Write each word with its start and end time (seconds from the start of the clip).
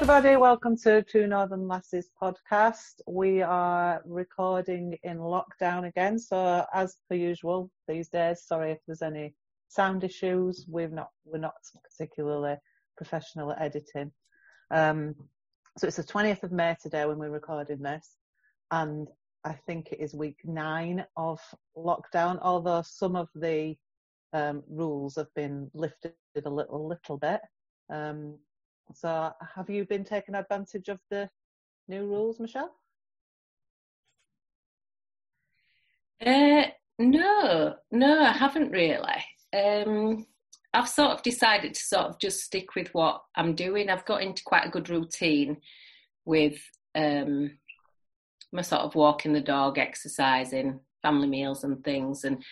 everybody, 0.00 0.36
welcome 0.36 0.76
to 0.76 1.02
Two 1.02 1.26
Northern 1.26 1.66
Lasses 1.66 2.08
podcast. 2.22 3.00
We 3.08 3.42
are 3.42 4.00
recording 4.04 4.96
in 5.02 5.18
lockdown 5.18 5.88
again, 5.88 6.20
so 6.20 6.64
as 6.72 6.98
per 7.08 7.16
usual 7.16 7.68
these 7.88 8.08
days, 8.08 8.44
sorry 8.46 8.70
if 8.70 8.78
there's 8.86 9.02
any 9.02 9.34
sound 9.66 10.04
issues. 10.04 10.64
We've 10.70 10.92
not 10.92 11.08
we're 11.24 11.38
not 11.38 11.56
particularly 11.82 12.54
professional 12.96 13.50
at 13.50 13.60
editing. 13.60 14.12
Um, 14.70 15.16
so 15.76 15.88
it's 15.88 15.96
the 15.96 16.04
20th 16.04 16.44
of 16.44 16.52
May 16.52 16.76
today 16.80 17.04
when 17.04 17.18
we're 17.18 17.30
recording 17.30 17.82
this, 17.82 18.14
and 18.70 19.08
I 19.42 19.54
think 19.66 19.88
it 19.90 19.98
is 19.98 20.14
week 20.14 20.38
nine 20.44 21.04
of 21.16 21.40
lockdown. 21.76 22.38
Although 22.40 22.82
some 22.82 23.16
of 23.16 23.26
the 23.34 23.74
um, 24.32 24.62
rules 24.70 25.16
have 25.16 25.34
been 25.34 25.72
lifted 25.74 26.12
a 26.44 26.48
little 26.48 26.86
little 26.86 27.18
bit. 27.18 27.40
Um, 27.90 28.38
so 28.94 29.32
have 29.54 29.70
you 29.70 29.84
been 29.84 30.04
taking 30.04 30.34
advantage 30.34 30.88
of 30.88 31.00
the 31.10 31.28
new 31.88 32.06
rules, 32.06 32.40
Michelle? 32.40 32.74
Uh, 36.24 36.64
no, 36.98 37.76
no, 37.92 38.22
I 38.22 38.32
haven't 38.32 38.72
really. 38.72 39.24
Um, 39.56 40.26
I've 40.74 40.88
sort 40.88 41.12
of 41.12 41.22
decided 41.22 41.74
to 41.74 41.80
sort 41.80 42.06
of 42.06 42.18
just 42.18 42.40
stick 42.40 42.74
with 42.74 42.88
what 42.92 43.22
I'm 43.36 43.54
doing. 43.54 43.88
I've 43.88 44.04
got 44.04 44.22
into 44.22 44.42
quite 44.44 44.66
a 44.66 44.70
good 44.70 44.90
routine 44.90 45.58
with 46.24 46.60
um, 46.94 47.52
my 48.52 48.62
sort 48.62 48.82
of 48.82 48.94
walking 48.94 49.32
the 49.32 49.40
dog, 49.40 49.78
exercising, 49.78 50.80
family 51.02 51.28
meals 51.28 51.64
and 51.64 51.82
things, 51.84 52.24
and 52.24 52.42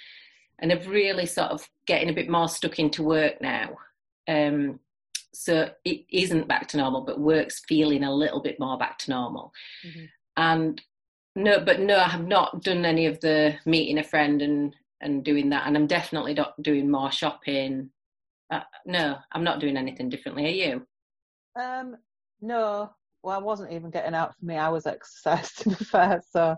and 0.59 0.73
I've 0.73 0.89
really 0.89 1.27
sort 1.27 1.50
of 1.50 1.69
getting 1.87 2.09
a 2.09 2.15
bit 2.15 2.31
more 2.31 2.48
stuck 2.48 2.78
into 2.78 3.03
work 3.03 3.43
now. 3.43 3.77
Um, 4.27 4.81
so 5.37 5.70
it 5.84 6.05
isn't 6.11 6.48
back 6.48 6.67
to 6.69 6.79
normal, 6.79 7.03
but 7.03 7.20
work's 7.20 7.61
feeling 7.69 8.05
a 8.05 8.15
little 8.15 8.41
bit 8.41 8.59
more 8.59 8.79
back 8.79 8.98
to 8.98 9.11
normal. 9.11 9.53
Mm-hmm. 9.87 10.05
And 10.37 10.83
no, 11.34 11.61
but 11.61 11.81
no, 11.81 11.98
I 11.98 12.09
have 12.09 12.27
not 12.27 12.62
done 12.62 12.84
any 12.84 13.06
of 13.06 13.20
the 13.20 13.55
meeting 13.67 13.98
a 13.98 14.05
friend 14.05 14.41
and 14.41 14.75
and 15.03 15.23
doing 15.23 15.51
that, 15.51 15.67
and 15.67 15.77
I'm 15.77 15.87
definitely 15.87 16.33
not 16.33 16.61
doing 16.62 16.91
more 16.91 17.12
shopping. 17.12 17.91
Uh, 18.51 18.61
no, 18.87 19.17
I'm 19.33 19.45
not 19.45 19.61
doing 19.61 19.77
anything 19.77 20.09
differently. 20.09 20.47
Are 20.47 20.48
you? 20.48 20.87
Um, 21.61 21.97
no. 22.41 22.91
Well, 23.23 23.37
I 23.37 23.43
wasn't 23.43 23.73
even 23.73 23.91
getting 23.91 24.15
out 24.15 24.37
for 24.39 24.45
me 24.47 24.56
i 24.56 24.69
was 24.69 24.87
exercise 24.87 25.53
to 25.56 25.71
be 25.71 25.75
fair, 25.75 26.23
so 26.31 26.56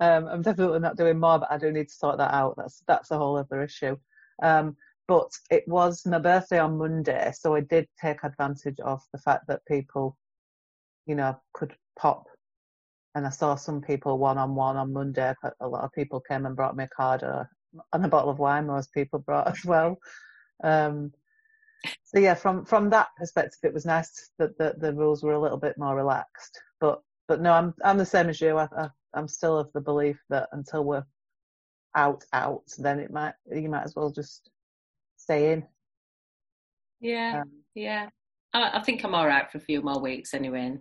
um, 0.00 0.26
I'm 0.26 0.42
definitely 0.42 0.80
not 0.80 0.96
doing 0.96 1.18
more. 1.18 1.38
But 1.38 1.50
I 1.50 1.56
do 1.56 1.72
need 1.72 1.88
to 1.88 1.94
sort 1.94 2.18
that 2.18 2.34
out. 2.34 2.54
That's 2.58 2.82
that's 2.86 3.10
a 3.10 3.18
whole 3.18 3.38
other 3.38 3.62
issue. 3.62 3.96
Um, 4.42 4.76
but 5.08 5.30
it 5.50 5.66
was 5.66 6.04
my 6.06 6.18
birthday 6.18 6.58
on 6.58 6.76
Monday, 6.78 7.32
so 7.34 7.54
I 7.54 7.60
did 7.60 7.88
take 8.00 8.22
advantage 8.24 8.78
of 8.80 9.00
the 9.12 9.18
fact 9.18 9.46
that 9.48 9.64
people, 9.66 10.16
you 11.06 11.14
know, 11.14 11.40
could 11.54 11.74
pop. 11.98 12.26
And 13.14 13.26
I 13.26 13.30
saw 13.30 13.56
some 13.56 13.80
people 13.80 14.18
one 14.18 14.38
on 14.38 14.54
one 14.54 14.76
on 14.76 14.92
Monday. 14.92 15.34
but 15.42 15.54
A 15.60 15.66
lot 15.66 15.82
of 15.82 15.92
people 15.92 16.20
came 16.20 16.44
and 16.46 16.54
brought 16.54 16.76
me 16.76 16.84
a 16.84 16.88
card 16.88 17.22
and 17.22 18.04
a 18.04 18.08
bottle 18.08 18.30
of 18.30 18.38
wine. 18.38 18.66
Most 18.66 18.92
people 18.92 19.18
brought 19.18 19.48
as 19.48 19.64
well. 19.64 19.98
Um, 20.62 21.12
so 22.04 22.18
yeah, 22.18 22.34
from 22.34 22.64
from 22.66 22.90
that 22.90 23.08
perspective, 23.16 23.60
it 23.62 23.74
was 23.74 23.86
nice 23.86 24.30
that 24.38 24.58
the, 24.58 24.74
the 24.78 24.94
rules 24.94 25.22
were 25.22 25.32
a 25.32 25.40
little 25.40 25.58
bit 25.58 25.78
more 25.78 25.96
relaxed. 25.96 26.60
But 26.80 27.00
but 27.28 27.40
no, 27.40 27.52
I'm 27.52 27.74
I'm 27.82 27.98
the 27.98 28.06
same 28.06 28.28
as 28.28 28.40
you. 28.40 28.58
I, 28.58 28.68
I, 28.76 28.88
I'm 29.14 29.28
still 29.28 29.58
of 29.58 29.72
the 29.72 29.80
belief 29.80 30.20
that 30.28 30.48
until 30.52 30.84
we're 30.84 31.04
out 31.94 32.24
out, 32.32 32.64
then 32.78 32.98
it 33.00 33.10
might 33.10 33.34
you 33.50 33.70
might 33.70 33.84
as 33.84 33.96
well 33.96 34.10
just 34.10 34.50
staying. 35.28 35.66
Yeah, 37.00 37.42
um, 37.42 37.50
yeah. 37.74 38.08
I, 38.54 38.78
I, 38.78 38.82
think 38.82 39.04
I'm 39.04 39.14
all 39.14 39.26
right 39.26 39.50
for 39.50 39.58
a 39.58 39.60
few 39.60 39.82
more 39.82 40.00
weeks 40.00 40.32
anyway. 40.32 40.66
And 40.66 40.80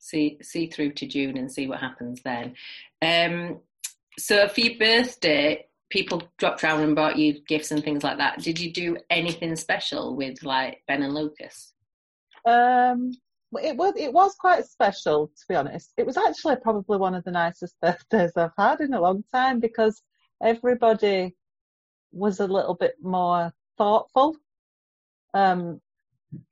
see 0.00 0.38
see 0.42 0.66
through 0.66 0.92
to 0.94 1.06
June 1.06 1.38
and 1.38 1.50
see 1.50 1.68
what 1.68 1.78
happens 1.78 2.20
then. 2.24 2.54
Um, 3.00 3.60
so 4.18 4.48
for 4.48 4.60
your 4.60 4.78
birthday, 4.78 5.66
people 5.88 6.22
dropped 6.38 6.64
around 6.64 6.82
and 6.82 6.96
brought 6.96 7.16
you 7.16 7.40
gifts 7.46 7.70
and 7.70 7.82
things 7.82 8.02
like 8.02 8.18
that. 8.18 8.40
Did 8.40 8.58
you 8.58 8.72
do 8.72 8.96
anything 9.08 9.54
special 9.54 10.16
with 10.16 10.42
like 10.42 10.82
Ben 10.88 11.02
and 11.02 11.14
Lucas? 11.14 11.72
Um, 12.44 13.12
it 13.62 13.76
was 13.76 13.94
it 13.96 14.12
was 14.12 14.34
quite 14.34 14.66
special 14.66 15.28
to 15.28 15.44
be 15.48 15.54
honest. 15.54 15.92
It 15.96 16.06
was 16.06 16.16
actually 16.16 16.56
probably 16.56 16.98
one 16.98 17.14
of 17.14 17.22
the 17.22 17.30
nicest 17.30 17.76
birthdays 17.80 18.32
I've 18.36 18.50
had 18.58 18.80
in 18.80 18.94
a 18.94 19.00
long 19.00 19.22
time 19.32 19.60
because 19.60 20.02
everybody 20.42 21.36
was 22.14 22.40
a 22.40 22.46
little 22.46 22.74
bit 22.74 22.94
more 23.02 23.52
thoughtful. 23.76 24.36
Um, 25.34 25.80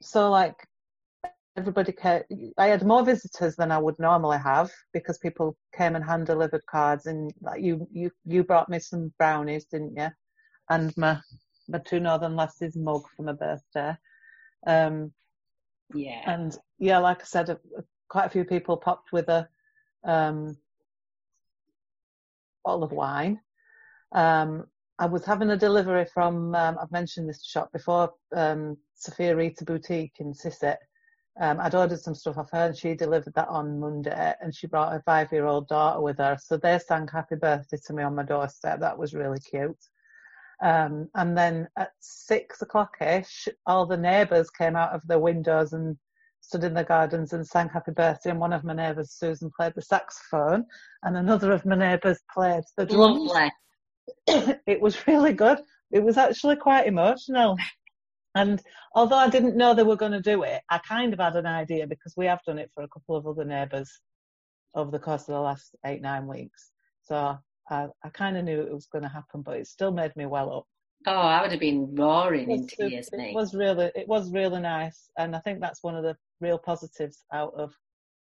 so 0.01 0.31
like 0.31 0.57
everybody 1.57 1.93
came, 1.93 2.23
I 2.59 2.67
had 2.67 2.85
more 2.85 3.05
visitors 3.05 3.57
than 3.57 3.71
I 3.71 3.79
would 3.79 3.99
normally 3.99 4.39
have 4.39 4.71
because 4.93 5.19
people 5.19 5.57
came 5.75 5.95
and 5.95 6.05
hand 6.05 6.27
delivered 6.27 6.65
cards 6.67 7.07
and 7.07 7.33
like 7.41 7.63
you, 7.63 7.87
you, 7.93 8.11
you 8.25 8.43
brought 8.43 8.69
me 8.69 8.79
some 8.79 9.13
brownies, 9.19 9.67
didn't 9.67 9.97
you? 9.97 10.09
And 10.71 10.97
my, 10.97 11.19
my 11.69 11.79
two 11.79 12.01
Northern 12.01 12.37
Lasses 12.37 12.77
mug 12.77 13.03
for 13.17 13.23
my 13.23 13.33
birthday. 13.33 13.97
Um, 14.67 15.13
yeah. 15.95 16.23
And 16.27 16.57
yeah, 16.79 16.99
like 16.99 17.21
I 17.21 17.25
said, 17.25 17.57
quite 18.09 18.27
a 18.27 18.31
few 18.31 18.45
people 18.45 18.77
popped 18.77 19.13
with 19.13 19.29
a, 19.29 19.49
um, 20.05 20.57
bottle 22.65 22.85
of 22.85 22.93
wine. 22.93 23.41
Um, 24.13 24.67
I 24.99 25.07
was 25.07 25.25
having 25.25 25.51
a 25.51 25.57
delivery 25.57 26.05
from, 26.05 26.55
um, 26.55 26.79
I've 26.81 26.93
mentioned 26.93 27.29
this 27.29 27.45
shop 27.45 27.73
before, 27.73 28.13
um, 28.35 28.77
Sophia 28.95 29.35
Rita 29.35 29.65
Boutique 29.65 30.17
in 30.21 30.33
Sisset. 30.33 30.77
Um, 31.41 31.61
I'd 31.61 31.75
ordered 31.75 32.01
some 32.01 32.15
stuff 32.15 32.37
off 32.37 32.51
her 32.51 32.67
and 32.67 32.77
she 32.77 32.95
delivered 32.95 33.33
that 33.35 33.49
on 33.49 33.81
Monday 33.81 34.35
and 34.41 34.55
she 34.55 34.67
brought 34.67 34.93
her 34.93 35.03
five 35.07 35.33
year 35.33 35.47
old 35.47 35.67
daughter 35.67 36.01
with 36.01 36.19
her. 36.19 36.37
So 36.39 36.57
they 36.59 36.79
sang 36.79 37.09
happy 37.09 37.37
birthday 37.37 37.79
to 37.87 37.93
me 37.95 38.03
on 38.03 38.15
my 38.15 38.23
doorstep. 38.23 38.81
That 38.81 38.99
was 38.99 39.15
really 39.15 39.41
cute. 39.41 39.83
Um, 40.63 41.09
and 41.15 41.37
then 41.37 41.69
at 41.77 41.93
six 41.99 42.61
o'clock 42.61 42.97
ish, 43.01 43.49
all 43.67 43.87
the 43.87 43.97
neighbours 43.97 44.51
came 44.51 44.77
out 44.77 44.93
of 44.93 45.05
their 45.07 45.19
windows 45.19 45.73
and 45.73 45.97
stood 46.41 46.65
in 46.65 46.75
the 46.75 46.85
gardens 46.85 47.33
and 47.33 47.47
sang 47.47 47.71
happy 47.71 47.93
birthday. 47.93 48.31
And 48.31 48.39
one 48.39 48.53
of 48.53 48.63
my 48.63 48.75
neighbours, 48.75 49.13
Susan, 49.13 49.51
played 49.57 49.73
the 49.75 49.83
saxophone 49.83 50.67
and 51.03 51.17
another 51.17 51.51
of 51.53 51.65
my 51.65 51.77
neighbours 51.77 52.21
played 52.33 52.65
the 52.77 52.85
drums. 52.85 53.31
Lovely. 53.31 53.51
it 54.27 54.81
was 54.81 55.07
really 55.07 55.33
good. 55.33 55.59
It 55.91 56.03
was 56.03 56.17
actually 56.17 56.57
quite 56.57 56.87
emotional. 56.87 57.57
And 58.35 58.63
although 58.95 59.17
I 59.17 59.29
didn't 59.29 59.57
know 59.57 59.75
they 59.75 59.83
were 59.83 59.97
going 59.97 60.13
to 60.13 60.21
do 60.21 60.43
it, 60.43 60.63
I 60.71 60.79
kind 60.79 61.13
of 61.13 61.19
had 61.19 61.37
an 61.37 61.47
idea 61.47 61.87
because 61.87 62.15
we 62.17 62.27
have 62.27 62.41
done 62.47 62.59
it 62.59 62.71
for 62.75 62.83
a 62.83 62.89
couple 62.89 63.17
of 63.17 63.27
other 63.27 63.45
neighbours 63.45 64.01
over 64.75 64.91
the 64.91 64.99
course 64.99 65.23
of 65.23 65.35
the 65.35 65.41
last 65.41 65.75
eight, 65.85 66.01
nine 66.01 66.27
weeks. 66.27 66.71
So 67.03 67.39
I, 67.69 67.89
I 68.03 68.09
kind 68.11 68.37
of 68.37 68.45
knew 68.45 68.63
it 68.63 68.73
was 68.73 68.87
going 68.87 69.03
to 69.03 69.09
happen, 69.09 69.43
but 69.43 69.59
it 69.59 69.67
still 69.67 69.93
made 69.93 70.17
me 70.17 70.27
well 70.27 70.57
up. 70.57 70.67
Oh, 71.07 71.13
I 71.13 71.43
would 71.43 71.51
have 71.51 71.61
been 71.61 71.95
roaring 71.95 72.51
in 72.51 72.67
tears, 72.69 73.11
it, 73.13 73.21
it 73.21 73.35
was 73.35 73.55
really, 73.55 73.91
it 73.95 74.07
was 74.07 74.31
really 74.31 74.61
nice, 74.61 75.11
and 75.19 75.35
I 75.35 75.41
think 75.41 75.61
that's 75.61 75.83
one 75.83 75.97
of 75.97 76.05
the 76.05 76.17
real 76.41 76.59
positives 76.59 77.25
out 77.33 77.53
of 77.55 77.75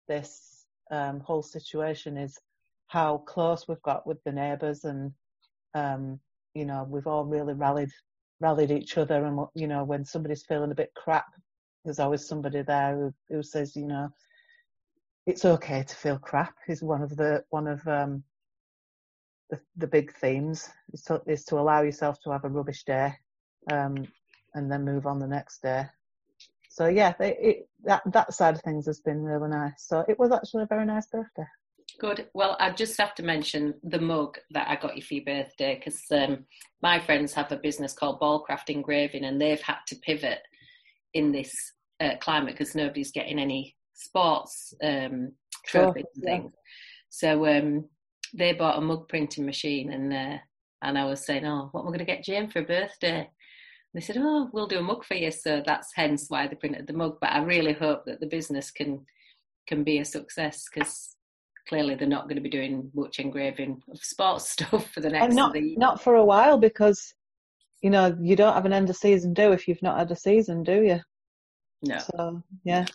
this 0.07 0.65
um, 0.89 1.19
whole 1.19 1.43
situation 1.43 2.17
is 2.17 2.39
how 2.87 3.19
close 3.19 3.67
we've 3.67 3.81
got 3.83 4.07
with 4.07 4.17
the 4.23 4.31
neighbours 4.31 4.83
and 4.83 5.11
um, 5.73 6.19
you 6.53 6.65
know, 6.65 6.85
we've 6.89 7.07
all 7.07 7.25
really 7.25 7.53
rallied 7.53 7.91
rallied 8.39 8.71
each 8.71 8.97
other, 8.97 9.25
and 9.25 9.39
you 9.53 9.67
know, 9.67 9.83
when 9.83 10.03
somebody's 10.03 10.43
feeling 10.43 10.71
a 10.71 10.75
bit 10.75 10.91
crap, 10.95 11.27
there's 11.85 11.99
always 11.99 12.27
somebody 12.27 12.61
there 12.61 12.95
who, 12.95 13.35
who 13.35 13.43
says, 13.43 13.75
you 13.75 13.87
know, 13.87 14.09
it's 15.27 15.45
okay 15.45 15.83
to 15.83 15.95
feel 15.95 16.17
crap. 16.17 16.55
Is 16.67 16.81
one 16.81 17.01
of 17.01 17.15
the 17.15 17.43
one 17.49 17.67
of 17.67 17.87
um, 17.87 18.23
the, 19.49 19.59
the 19.77 19.87
big 19.87 20.13
themes 20.15 20.69
is 20.93 21.03
to, 21.03 21.21
is 21.27 21.45
to 21.45 21.59
allow 21.59 21.81
yourself 21.81 22.19
to 22.23 22.31
have 22.31 22.45
a 22.45 22.49
rubbish 22.49 22.83
day, 22.83 23.13
um, 23.71 24.07
and 24.55 24.71
then 24.71 24.83
move 24.83 25.05
on 25.05 25.19
the 25.19 25.27
next 25.27 25.61
day. 25.61 25.85
So 26.69 26.87
yeah, 26.87 27.13
it, 27.19 27.37
it, 27.41 27.69
that 27.83 28.01
that 28.07 28.33
side 28.33 28.55
of 28.55 28.61
things 28.61 28.85
has 28.85 29.01
been 29.01 29.23
really 29.23 29.49
nice. 29.49 29.73
So 29.77 30.05
it 30.07 30.17
was 30.17 30.31
actually 30.31 30.63
a 30.63 30.67
very 30.67 30.85
nice 30.85 31.07
birthday. 31.07 31.45
Good. 32.01 32.29
Well, 32.33 32.57
I 32.59 32.71
just 32.71 32.99
have 32.99 33.13
to 33.15 33.23
mention 33.23 33.75
the 33.83 34.01
mug 34.01 34.39
that 34.49 34.67
I 34.67 34.75
got 34.75 34.95
you 34.95 35.03
for 35.03 35.13
your 35.13 35.23
birthday 35.23 35.75
because 35.75 36.01
um, 36.09 36.45
my 36.81 36.99
friends 36.99 37.31
have 37.33 37.51
a 37.51 37.57
business 37.57 37.93
called 37.93 38.19
Ballcraft 38.19 38.71
Engraving 38.71 39.23
and 39.23 39.39
they've 39.39 39.61
had 39.61 39.77
to 39.85 39.95
pivot 39.97 40.39
in 41.13 41.31
this 41.31 41.53
uh, 41.99 42.15
climate 42.19 42.55
because 42.55 42.73
nobody's 42.73 43.11
getting 43.11 43.37
any 43.37 43.75
sports 43.93 44.73
um, 44.83 45.33
trophies 45.67 46.05
and 46.15 46.23
things. 46.23 46.53
So 47.11 47.45
um, 47.45 47.85
they 48.33 48.53
bought 48.53 48.79
a 48.79 48.81
mug 48.81 49.07
printing 49.07 49.45
machine 49.45 49.91
and 49.91 50.11
uh, 50.11 50.37
and 50.81 50.97
I 50.97 51.05
was 51.05 51.23
saying, 51.23 51.45
oh, 51.45 51.69
what 51.71 51.81
am 51.81 51.89
I 51.89 51.89
going 51.89 51.99
to 51.99 52.05
get 52.05 52.23
Jane 52.23 52.49
for 52.49 52.61
a 52.61 52.63
birthday? 52.63 53.19
And 53.19 53.27
they 53.93 54.01
said, 54.01 54.17
oh, 54.17 54.49
we'll 54.51 54.65
do 54.65 54.79
a 54.79 54.81
mug 54.81 55.05
for 55.05 55.13
you. 55.13 55.29
So 55.29 55.61
that's 55.63 55.93
hence 55.93 56.25
why 56.29 56.47
they 56.47 56.55
printed 56.55 56.87
the 56.87 56.93
mug. 56.93 57.17
But 57.21 57.33
I 57.33 57.43
really 57.43 57.73
hope 57.73 58.05
that 58.07 58.19
the 58.19 58.25
business 58.25 58.71
can 58.71 59.05
can 59.67 59.83
be 59.83 59.99
a 59.99 60.05
success 60.05 60.65
because 60.73 61.15
clearly 61.71 61.95
they're 61.95 62.05
not 62.05 62.23
going 62.23 62.35
to 62.35 62.41
be 62.41 62.49
doing 62.49 62.91
much 62.93 63.19
engraving 63.19 63.81
of 63.89 64.03
sports 64.03 64.49
stuff 64.55 64.91
for 64.91 64.99
the 64.99 65.09
next 65.09 65.27
and 65.27 65.35
not, 65.35 65.55
not 65.55 66.03
for 66.03 66.15
a 66.15 66.25
while 66.25 66.57
because 66.57 67.13
you 67.81 67.89
know 67.89 68.13
you 68.19 68.35
don't 68.35 68.53
have 68.53 68.65
an 68.65 68.73
end 68.73 68.89
of 68.89 68.97
season 68.97 69.33
do 69.33 69.53
if 69.53 69.69
you've 69.69 69.81
not 69.81 69.97
had 69.97 70.11
a 70.11 70.15
season 70.15 70.63
do 70.63 70.83
you 70.83 70.99
No. 71.81 71.97
So 71.97 72.43
yeah, 72.63 72.85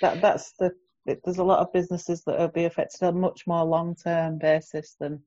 that 0.00 0.20
that's 0.20 0.52
the. 0.58 0.72
It, 1.06 1.20
there's 1.24 1.38
a 1.38 1.44
lot 1.44 1.58
of 1.58 1.72
businesses 1.72 2.22
that 2.24 2.38
will 2.38 2.48
be 2.48 2.64
affected 2.64 3.04
on 3.04 3.16
a 3.16 3.18
much 3.18 3.46
more 3.46 3.64
long 3.64 3.94
term 3.94 4.38
basis 4.38 4.96
than 5.00 5.20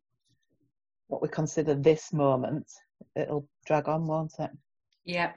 what 1.07 1.21
we 1.21 1.27
consider 1.27 1.75
this 1.75 2.11
moment. 2.13 2.65
It'll 3.15 3.47
drag 3.65 3.87
on, 3.87 4.07
won't 4.07 4.33
it? 4.39 4.51
Yeah. 5.03 5.33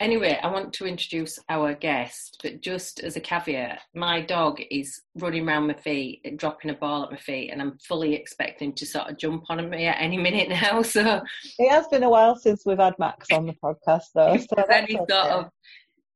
Anyway, 0.00 0.38
I 0.42 0.48
want 0.48 0.74
to 0.74 0.86
introduce 0.86 1.38
our 1.48 1.74
guest, 1.74 2.38
but 2.42 2.60
just 2.60 3.00
as 3.00 3.16
a 3.16 3.20
caveat, 3.20 3.80
my 3.94 4.20
dog 4.20 4.60
is 4.70 5.00
running 5.14 5.48
around 5.48 5.68
my 5.68 5.74
feet, 5.74 6.36
dropping 6.36 6.70
a 6.70 6.74
ball 6.74 7.04
at 7.04 7.10
my 7.10 7.16
feet, 7.16 7.50
and 7.50 7.62
I'm 7.62 7.78
fully 7.78 8.14
expecting 8.14 8.74
to 8.74 8.84
sort 8.84 9.08
of 9.08 9.16
jump 9.16 9.44
on 9.48 9.70
me 9.70 9.86
at 9.86 10.00
any 10.00 10.18
minute 10.18 10.48
now. 10.48 10.82
So 10.96 11.22
it 11.58 11.70
has 11.70 11.86
been 11.88 12.02
a 12.02 12.10
while 12.10 12.36
since 12.36 12.64
we've 12.64 12.78
had 12.78 12.94
Max 12.98 13.26
on 13.32 13.46
the 13.46 13.54
podcast, 13.54 14.04
though. 14.14 14.36
So 14.36 14.62
any 14.70 14.98
okay. 14.98 15.04
sort 15.08 15.30
of 15.30 15.50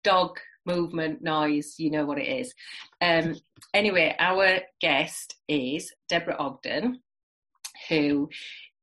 dog 0.04 0.38
movement 0.66 1.22
noise, 1.22 1.74
you 1.78 1.90
know 1.90 2.04
what 2.04 2.18
it 2.18 2.28
is. 2.28 2.52
Um, 3.00 3.34
anyway, 3.74 4.14
our 4.18 4.60
guest 4.80 5.36
is 5.48 5.92
Deborah 6.08 6.36
Ogden, 6.38 7.00
who 7.88 8.28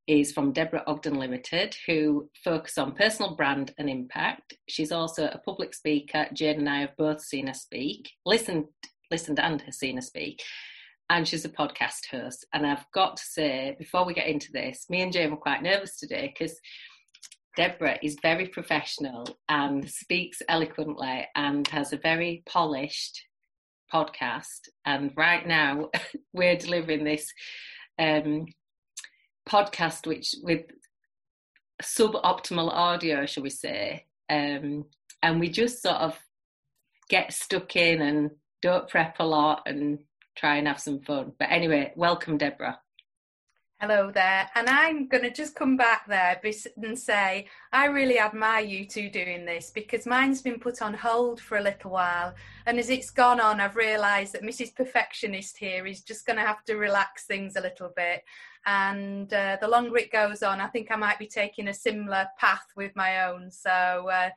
is 0.08 0.32
from 0.32 0.54
Deborah 0.54 0.84
Ogden 0.88 1.16
Limited, 1.16 1.76
who 1.86 2.30
focus 2.44 2.78
on 2.78 2.96
personal 2.96 3.36
brand 3.36 3.74
and 3.78 3.90
impact. 3.90 4.54
She's 4.68 4.92
also 4.92 5.26
a 5.28 5.38
public 5.38 5.74
speaker. 5.74 6.28
Jane 6.34 6.60
and 6.60 6.70
I 6.70 6.80
have 6.82 6.96
both 6.98 7.22
seen 7.22 7.48
her 7.48 7.54
speak, 7.54 8.10
listened, 8.26 8.66
listened 9.12 9.40
and 9.40 9.62
has 9.62 9.78
seen 9.78 9.98
her 9.98 10.02
speak. 10.02 10.42
And 11.10 11.28
she's 11.28 11.46
a 11.46 11.50
podcast 11.50 12.06
host. 12.10 12.46
And 12.54 12.66
I've 12.66 12.86
got 12.94 13.18
to 13.18 13.24
say, 13.24 13.76
before 13.78 14.06
we 14.06 14.14
get 14.14 14.28
into 14.28 14.52
this, 14.52 14.86
me 14.90 15.02
and 15.02 15.12
Jane 15.12 15.32
were 15.32 15.38
quite 15.38 15.62
nervous 15.62 15.98
today 15.98 16.34
because 16.34 16.58
Deborah 17.58 17.98
is 18.02 18.18
very 18.22 18.48
professional 18.48 19.28
and 19.50 19.90
speaks 19.90 20.42
eloquently 20.48 21.28
and 21.36 21.68
has 21.70 21.92
a 21.92 21.98
very 21.98 22.44
polished 22.46 23.24
podcast. 23.94 24.70
And 24.86 25.12
right 25.18 25.46
now, 25.46 25.90
we're 26.34 26.58
delivering 26.58 27.04
this 27.04 27.32
um, 28.00 28.46
podcast 29.48 30.06
which 30.06 30.36
with 30.44 30.66
suboptimal 31.82 32.70
audio, 32.72 33.26
shall 33.26 33.44
we 33.44 33.50
say, 33.50 34.06
um, 34.30 34.86
and 35.24 35.40
we 35.40 35.50
just 35.50 35.82
sort 35.82 35.98
of 35.98 36.20
get 37.10 37.34
stuck 37.34 37.76
in 37.76 38.02
and 38.02 38.32
don't 38.62 38.90
prep 38.90 39.18
a 39.20 39.24
lot 39.24 39.64
and 39.66 40.00
try 40.36 40.58
and 40.58 40.68
have 40.68 40.80
some 40.80 41.00
fun. 41.00 41.34
But 41.40 41.52
anyway, 41.52 41.94
welcome, 41.96 42.38
Deborah. 42.38 42.80
Hello 43.80 44.10
there. 44.12 44.50
And 44.56 44.68
I'm 44.68 45.08
going 45.08 45.24
to 45.24 45.30
just 45.30 45.54
come 45.54 45.78
back 45.78 46.08
there 46.08 46.42
and 46.82 46.98
say, 46.98 47.48
I 47.72 47.86
really 47.86 48.18
admire 48.18 48.66
you 48.66 48.88
two 48.88 49.08
doing 49.08 49.46
this 49.46 49.70
because 49.70 50.08
mine's 50.08 50.42
been 50.42 50.60
put 50.60 50.82
on 50.82 50.96
hold 50.96 51.40
for 51.40 51.60
a 51.60 51.64
little 51.64 51.92
while. 51.92 52.34
And 52.66 52.80
as 52.80 52.90
it's 52.90 53.12
gone 53.12 53.40
on, 53.40 53.62
I've 53.62 53.76
realised 53.76 54.34
that 54.34 54.42
Mrs. 54.42 54.74
Perfectionist 54.74 55.60
here 55.60 55.86
is 55.86 56.02
just 56.02 56.26
going 56.26 56.38
to 56.38 56.46
have 56.46 56.64
to 56.66 56.76
relax 56.76 57.26
things 57.26 57.56
a 57.56 57.62
little 57.62 57.94
bit. 57.96 58.24
And 58.68 59.34
uh, 59.34 59.58
the 59.62 59.68
longer 59.68 59.98
it 59.98 60.12
goes 60.12 60.44
on, 60.44 60.60
I 60.60 60.68
think 60.68 60.92
I 60.92 60.98
might 60.98 61.18
be 61.18 61.26
taking 61.26 61.70
a 61.70 61.74
similar 61.74 62.28
path 62.38 62.66
with 62.76 62.92
my 62.98 63.26
own. 63.26 63.50
So 63.50 63.72
uh, 63.72 64.30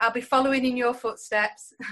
I'll 0.00 0.12
be 0.12 0.20
following 0.20 0.64
in 0.64 0.76
your 0.76 0.94
footsteps. 0.94 1.74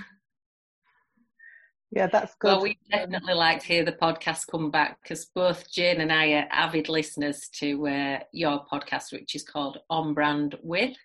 Yeah, 1.92 2.06
that's 2.06 2.36
good. 2.38 2.46
Well, 2.46 2.62
we 2.62 2.78
definitely 2.88 3.34
like 3.34 3.60
to 3.62 3.66
hear 3.66 3.84
the 3.84 3.90
podcast 3.90 4.46
come 4.48 4.70
back 4.70 4.98
because 5.02 5.24
both 5.24 5.68
Jane 5.72 6.00
and 6.00 6.12
I 6.12 6.34
are 6.34 6.48
avid 6.52 6.88
listeners 6.88 7.48
to 7.54 7.88
uh, 7.88 8.20
your 8.32 8.64
podcast, 8.72 9.12
which 9.12 9.34
is 9.34 9.42
called 9.42 9.78
On 9.90 10.14
Brand 10.14 10.56
With. 10.62 10.96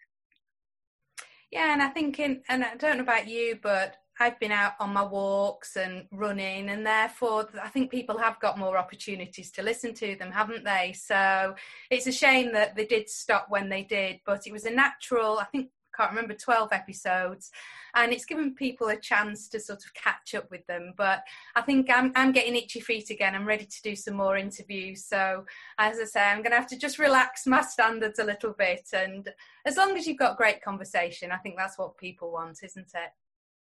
Yeah, 1.52 1.74
and 1.74 1.82
I 1.82 1.88
think 1.88 2.20
in, 2.20 2.44
and 2.50 2.64
I 2.64 2.76
don't 2.76 2.98
know 2.98 3.04
about 3.04 3.28
you, 3.28 3.58
but 3.64 3.96
I've 4.20 4.40
been 4.40 4.52
out 4.52 4.74
on 4.80 4.94
my 4.94 5.04
walks 5.04 5.76
and 5.76 6.06
running, 6.12 6.70
and 6.70 6.86
therefore 6.86 7.48
I 7.62 7.70
think 7.70 7.92
people 7.92 8.18
have 8.18 8.40
got 8.40 8.58
more 8.58 8.78
opportunities 8.78 9.52
to 9.52 9.64
listen 9.64 9.94
to 9.96 10.16
them, 10.16 10.32
haven't 10.32 10.64
they? 10.64 10.94
So 10.98 11.56
it's 11.90 12.08
a 12.08 12.12
shame 12.12 12.54
that 12.54 12.76
they 12.76 12.86
did 12.86 13.10
stop 13.10 13.48
when 13.50 13.70
they 13.70 13.84
did, 13.84 14.20
but 14.26 14.48
it 14.48 14.54
was 14.54 14.66
a 14.66 14.72
natural. 14.72 15.40
I 15.40 15.46
think 15.46 15.70
can't 15.96 16.12
remember 16.12 16.34
12 16.34 16.70
episodes 16.72 17.52
and 17.96 18.12
it's 18.12 18.26
given 18.26 18.54
people 18.54 18.90
a 18.90 19.00
chance 19.00 19.48
to 19.48 19.60
sort 19.60 19.84
of 19.86 19.94
catch 19.94 20.36
up 20.36 20.50
with 20.52 20.66
them 20.68 20.94
but 20.98 21.24
i 21.56 21.62
think 21.62 21.90
i'm, 21.90 22.12
I'm 22.16 22.32
getting 22.32 22.56
itchy 22.56 22.80
feet 22.80 23.10
again 23.10 23.36
i'm 23.36 23.48
ready 23.48 23.66
to 23.66 23.82
do 23.82 23.96
some 23.96 24.16
more 24.16 24.38
interviews 24.38 25.06
so 25.06 25.46
as 25.80 26.00
i 26.00 26.04
say 26.04 26.22
i'm 26.22 26.40
going 26.40 26.52
to 26.52 26.58
have 26.58 26.68
to 26.68 26.78
just 26.78 27.00
relax 27.00 27.48
my 27.48 27.62
standards 27.62 28.20
a 28.20 28.24
little 28.24 28.54
bit 28.54 28.88
and 28.94 29.30
as 29.66 29.78
long 29.78 29.98
as 29.98 30.06
you've 30.06 30.18
got 30.18 30.38
great 30.38 30.62
conversation 30.62 31.32
i 31.32 31.38
think 31.38 31.56
that's 31.58 31.78
what 31.78 31.98
people 31.98 32.32
want 32.32 32.60
isn't 32.64 32.92
it 32.94 33.12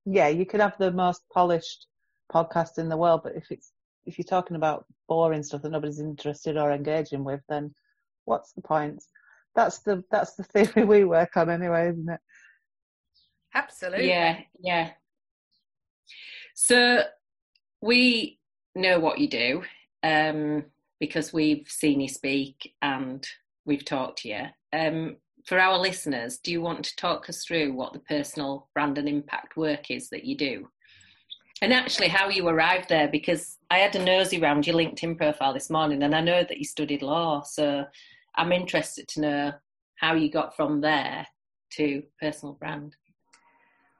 yeah 0.04 0.28
you 0.28 0.46
could 0.46 0.60
have 0.60 0.76
the 0.78 0.90
most 0.90 1.22
polished 1.32 1.86
podcast 2.32 2.78
in 2.78 2.88
the 2.88 2.96
world 2.96 3.20
but 3.22 3.36
if 3.36 3.50
it's 3.50 3.72
if 4.04 4.18
you're 4.18 4.24
talking 4.24 4.56
about 4.56 4.84
boring 5.08 5.42
stuff 5.42 5.62
that 5.62 5.70
nobody's 5.70 6.00
interested 6.00 6.56
or 6.56 6.72
engaging 6.72 7.24
with 7.24 7.40
then 7.48 7.72
what's 8.24 8.52
the 8.52 8.62
point 8.62 9.02
that's 9.54 9.80
the 9.80 10.02
that's 10.10 10.34
the 10.34 10.44
theory 10.44 10.84
we 10.84 11.04
work 11.04 11.36
on 11.36 11.50
anyway, 11.50 11.90
isn't 11.90 12.08
it? 12.08 12.20
Absolutely. 13.54 14.08
Yeah, 14.08 14.38
yeah. 14.60 14.90
So 16.54 17.02
we 17.80 18.38
know 18.74 18.98
what 18.98 19.18
you 19.18 19.28
do 19.28 19.62
um, 20.02 20.64
because 21.00 21.32
we've 21.32 21.68
seen 21.68 22.00
you 22.00 22.08
speak 22.08 22.74
and 22.80 23.26
we've 23.64 23.84
talked 23.84 24.20
to 24.20 24.28
you. 24.28 24.44
Um, 24.72 25.16
for 25.44 25.58
our 25.58 25.78
listeners, 25.78 26.38
do 26.38 26.52
you 26.52 26.60
want 26.60 26.84
to 26.84 26.96
talk 26.96 27.28
us 27.28 27.44
through 27.44 27.72
what 27.72 27.92
the 27.92 27.98
personal 28.00 28.68
brand 28.74 28.98
and 28.98 29.08
impact 29.08 29.56
work 29.56 29.90
is 29.90 30.08
that 30.10 30.24
you 30.24 30.36
do? 30.36 30.68
And 31.60 31.72
actually, 31.72 32.08
how 32.08 32.28
you 32.28 32.46
arrived 32.48 32.88
there, 32.88 33.08
because 33.08 33.58
I 33.70 33.78
had 33.78 33.94
a 33.94 34.04
nosy 34.04 34.40
round 34.40 34.66
your 34.66 34.76
LinkedIn 34.76 35.16
profile 35.16 35.54
this 35.54 35.70
morning 35.70 36.02
and 36.02 36.14
I 36.14 36.20
know 36.20 36.42
that 36.42 36.58
you 36.58 36.64
studied 36.64 37.02
law. 37.02 37.42
So 37.42 37.84
I'm 38.34 38.52
interested 38.52 39.06
to 39.08 39.20
know 39.20 39.52
how 39.96 40.14
you 40.14 40.30
got 40.30 40.56
from 40.56 40.80
there 40.80 41.26
to 41.74 42.02
personal 42.20 42.54
brand. 42.54 42.96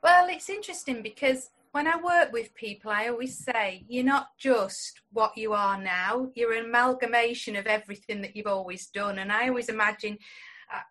Well, 0.02 0.28
it's 0.28 0.50
interesting 0.50 1.02
because 1.02 1.50
when 1.70 1.86
I 1.86 1.96
work 1.96 2.32
with 2.32 2.54
people, 2.54 2.90
I 2.90 3.08
always 3.08 3.38
say 3.38 3.84
you're 3.88 4.04
not 4.04 4.28
just 4.38 5.00
what 5.12 5.36
you 5.36 5.52
are 5.52 5.80
now, 5.80 6.30
you're 6.34 6.54
an 6.54 6.66
amalgamation 6.66 7.56
of 7.56 7.66
everything 7.66 8.20
that 8.22 8.36
you've 8.36 8.46
always 8.46 8.88
done. 8.88 9.18
And 9.18 9.32
I 9.32 9.48
always 9.48 9.68
imagine 9.68 10.18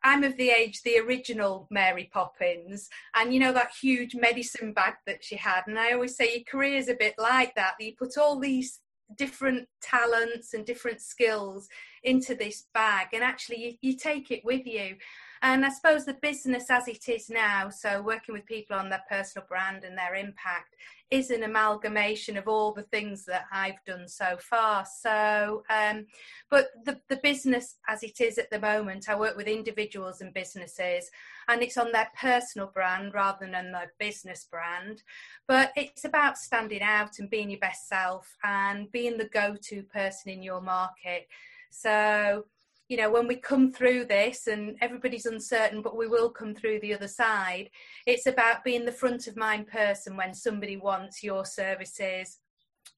I'm 0.04 0.24
of 0.24 0.38
the 0.38 0.50
age, 0.50 0.82
the 0.84 1.00
original 1.00 1.68
Mary 1.70 2.10
Poppins, 2.14 2.90
and 3.16 3.34
you 3.34 3.40
know 3.40 3.54
that 3.54 3.72
huge 3.82 4.16
medicine 4.16 4.74
bag 4.74 4.96
that 5.06 5.24
she 5.24 5.36
had. 5.36 5.64
And 5.68 5.80
I 5.80 5.94
always 5.94 6.16
say 6.16 6.36
your 6.36 6.44
career 6.44 6.78
is 6.78 6.90
a 6.90 6.96
bit 6.96 7.16
like 7.18 7.56
that, 7.56 7.74
you 7.80 7.96
put 7.96 8.18
all 8.18 8.40
these 8.40 8.80
different 9.18 9.68
talents 9.82 10.54
and 10.54 10.66
different 10.66 11.02
skills 11.02 11.68
into 12.04 12.34
this 12.36 12.68
bag 12.74 13.08
and 13.14 13.24
actually 13.24 13.62
you, 13.62 13.74
you 13.82 13.98
take 13.98 14.32
it 14.32 14.44
with 14.46 14.66
you 14.66 14.96
and 15.42 15.66
I 15.66 15.70
suppose 15.70 16.06
the 16.06 16.14
business 16.14 16.70
as 16.70 16.88
it 16.88 17.10
is 17.10 17.30
now, 17.30 17.70
so 17.70 18.02
working 18.02 18.34
with 18.34 18.46
people 18.46 18.76
on 18.76 18.90
their 18.90 19.04
personal 19.10 19.48
brand 19.48 19.84
and 19.84 19.98
their 19.98 20.14
impact, 20.14 20.76
is 21.10 21.30
an 21.30 21.44
amalgamation 21.44 22.38
of 22.38 22.48
all 22.48 22.72
the 22.72 22.84
things 22.84 23.26
that 23.26 23.46
I've 23.52 23.84
done 23.86 24.08
so 24.08 24.38
far. 24.40 24.86
So, 24.86 25.64
um, 25.70 26.06
but 26.50 26.70
the, 26.86 27.00
the 27.10 27.18
business 27.18 27.76
as 27.90 28.02
it 28.02 28.22
is 28.22 28.38
at 28.38 28.50
the 28.50 28.60
moment, 28.60 29.10
I 29.10 29.16
work 29.16 29.36
with 29.36 29.48
individuals 29.48 30.22
and 30.22 30.34
businesses, 30.34 31.10
and 31.50 31.62
it's 31.62 31.78
on 31.78 31.92
their 31.92 32.10
personal 32.20 32.68
brand 32.68 33.14
rather 33.14 33.46
than 33.46 33.56
on 33.56 33.72
their 33.74 33.92
business 34.00 34.48
brand. 34.50 35.04
But 35.48 35.74
it's 35.76 36.06
about 36.06 36.38
standing 36.38 36.82
out 36.82 37.20
and 37.20 37.30
being 37.30 37.50
your 37.50 37.60
best 37.60 37.90
self 37.90 38.38
and 38.44 38.90
being 38.92 39.18
the 39.18 39.26
go 39.26 39.58
to 39.64 39.84
person 39.84 40.32
in 40.32 40.44
your 40.44 40.62
market. 40.62 41.28
So, 41.72 42.46
you 42.92 42.98
know, 42.98 43.10
when 43.10 43.26
we 43.26 43.38
come 43.38 43.72
through 43.72 44.04
this 44.04 44.48
and 44.48 44.76
everybody's 44.82 45.26
uncertain, 45.26 45.82
but 45.82 45.96
we 45.96 46.10
will 46.10 46.30
come 46.30 46.54
through 46.54 46.78
the 46.82 46.94
other 46.94 47.08
side, 47.08 47.70
it's 48.06 48.26
about 48.26 48.66
being 48.66 48.84
the 48.84 48.92
front 48.92 49.28
of 49.28 49.38
mind 49.38 49.66
person 49.68 50.18
when 50.18 50.34
somebody 50.34 50.76
wants 50.76 51.24
your 51.24 51.46
services, 51.46 52.40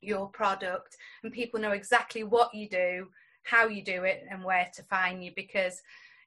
your 0.01 0.29
product, 0.29 0.97
and 1.21 1.31
people 1.31 1.59
know 1.59 1.73
exactly 1.73 2.23
what 2.23 2.51
you 2.55 2.67
do, 2.67 3.05
how 3.43 3.67
you 3.67 3.83
do 3.83 4.03
it, 4.03 4.23
and 4.31 4.43
where 4.43 4.67
to 4.73 4.81
find 4.81 5.23
you 5.23 5.31
because 5.35 5.79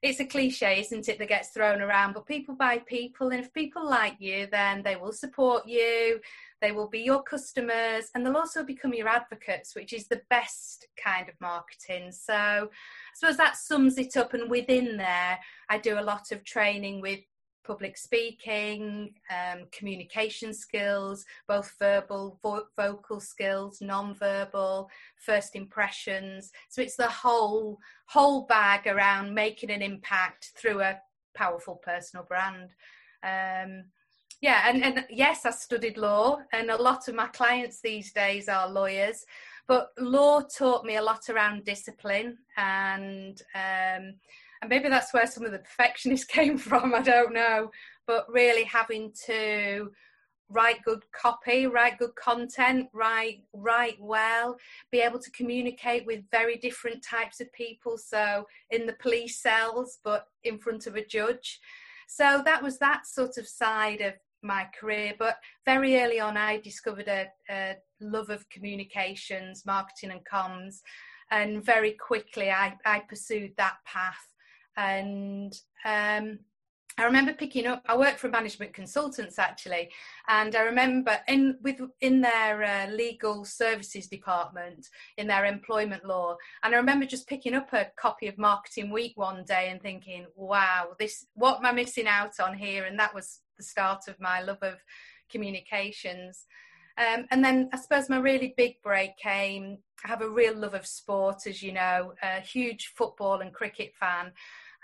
it's 0.07 0.19
a 0.19 0.25
cliche, 0.25 0.79
isn't 0.79 1.09
it, 1.09 1.19
that 1.19 1.27
gets 1.27 1.49
thrown 1.49 1.81
around, 1.81 2.13
but 2.13 2.25
people 2.25 2.55
buy 2.55 2.79
people, 2.79 3.29
and 3.29 3.39
if 3.39 3.53
people 3.53 3.87
like 3.87 4.15
you, 4.19 4.47
then 4.51 4.81
they 4.83 4.95
will 4.95 5.11
support 5.11 5.67
you, 5.67 6.19
they 6.61 6.71
will 6.71 6.87
be 6.87 7.01
your 7.01 7.21
customers, 7.21 8.09
and 8.15 8.25
they'll 8.25 8.37
also 8.37 8.63
become 8.63 8.93
your 8.93 9.09
advocates, 9.09 9.75
which 9.75 9.93
is 9.93 10.07
the 10.07 10.21
best 10.29 10.87
kind 11.03 11.27
of 11.27 11.35
marketing. 11.41 12.11
So 12.11 12.33
I 12.33 12.67
suppose 13.15 13.37
that 13.37 13.57
sums 13.57 13.97
it 13.97 14.15
up, 14.15 14.33
and 14.33 14.49
within 14.49 14.97
there, 14.97 15.39
I 15.69 15.77
do 15.77 15.99
a 15.99 16.01
lot 16.01 16.31
of 16.31 16.43
training 16.43 17.01
with 17.01 17.19
public 17.67 17.97
speaking, 17.97 19.13
um, 19.29 19.65
communication 19.71 20.53
skills, 20.53 21.25
both 21.47 21.75
verbal, 21.77 22.39
vo- 22.41 22.67
vocal 22.77 23.19
skills, 23.19 23.81
non-verbal, 23.81 24.89
first 25.17 25.55
impressions. 25.55 26.51
So 26.69 26.81
it's 26.81 26.95
the 26.95 27.09
whole 27.09 27.77
whole 28.07 28.45
bag 28.45 28.87
around 28.87 29.33
making 29.33 29.69
an 29.69 29.81
impact 29.81 30.53
through 30.55 30.81
a 30.81 30.99
powerful 31.35 31.75
personal 31.75 32.25
brand. 32.25 32.69
Um, 33.23 33.85
yeah, 34.39 34.69
and, 34.69 34.83
and 34.83 35.05
yes, 35.09 35.45
I 35.45 35.51
studied 35.51 35.97
law, 35.97 36.39
and 36.53 36.69
a 36.69 36.81
lot 36.81 37.07
of 37.07 37.15
my 37.15 37.27
clients 37.27 37.81
these 37.81 38.13
days 38.13 38.47
are 38.47 38.69
lawyers. 38.69 39.25
But 39.67 39.89
law 39.99 40.41
taught 40.41 40.85
me 40.85 40.95
a 40.95 41.01
lot 41.01 41.29
around 41.29 41.65
discipline, 41.65 42.37
and 42.55 43.41
um, 43.53 44.13
and 44.61 44.69
maybe 44.69 44.89
that's 44.89 45.13
where 45.13 45.27
some 45.27 45.45
of 45.45 45.51
the 45.51 45.59
perfectionist 45.59 46.27
came 46.29 46.57
from. 46.57 46.93
I 46.93 47.01
don't 47.01 47.33
know, 47.33 47.71
but 48.05 48.25
really 48.31 48.63
having 48.63 49.11
to 49.25 49.91
write 50.49 50.83
good 50.83 51.03
copy, 51.11 51.67
write 51.67 51.97
good 51.97 52.15
content, 52.15 52.87
write 52.93 53.41
write 53.53 53.97
well, 53.99 54.57
be 54.91 54.99
able 54.99 55.19
to 55.19 55.31
communicate 55.31 56.05
with 56.05 56.23
very 56.31 56.57
different 56.57 57.03
types 57.03 57.41
of 57.41 57.51
people. 57.53 57.97
So 57.97 58.45
in 58.71 58.85
the 58.85 58.93
police 58.93 59.41
cells, 59.41 59.99
but 60.03 60.27
in 60.43 60.57
front 60.57 60.87
of 60.87 60.95
a 60.95 61.05
judge. 61.05 61.59
So 62.07 62.41
that 62.45 62.63
was 62.63 62.79
that 62.79 63.05
sort 63.05 63.37
of 63.37 63.47
side 63.47 63.99
of 63.99 64.13
my 64.41 64.67
career. 64.79 65.13
But 65.19 65.37
very 65.65 65.99
early 66.01 66.19
on, 66.19 66.37
I 66.37 66.59
discovered 66.59 67.07
a, 67.07 67.27
a 67.49 67.75
love 67.99 68.29
of 68.29 68.49
communications, 68.49 69.65
marketing, 69.65 70.11
and 70.11 70.25
comms. 70.25 70.77
And 71.31 71.63
very 71.63 71.91
quickly, 71.91 72.49
I, 72.49 72.77
I 72.85 73.01
pursued 73.01 73.51
that 73.57 73.75
path. 73.85 74.15
And 74.77 75.59
um, 75.85 76.39
I 76.99 77.05
remember 77.05 77.33
picking 77.33 77.67
up. 77.67 77.83
I 77.85 77.95
worked 77.95 78.19
for 78.19 78.27
management 78.27 78.73
consultants 78.73 79.37
actually, 79.37 79.91
and 80.27 80.55
I 80.55 80.61
remember 80.61 81.19
in 81.27 81.57
with 81.61 81.79
in 82.01 82.21
their 82.21 82.63
uh, 82.63 82.87
legal 82.91 83.45
services 83.45 84.07
department 84.07 84.87
in 85.17 85.27
their 85.27 85.45
employment 85.45 86.05
law, 86.05 86.37
and 86.63 86.73
I 86.73 86.77
remember 86.77 87.05
just 87.05 87.27
picking 87.27 87.53
up 87.53 87.71
a 87.73 87.91
copy 87.97 88.27
of 88.27 88.39
Marketing 88.39 88.89
Week 88.89 89.13
one 89.15 89.43
day 89.45 89.69
and 89.69 89.79
thinking, 89.79 90.25
"Wow, 90.35 90.95
this 90.97 91.27
what 91.35 91.59
am 91.59 91.67
I 91.67 91.71
missing 91.71 92.07
out 92.07 92.39
on 92.39 92.57
here?" 92.57 92.85
And 92.85 92.97
that 92.99 93.13
was 93.13 93.41
the 93.57 93.63
start 93.63 94.07
of 94.07 94.19
my 94.19 94.41
love 94.41 94.63
of 94.63 94.77
communications. 95.29 96.45
Um, 96.97 97.27
and 97.29 97.45
then 97.45 97.69
I 97.71 97.77
suppose 97.77 98.09
my 98.09 98.17
really 98.17 98.55
big 98.57 98.81
break 98.81 99.17
came. 99.17 99.77
I 100.03 100.07
have 100.07 100.23
a 100.23 100.29
real 100.29 100.55
love 100.57 100.73
of 100.73 100.87
sport, 100.87 101.45
as 101.45 101.61
you 101.61 101.73
know, 101.73 102.13
a 102.23 102.39
huge 102.39 102.93
football 102.95 103.41
and 103.41 103.53
cricket 103.53 103.93
fan 103.99 104.31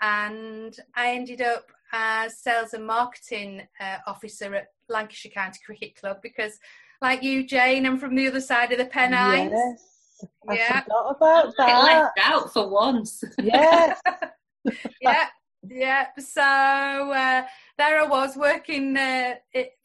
and 0.00 0.76
I 0.94 1.14
ended 1.14 1.40
up 1.40 1.66
as 1.92 2.38
sales 2.38 2.74
and 2.74 2.86
marketing 2.86 3.62
uh, 3.80 3.98
officer 4.06 4.54
at 4.54 4.68
Lancashire 4.88 5.32
County 5.32 5.60
Cricket 5.64 5.94
Club 5.96 6.18
because, 6.22 6.58
like 7.00 7.22
you, 7.22 7.46
Jane, 7.46 7.86
I'm 7.86 7.98
from 7.98 8.14
the 8.14 8.26
other 8.26 8.40
side 8.40 8.72
of 8.72 8.78
the 8.78 8.86
Pennines. 8.86 9.52
Yes, 9.52 10.26
I 10.48 10.54
yeah. 10.54 10.80
forgot 10.82 11.16
about 11.16 11.54
that. 11.58 11.84
left 11.84 12.18
out 12.22 12.52
for 12.52 12.68
once. 12.68 13.22
Yes. 13.42 14.00
yeah, 15.00 15.26
yeah. 15.68 16.06
So 16.18 16.42
uh, 16.42 17.44
there 17.78 18.00
I 18.00 18.06
was 18.06 18.36
working 18.36 18.96
uh, 18.96 19.34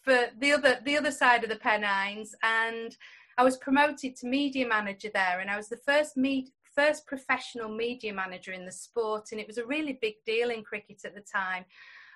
for 0.04 0.28
the 0.40 0.54
other 0.54 0.80
the 0.84 0.98
other 0.98 1.12
side 1.12 1.44
of 1.44 1.50
the 1.50 1.58
Pennines, 1.58 2.34
and 2.44 2.96
I 3.38 3.44
was 3.44 3.58
promoted 3.58 4.16
to 4.18 4.28
media 4.28 4.68
manager 4.68 5.10
there, 5.14 5.40
and 5.40 5.50
I 5.50 5.58
was 5.58 5.70
the 5.70 5.78
first 5.78 6.18
meet 6.18 6.50
first 6.76 7.06
professional 7.08 7.70
media 7.70 8.14
manager 8.14 8.52
in 8.52 8.66
the 8.66 8.72
sport, 8.72 9.30
and 9.32 9.40
it 9.40 9.48
was 9.48 9.58
a 9.58 9.66
really 9.66 9.98
big 10.02 10.16
deal 10.26 10.50
in 10.50 10.64
cricket 10.64 11.02
at 11.06 11.16
the 11.16 11.22
time. 11.22 11.66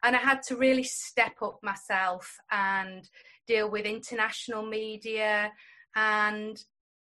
And 0.03 0.15
I 0.15 0.19
had 0.19 0.41
to 0.43 0.57
really 0.57 0.83
step 0.83 1.41
up 1.41 1.59
myself 1.63 2.37
and 2.51 3.09
deal 3.47 3.69
with 3.69 3.85
international 3.85 4.65
media. 4.65 5.51
And 5.95 6.61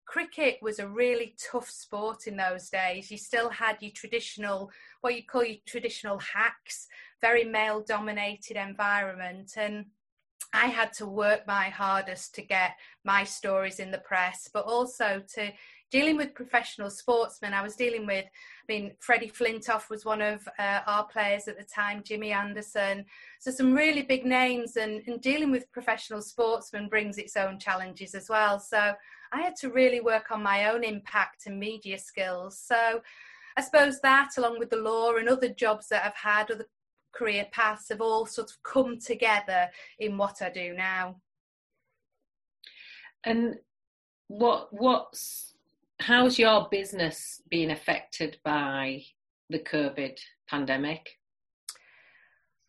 cricket 0.05 0.59
was 0.61 0.79
a 0.79 0.89
really 0.89 1.35
tough 1.51 1.71
sport 1.71 2.27
in 2.27 2.37
those 2.37 2.69
days. 2.69 3.11
You 3.11 3.17
still 3.17 3.49
had 3.49 3.79
your 3.81 3.93
traditional, 3.95 4.71
what 5.01 5.17
you 5.17 5.23
call 5.25 5.45
your 5.45 5.57
traditional 5.67 6.19
hacks, 6.19 6.87
very 7.23 7.45
male 7.45 7.83
dominated 7.83 8.57
environment. 8.57 9.53
And 9.57 9.87
I 10.53 10.67
had 10.67 10.93
to 10.95 11.07
work 11.07 11.47
my 11.47 11.71
hardest 11.71 12.35
to 12.35 12.43
get 12.43 12.73
my 13.05 13.25
stories 13.25 13.79
in 13.79 13.91
the 13.91 13.99
press, 13.99 14.51
but 14.53 14.67
also 14.67 15.23
to 15.35 15.51
dealing 15.93 16.17
with 16.17 16.35
professional 16.35 16.91
sportsmen. 16.91 17.53
I 17.53 17.63
was 17.63 17.77
dealing 17.77 18.07
with, 18.07 18.25
I 18.25 18.73
mean, 18.73 18.93
Freddie 18.99 19.31
Flintoff 19.31 19.91
was 19.91 20.07
one 20.07 20.23
of 20.23 20.49
uh, 20.59 20.81
our 20.87 21.05
players 21.05 21.47
at 21.47 21.59
the 21.59 21.65
time, 21.65 22.03
Jimmy 22.03 22.33
Anderson. 22.33 23.05
So 23.39 23.51
some 23.51 23.75
really 23.75 24.03
big 24.03 24.25
names, 24.25 24.77
and, 24.77 25.03
and 25.07 25.21
dealing 25.21 25.53
with 25.53 25.71
professional 25.71 26.23
sportsmen 26.23 26.89
brings 26.89 27.19
its 27.19 27.37
own 27.37 27.59
challenges 27.59 28.15
as 28.15 28.31
well. 28.31 28.59
So 28.59 28.95
I 29.33 29.41
had 29.41 29.55
to 29.57 29.69
really 29.69 30.01
work 30.01 30.31
on 30.31 30.43
my 30.43 30.71
own 30.71 30.83
impact 30.83 31.47
and 31.47 31.61
media 31.61 31.99
skills. 31.99 32.59
So 32.59 33.03
I 33.57 33.61
suppose 33.61 34.01
that, 34.01 34.31
along 34.39 34.59
with 34.59 34.71
the 34.71 34.77
law 34.77 35.15
and 35.17 35.29
other 35.29 35.51
jobs 35.51 35.89
that 35.89 36.07
I've 36.07 36.15
had, 36.15 36.51
other 36.51 36.67
career 37.13 37.47
paths, 37.53 37.91
have 37.91 38.01
all 38.01 38.25
sort 38.25 38.51
of 38.51 38.63
come 38.63 38.99
together 38.99 39.69
in 39.99 40.17
what 40.17 40.41
I 40.41 40.49
do 40.49 40.73
now. 40.73 41.17
And 43.25 43.57
what 44.29 44.69
what's 44.73 45.52
how's 46.03 46.37
your 46.37 46.67
business 46.69 47.41
been 47.49 47.71
affected 47.71 48.37
by 48.45 49.05
the 49.49 49.61
COVID 49.61 50.19
pandemic? 50.49 51.19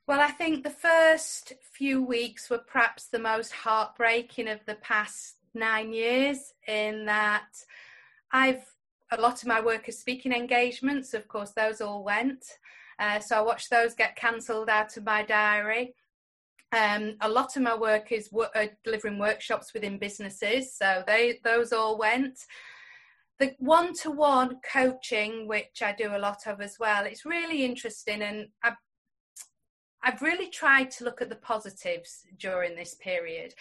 Well, 0.07 0.19
I 0.19 0.29
think 0.29 0.63
the 0.63 0.69
first 0.69 1.53
few 1.61 2.03
weeks 2.03 2.49
were 2.49 2.59
perhaps 2.59 3.07
the 3.07 3.19
most 3.19 3.51
heartbreaking 3.51 4.47
of 4.47 4.59
the 4.67 4.75
past 4.75 5.37
nine 5.55 5.93
years, 5.93 6.53
in 6.67 7.05
that 7.05 7.49
I've 8.31 8.65
a 9.11 9.21
lot 9.21 9.41
of 9.41 9.47
my 9.47 9.61
work 9.61 9.89
is 9.89 9.99
speaking 9.99 10.31
engagements. 10.31 11.13
Of 11.13 11.27
course, 11.27 11.51
those 11.51 11.81
all 11.81 12.03
went. 12.03 12.43
Uh, 12.99 13.19
so 13.19 13.37
I 13.37 13.41
watched 13.41 13.69
those 13.69 13.93
get 13.93 14.15
cancelled 14.15 14.69
out 14.69 14.95
of 14.97 15.05
my 15.05 15.23
diary. 15.23 15.95
Um, 16.71 17.15
a 17.21 17.29
lot 17.29 17.55
of 17.55 17.61
my 17.61 17.75
work 17.75 18.11
is 18.11 18.29
uh, 18.33 18.67
delivering 18.83 19.19
workshops 19.19 19.73
within 19.73 19.97
businesses, 19.97 20.75
so 20.75 21.03
they 21.07 21.39
those 21.43 21.71
all 21.71 21.97
went 21.97 22.39
the 23.43 23.55
one-to-one 23.59 24.57
coaching 24.71 25.47
which 25.47 25.81
i 25.81 25.93
do 25.97 26.15
a 26.15 26.17
lot 26.17 26.47
of 26.47 26.61
as 26.61 26.77
well 26.79 27.05
it's 27.05 27.25
really 27.25 27.65
interesting 27.65 28.21
and 28.21 28.47
i've 28.63 28.77
i've 30.03 30.21
really 30.21 30.49
tried 30.49 30.89
to 30.89 31.03
look 31.03 31.21
at 31.21 31.29
the 31.29 31.35
positives 31.35 32.23
during 32.39 32.75
this 32.75 32.95
period. 32.95 33.53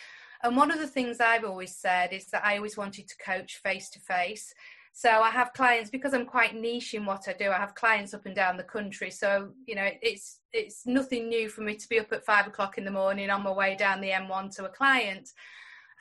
And 0.44 0.56
one 0.56 0.70
of 0.70 0.78
the 0.78 0.86
things 0.86 1.20
i've 1.20 1.44
always 1.44 1.76
said 1.76 2.12
is 2.12 2.26
that 2.26 2.44
i 2.44 2.56
always 2.56 2.76
wanted 2.76 3.08
to 3.08 3.16
coach 3.24 3.60
face 3.64 3.90
to 3.90 3.98
face 4.00 4.54
so 4.92 5.10
i 5.10 5.30
have 5.30 5.52
clients 5.52 5.90
because 5.90 6.14
i'm 6.14 6.26
quite 6.26 6.54
niche 6.54 6.94
in 6.94 7.04
what 7.04 7.26
i 7.26 7.32
do 7.32 7.50
i 7.50 7.58
have 7.58 7.74
clients 7.74 8.14
up 8.14 8.26
and 8.26 8.36
down 8.36 8.56
the 8.56 8.62
country. 8.76 9.10
So 9.10 9.50
you 9.66 9.74
know 9.74 9.88
it's 10.00 10.40
it's 10.52 10.86
nothing 10.86 11.28
new 11.28 11.48
for 11.48 11.62
me 11.62 11.74
to 11.74 11.88
be 11.88 11.98
up 11.98 12.12
at 12.12 12.24
five 12.24 12.46
o'clock 12.46 12.78
in 12.78 12.84
the 12.84 12.90
morning 12.90 13.30
on 13.30 13.42
my 13.42 13.52
way 13.52 13.74
down 13.76 14.00
the 14.00 14.10
m1 14.10 14.54
to 14.56 14.66
a 14.66 14.68
client. 14.68 15.28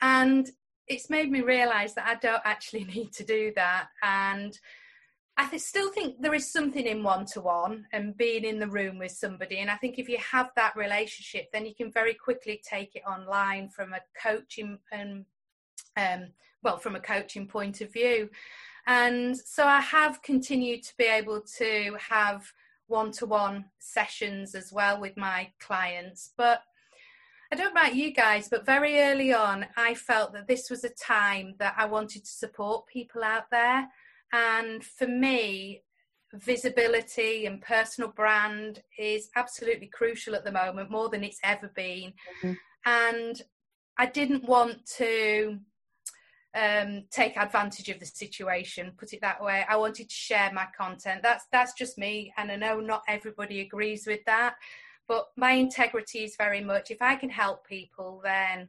And 0.00 0.50
it's 0.92 1.10
made 1.10 1.30
me 1.30 1.40
realize 1.40 1.94
that 1.94 2.06
I 2.06 2.14
don't 2.16 2.42
actually 2.44 2.84
need 2.96 3.12
to 3.12 3.24
do 3.24 3.52
that. 3.56 3.88
And 4.02 4.58
I 5.36 5.48
th- 5.48 5.62
still 5.62 5.90
think 5.90 6.20
there 6.20 6.34
is 6.34 6.52
something 6.52 6.86
in 6.86 7.02
one 7.02 7.24
to 7.26 7.40
one 7.40 7.86
and 7.92 8.16
being 8.16 8.44
in 8.44 8.58
the 8.58 8.68
room 8.68 8.98
with 8.98 9.12
somebody. 9.12 9.58
And 9.58 9.70
I 9.70 9.76
think 9.76 9.98
if 9.98 10.08
you 10.08 10.18
have 10.18 10.50
that 10.56 10.76
relationship, 10.76 11.50
then 11.52 11.64
you 11.64 11.74
can 11.74 11.90
very 11.90 12.14
quickly 12.14 12.60
take 12.68 12.94
it 12.94 13.02
online 13.06 13.70
from 13.70 13.94
a 13.94 14.00
coaching 14.22 14.78
and 14.90 15.24
um, 15.96 16.28
well, 16.62 16.78
from 16.78 16.96
a 16.96 17.00
coaching 17.00 17.46
point 17.46 17.80
of 17.80 17.92
view. 17.92 18.30
And 18.86 19.36
so 19.36 19.66
I 19.66 19.80
have 19.80 20.22
continued 20.22 20.82
to 20.84 20.96
be 20.96 21.04
able 21.04 21.40
to 21.58 21.96
have 22.10 22.52
one 22.88 23.12
to 23.12 23.26
one 23.26 23.66
sessions 23.78 24.54
as 24.54 24.72
well 24.72 25.00
with 25.00 25.16
my 25.16 25.50
clients. 25.60 26.32
But 26.36 26.62
I 27.52 27.54
don't 27.54 27.74
know 27.74 27.82
about 27.82 27.94
you 27.94 28.12
guys, 28.12 28.48
but 28.48 28.64
very 28.64 28.98
early 29.02 29.34
on, 29.34 29.66
I 29.76 29.92
felt 29.92 30.32
that 30.32 30.48
this 30.48 30.70
was 30.70 30.84
a 30.84 30.88
time 30.88 31.54
that 31.58 31.74
I 31.76 31.84
wanted 31.84 32.24
to 32.24 32.30
support 32.30 32.86
people 32.86 33.22
out 33.22 33.50
there. 33.50 33.88
And 34.32 34.82
for 34.82 35.06
me, 35.06 35.82
visibility 36.32 37.44
and 37.44 37.60
personal 37.60 38.08
brand 38.08 38.82
is 38.98 39.28
absolutely 39.36 39.88
crucial 39.88 40.34
at 40.34 40.46
the 40.46 40.50
moment, 40.50 40.90
more 40.90 41.10
than 41.10 41.22
it's 41.22 41.40
ever 41.44 41.70
been. 41.76 42.14
Mm-hmm. 42.42 42.52
And 42.86 43.42
I 43.98 44.06
didn't 44.06 44.48
want 44.48 44.86
to 44.96 45.58
um, 46.54 47.04
take 47.10 47.36
advantage 47.36 47.90
of 47.90 48.00
the 48.00 48.06
situation, 48.06 48.92
put 48.98 49.12
it 49.12 49.20
that 49.20 49.42
way. 49.42 49.66
I 49.68 49.76
wanted 49.76 50.08
to 50.08 50.14
share 50.14 50.50
my 50.54 50.68
content. 50.74 51.20
That's 51.22 51.44
that's 51.52 51.74
just 51.74 51.98
me, 51.98 52.32
and 52.38 52.50
I 52.50 52.56
know 52.56 52.80
not 52.80 53.02
everybody 53.08 53.60
agrees 53.60 54.06
with 54.06 54.24
that. 54.24 54.54
But 55.12 55.28
my 55.36 55.52
integrity 55.52 56.24
is 56.24 56.36
very 56.36 56.62
much 56.62 56.90
if 56.90 57.02
I 57.02 57.16
can 57.16 57.28
help 57.28 57.66
people, 57.66 58.22
then 58.24 58.68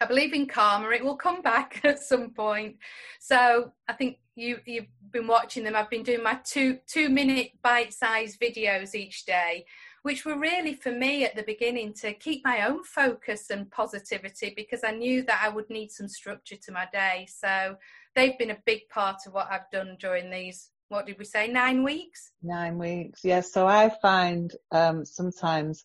I 0.00 0.06
believe 0.06 0.32
in 0.32 0.46
karma. 0.46 0.90
It 0.90 1.04
will 1.04 1.16
come 1.16 1.42
back 1.42 1.80
at 1.84 1.98
some 1.98 2.30
point. 2.30 2.76
So 3.18 3.72
I 3.88 3.94
think 3.94 4.18
you 4.36 4.60
you've 4.64 4.86
been 5.10 5.26
watching 5.26 5.64
them. 5.64 5.74
I've 5.74 5.90
been 5.90 6.04
doing 6.04 6.22
my 6.22 6.38
two 6.44 6.78
two 6.86 7.08
minute 7.08 7.50
bite 7.64 7.92
sized 7.92 8.40
videos 8.40 8.94
each 8.94 9.26
day, 9.26 9.64
which 10.02 10.24
were 10.24 10.38
really 10.38 10.74
for 10.74 10.92
me 10.92 11.24
at 11.24 11.34
the 11.34 11.42
beginning 11.42 11.94
to 11.94 12.12
keep 12.12 12.44
my 12.44 12.68
own 12.68 12.84
focus 12.84 13.50
and 13.50 13.68
positivity 13.72 14.52
because 14.54 14.84
I 14.84 14.92
knew 14.92 15.24
that 15.24 15.42
I 15.42 15.48
would 15.48 15.68
need 15.68 15.90
some 15.90 16.06
structure 16.06 16.58
to 16.62 16.70
my 16.70 16.86
day. 16.92 17.26
So 17.28 17.76
they've 18.14 18.38
been 18.38 18.52
a 18.52 18.62
big 18.66 18.88
part 18.88 19.26
of 19.26 19.32
what 19.32 19.48
I've 19.50 19.68
done 19.72 19.96
during 19.98 20.30
these 20.30 20.70
what 20.90 21.06
did 21.06 21.18
we 21.18 21.24
say, 21.24 21.46
nine 21.46 21.84
weeks? 21.84 22.32
Nine 22.42 22.76
weeks, 22.76 23.20
yes. 23.22 23.52
So 23.52 23.66
I 23.66 23.90
find 24.02 24.52
um, 24.72 25.04
sometimes 25.04 25.84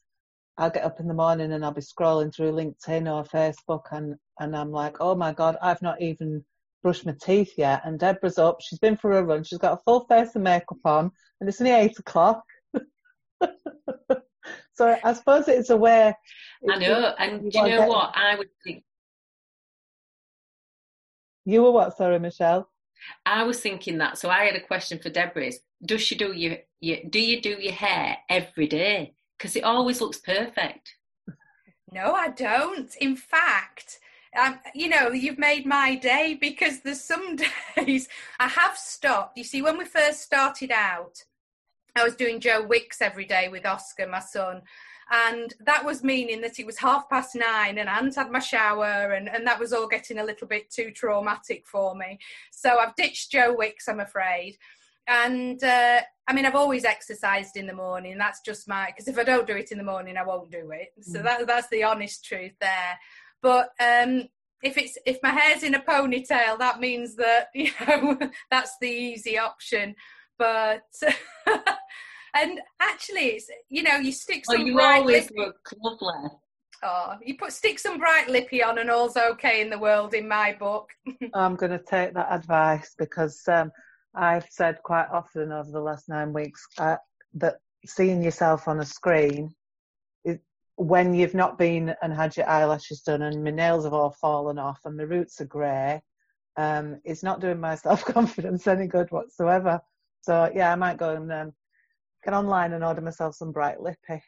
I'll 0.57 0.71
get 0.71 0.83
up 0.83 0.99
in 0.99 1.07
the 1.07 1.13
morning 1.13 1.53
and 1.53 1.63
I'll 1.63 1.71
be 1.71 1.81
scrolling 1.81 2.33
through 2.35 2.53
LinkedIn 2.53 3.07
or 3.07 3.23
Facebook 3.23 3.83
and, 3.91 4.15
and 4.39 4.57
I'm 4.57 4.71
like, 4.71 4.97
oh 4.99 5.13
my 5.13 5.31
God, 5.31 5.57
I've 5.61 5.83
not 5.83 6.01
even 6.01 6.43
brushed 6.81 7.05
my 7.05 7.13
teeth 7.21 7.53
yet. 7.55 7.83
And 7.85 7.99
Deborah's 7.99 8.39
up, 8.39 8.61
she's 8.61 8.79
been 8.79 8.97
for 8.97 9.11
a 9.11 9.23
run, 9.23 9.43
she's 9.43 9.59
got 9.59 9.73
a 9.73 9.81
full 9.85 10.05
face 10.07 10.35
of 10.35 10.41
makeup 10.41 10.79
on, 10.83 11.11
and 11.39 11.47
it's 11.47 11.61
only 11.61 11.73
eight 11.73 11.99
o'clock. 11.99 12.43
so 14.73 14.97
I 15.03 15.13
suppose 15.13 15.47
it's 15.47 15.69
a 15.69 15.77
way. 15.77 16.15
I 16.67 16.77
know, 16.79 17.13
and 17.19 17.51
do 17.51 17.59
you 17.59 17.67
know 17.67 17.87
what? 17.87 18.11
I 18.15 18.35
would 18.35 18.49
think. 18.63 18.83
You 21.45 21.61
were 21.61 21.71
what, 21.71 21.95
sorry, 21.95 22.17
Michelle? 22.17 22.67
I 23.25 23.43
was 23.43 23.59
thinking 23.59 23.97
that. 23.99 24.17
So 24.17 24.29
I 24.29 24.45
had 24.45 24.55
a 24.55 24.61
question 24.61 24.99
for 24.99 25.09
Deborah: 25.09 25.45
Is 25.47 25.59
does 25.83 26.01
she 26.01 26.15
do 26.15 26.31
your, 26.31 26.57
your 26.79 26.97
do 27.09 27.19
you 27.19 27.41
do 27.41 27.57
your 27.59 27.73
hair 27.73 28.17
every 28.29 28.67
day? 28.67 29.13
Because 29.37 29.55
it 29.55 29.63
always 29.63 30.01
looks 30.01 30.17
perfect. 30.17 30.95
No, 31.91 32.13
I 32.13 32.29
don't. 32.29 32.93
In 32.97 33.15
fact, 33.15 33.99
um, 34.37 34.59
you 34.73 34.89
know, 34.89 35.11
you've 35.11 35.37
made 35.37 35.65
my 35.65 35.95
day 35.95 36.37
because 36.39 36.81
there's 36.81 37.01
some 37.01 37.37
days 37.75 38.07
I 38.39 38.47
have 38.47 38.77
stopped. 38.77 39.37
You 39.37 39.43
see, 39.43 39.61
when 39.61 39.77
we 39.77 39.85
first 39.85 40.21
started 40.21 40.71
out, 40.71 41.23
I 41.95 42.03
was 42.03 42.15
doing 42.15 42.39
Joe 42.39 42.65
Wicks 42.65 43.01
every 43.01 43.25
day 43.25 43.47
with 43.47 43.65
Oscar, 43.65 44.07
my 44.07 44.19
son. 44.19 44.61
And 45.11 45.53
that 45.59 45.85
was 45.85 46.03
meaning 46.03 46.41
that 46.41 46.59
it 46.59 46.65
was 46.65 46.79
half 46.79 47.07
past 47.09 47.35
nine 47.35 47.77
and 47.77 47.87
I 47.87 47.95
hadn't 47.95 48.15
had 48.15 48.31
my 48.31 48.39
shower, 48.39 49.13
and, 49.13 49.29
and 49.29 49.45
that 49.45 49.59
was 49.59 49.71
all 49.71 49.87
getting 49.87 50.17
a 50.17 50.23
little 50.23 50.47
bit 50.47 50.71
too 50.71 50.91
traumatic 50.91 51.67
for 51.67 51.95
me. 51.95 52.19
So 52.51 52.79
I've 52.79 52.95
ditched 52.95 53.31
Joe 53.31 53.53
Wicks, 53.55 53.87
I'm 53.87 53.99
afraid. 53.99 54.57
And 55.07 55.63
uh, 55.63 56.01
I 56.27 56.33
mean, 56.33 56.45
I've 56.45 56.55
always 56.55 56.85
exercised 56.85 57.57
in 57.57 57.67
the 57.67 57.73
morning. 57.73 58.17
That's 58.17 58.41
just 58.41 58.67
my, 58.67 58.87
because 58.87 59.07
if 59.07 59.19
I 59.19 59.23
don't 59.23 59.45
do 59.45 59.55
it 59.55 59.71
in 59.71 59.77
the 59.77 59.83
morning, 59.83 60.17
I 60.17 60.23
won't 60.23 60.51
do 60.51 60.71
it. 60.71 60.93
So 61.01 61.19
mm. 61.19 61.23
that, 61.23 61.45
that's 61.45 61.69
the 61.69 61.83
honest 61.83 62.25
truth 62.25 62.53
there. 62.59 62.97
But 63.41 63.69
um, 63.79 64.23
if 64.63 64.77
it's 64.77 64.97
if 65.05 65.19
my 65.21 65.29
hair's 65.29 65.61
in 65.61 65.75
a 65.75 65.79
ponytail, 65.79 66.57
that 66.57 66.79
means 66.79 67.15
that 67.15 67.49
you 67.53 67.69
know 67.87 68.17
that's 68.49 68.75
the 68.81 68.89
easy 68.89 69.37
option. 69.37 69.95
But 70.37 70.83
and 72.35 72.59
actually, 72.79 73.27
it's 73.27 73.49
you 73.69 73.83
know 73.83 73.95
you 73.95 74.11
stick 74.11 74.45
some. 74.45 74.59
Well, 74.59 74.67
you 74.67 74.73
bright 74.73 74.99
always 74.99 75.31
lippy. 75.31 75.33
look 75.37 75.73
lovely. 75.83 76.29
Oh, 76.83 77.13
you 77.23 77.37
put 77.37 77.53
stick 77.53 77.79
some 77.79 77.97
bright 77.97 78.29
lippy 78.29 78.63
on, 78.63 78.77
and 78.77 78.89
all's 78.89 79.17
okay 79.17 79.61
in 79.61 79.69
the 79.69 79.79
world 79.79 80.13
in 80.13 80.27
my 80.27 80.53
book. 80.53 80.89
I'm 81.33 81.55
going 81.55 81.71
to 81.71 81.79
take 81.79 82.13
that 82.13 82.27
advice 82.29 82.93
because 82.97 83.41
um, 83.47 83.71
I've 84.13 84.47
said 84.49 84.83
quite 84.83 85.07
often 85.11 85.51
over 85.51 85.71
the 85.71 85.79
last 85.79 86.09
nine 86.09 86.33
weeks 86.33 86.65
uh, 86.77 86.97
that 87.35 87.55
seeing 87.85 88.21
yourself 88.21 88.67
on 88.67 88.79
a 88.79 88.85
screen 88.85 89.55
when 90.75 91.13
you've 91.13 91.33
not 91.33 91.57
been 91.57 91.95
and 92.01 92.13
had 92.13 92.35
your 92.35 92.47
eyelashes 92.49 93.01
done 93.01 93.21
and 93.21 93.43
my 93.43 93.51
nails 93.51 93.85
have 93.85 93.93
all 93.93 94.11
fallen 94.11 94.59
off 94.59 94.79
and 94.85 94.97
my 94.97 95.03
roots 95.03 95.39
are 95.39 95.45
grey, 95.45 96.01
um, 96.57 96.99
it's 97.03 97.23
not 97.23 97.39
doing 97.39 97.59
my 97.59 97.75
self 97.75 98.03
confidence 98.05 98.67
any 98.67 98.87
good 98.87 99.09
whatsoever. 99.11 99.81
So 100.21 100.51
yeah, 100.53 100.71
I 100.71 100.75
might 100.75 100.97
go 100.97 101.15
and 101.15 101.31
um, 101.31 101.53
get 102.25 102.33
online 102.33 102.73
and 102.73 102.83
order 102.83 103.01
myself 103.01 103.35
some 103.35 103.51
bright 103.51 103.79
lippy. 103.79 104.21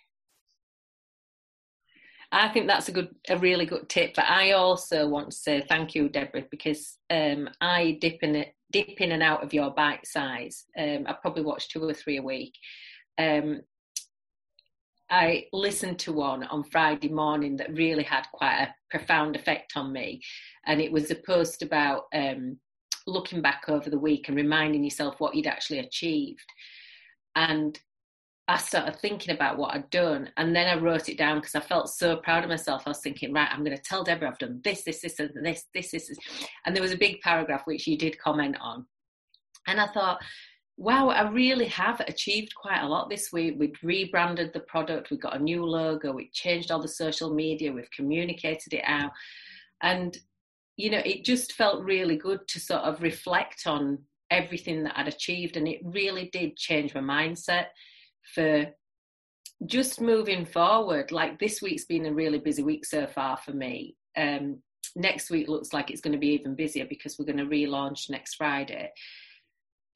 I 2.31 2.49
think 2.49 2.67
that's 2.67 2.89
a 2.89 2.91
good, 2.91 3.15
a 3.29 3.37
really 3.37 3.65
good 3.65 3.87
tip. 3.89 4.13
But 4.15 4.25
I 4.25 4.51
also 4.51 5.07
want 5.07 5.31
to 5.31 5.37
say 5.37 5.61
thank 5.61 5.95
you, 5.95 6.09
Deborah, 6.09 6.43
because 6.51 6.97
um, 7.09 7.49
I 7.61 7.97
dip 8.01 8.21
in 8.21 8.35
it, 8.35 8.53
dip 8.71 8.99
in 8.99 9.13
and 9.13 9.23
out 9.23 9.43
of 9.43 9.53
your 9.53 9.71
bite 9.71 10.05
size. 10.05 10.65
Um, 10.77 11.05
I 11.07 11.13
probably 11.13 11.43
watch 11.43 11.69
two 11.69 11.83
or 11.83 11.93
three 11.93 12.17
a 12.17 12.21
week. 12.21 12.53
Um, 13.17 13.61
I 15.09 15.45
listened 15.53 15.99
to 15.99 16.11
one 16.11 16.43
on 16.43 16.65
Friday 16.65 17.07
morning 17.07 17.55
that 17.57 17.73
really 17.73 18.03
had 18.03 18.25
quite 18.33 18.63
a 18.63 18.75
profound 18.91 19.37
effect 19.37 19.73
on 19.77 19.93
me. 19.93 20.21
And 20.65 20.81
it 20.81 20.91
was 20.91 21.09
a 21.09 21.15
post 21.15 21.61
about 21.61 22.03
um, 22.13 22.57
looking 23.05 23.41
back 23.41 23.63
over 23.69 23.89
the 23.89 23.97
week 23.97 24.27
and 24.27 24.35
reminding 24.35 24.83
yourself 24.83 25.15
what 25.19 25.33
you'd 25.33 25.47
actually 25.47 25.79
achieved. 25.79 26.45
And 27.37 27.79
I 28.49 28.57
started 28.57 28.95
thinking 28.95 29.35
about 29.35 29.57
what 29.57 29.75
I'd 29.75 29.89
done. 29.89 30.29
And 30.37 30.55
then 30.55 30.67
I 30.67 30.79
wrote 30.79 31.09
it 31.09 31.17
down 31.17 31.39
because 31.39 31.55
I 31.55 31.59
felt 31.59 31.89
so 31.89 32.15
proud 32.15 32.43
of 32.43 32.49
myself. 32.49 32.83
I 32.85 32.91
was 32.91 32.99
thinking, 32.99 33.33
right, 33.33 33.49
I'm 33.51 33.63
going 33.63 33.75
to 33.75 33.83
tell 33.83 34.03
Deborah 34.03 34.29
I've 34.29 34.37
done 34.37 34.61
this, 34.63 34.83
this, 34.83 35.01
this, 35.01 35.19
and 35.19 35.45
this, 35.45 35.65
this, 35.73 35.91
this. 35.91 36.09
And 36.65 36.73
there 36.73 36.83
was 36.83 36.93
a 36.93 36.97
big 36.97 37.19
paragraph 37.19 37.63
which 37.65 37.87
you 37.87 37.97
did 37.97 38.17
comment 38.19 38.55
on. 38.61 38.85
And 39.67 39.81
I 39.81 39.87
thought, 39.87 40.21
wow, 40.77 41.09
I 41.09 41.29
really 41.29 41.65
have 41.65 41.99
achieved 42.01 42.55
quite 42.55 42.81
a 42.81 42.87
lot 42.87 43.09
this 43.09 43.33
week. 43.33 43.55
We've 43.57 43.77
rebranded 43.83 44.53
the 44.53 44.61
product, 44.61 45.11
we've 45.11 45.19
got 45.19 45.35
a 45.35 45.43
new 45.43 45.65
logo, 45.65 46.13
we've 46.13 46.31
changed 46.31 46.71
all 46.71 46.81
the 46.81 46.87
social 46.87 47.33
media, 47.33 47.73
we've 47.73 47.91
communicated 47.91 48.73
it 48.73 48.83
out. 48.85 49.11
And, 49.81 50.17
you 50.77 50.89
know, 50.89 51.01
it 51.03 51.25
just 51.25 51.51
felt 51.51 51.83
really 51.83 52.15
good 52.15 52.47
to 52.47 52.61
sort 52.61 52.83
of 52.83 53.01
reflect 53.01 53.67
on 53.67 53.99
everything 54.31 54.83
that 54.83 54.97
I'd 54.97 55.09
achieved. 55.09 55.57
And 55.57 55.67
it 55.67 55.81
really 55.83 56.29
did 56.31 56.55
change 56.55 56.95
my 56.95 57.01
mindset 57.01 57.65
for 58.33 58.65
just 59.65 60.01
moving 60.01 60.45
forward. 60.45 61.11
Like 61.11 61.39
this 61.39 61.61
week's 61.61 61.85
been 61.85 62.05
a 62.05 62.13
really 62.13 62.39
busy 62.39 62.63
week 62.63 62.85
so 62.85 63.07
far 63.07 63.37
for 63.37 63.51
me. 63.51 63.95
Um, 64.15 64.61
next 64.95 65.29
week 65.29 65.47
looks 65.47 65.73
like 65.73 65.91
it's 65.91 66.01
going 66.01 66.13
to 66.13 66.19
be 66.19 66.29
even 66.29 66.55
busier 66.55 66.85
because 66.85 67.17
we're 67.17 67.25
going 67.25 67.37
to 67.37 67.45
relaunch 67.45 68.09
next 68.09 68.35
Friday 68.35 68.91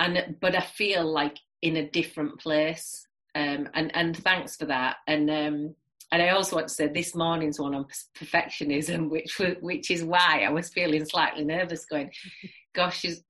and 0.02 0.36
but 0.42 0.56
I 0.56 0.62
feel 0.62 1.06
like 1.10 1.38
in 1.62 1.78
a 1.78 1.90
different 1.90 2.40
place. 2.40 3.08
Um, 3.36 3.70
and 3.74 3.96
and 3.96 4.18
thanks 4.18 4.58
for 4.58 4.66
that. 4.66 4.98
And 5.08 5.30
um, 5.30 5.76
and 6.12 6.22
I 6.22 6.30
also 6.30 6.58
want 6.58 6.68
to 6.68 6.74
say 6.74 6.88
this 6.88 7.16
morning's 7.16 7.60
one 7.60 7.76
on 7.76 7.86
perfectionism, 8.18 9.10
which 9.10 9.40
which 9.62 9.92
is 9.92 10.04
why 10.04 10.44
I 10.46 10.50
was 10.50 10.70
feeling 10.70 11.06
slightly 11.06 11.46
nervous. 11.46 11.86
Going, 11.86 12.12
gosh, 12.76 13.06
is, 13.06 13.24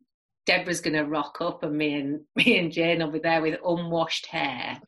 Deborah's 0.46 0.82
going 0.82 0.96
to 0.96 1.06
rock 1.06 1.38
up, 1.42 1.64
and 1.64 1.78
me 1.78 1.94
and 1.96 2.22
me 2.36 2.58
and 2.58 2.72
Jane 2.72 3.00
will 3.00 3.12
be 3.12 3.20
there 3.20 3.42
with 3.42 3.60
unwashed 3.66 4.28
hair, 4.28 4.80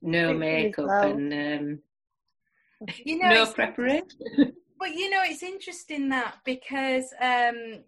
no 0.00 0.34
makeup, 0.34 1.04
and 1.04 1.32
um, 1.32 1.78
you 3.04 3.18
know, 3.18 3.28
no 3.28 3.46
preparation. 3.46 4.06
But 4.78 4.96
you 4.96 5.10
know, 5.10 5.20
it's 5.22 5.44
interesting 5.44 6.08
that 6.08 6.38
because 6.44 7.14
um, 7.20 7.84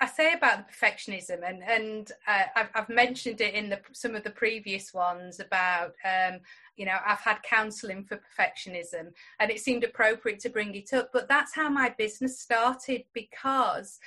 I 0.00 0.06
say 0.06 0.32
about 0.32 0.66
the 0.66 0.72
perfectionism, 0.72 1.48
and 1.48 1.62
and 1.62 2.10
uh, 2.26 2.42
I've, 2.56 2.68
I've, 2.74 2.88
mentioned 2.88 3.40
it 3.40 3.54
in 3.54 3.68
the, 3.68 3.80
some 3.92 4.16
of 4.16 4.24
the 4.24 4.30
previous 4.30 4.92
ones 4.92 5.38
about 5.38 5.92
um, 6.04 6.40
you 6.76 6.84
know 6.84 6.96
I've 7.06 7.20
had 7.20 7.44
counselling 7.44 8.02
for 8.02 8.16
perfectionism, 8.16 9.12
and 9.38 9.52
it 9.52 9.60
seemed 9.60 9.84
appropriate 9.84 10.40
to 10.40 10.50
bring 10.50 10.74
it 10.74 10.92
up. 10.92 11.10
But 11.12 11.28
that's 11.28 11.54
how 11.54 11.68
my 11.68 11.94
business 11.96 12.40
started 12.40 13.04
because 13.14 14.00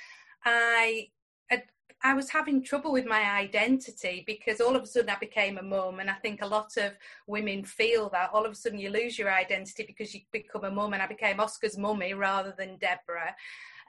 I 0.44 1.08
I 2.02 2.14
was 2.14 2.30
having 2.30 2.62
trouble 2.62 2.92
with 2.92 3.06
my 3.06 3.22
identity 3.22 4.22
because 4.26 4.60
all 4.60 4.76
of 4.76 4.82
a 4.82 4.86
sudden 4.86 5.10
I 5.10 5.18
became 5.18 5.58
a 5.58 5.62
mum, 5.62 5.98
and 5.98 6.08
I 6.08 6.14
think 6.14 6.42
a 6.42 6.46
lot 6.46 6.76
of 6.76 6.92
women 7.26 7.64
feel 7.64 8.08
that 8.10 8.30
all 8.32 8.46
of 8.46 8.52
a 8.52 8.54
sudden 8.54 8.78
you 8.78 8.90
lose 8.90 9.18
your 9.18 9.32
identity 9.32 9.84
because 9.84 10.14
you 10.14 10.20
become 10.32 10.64
a 10.64 10.70
mum, 10.70 10.92
and 10.92 11.02
I 11.02 11.06
became 11.06 11.40
Oscar's 11.40 11.76
mummy 11.76 12.14
rather 12.14 12.54
than 12.56 12.76
Deborah 12.76 13.34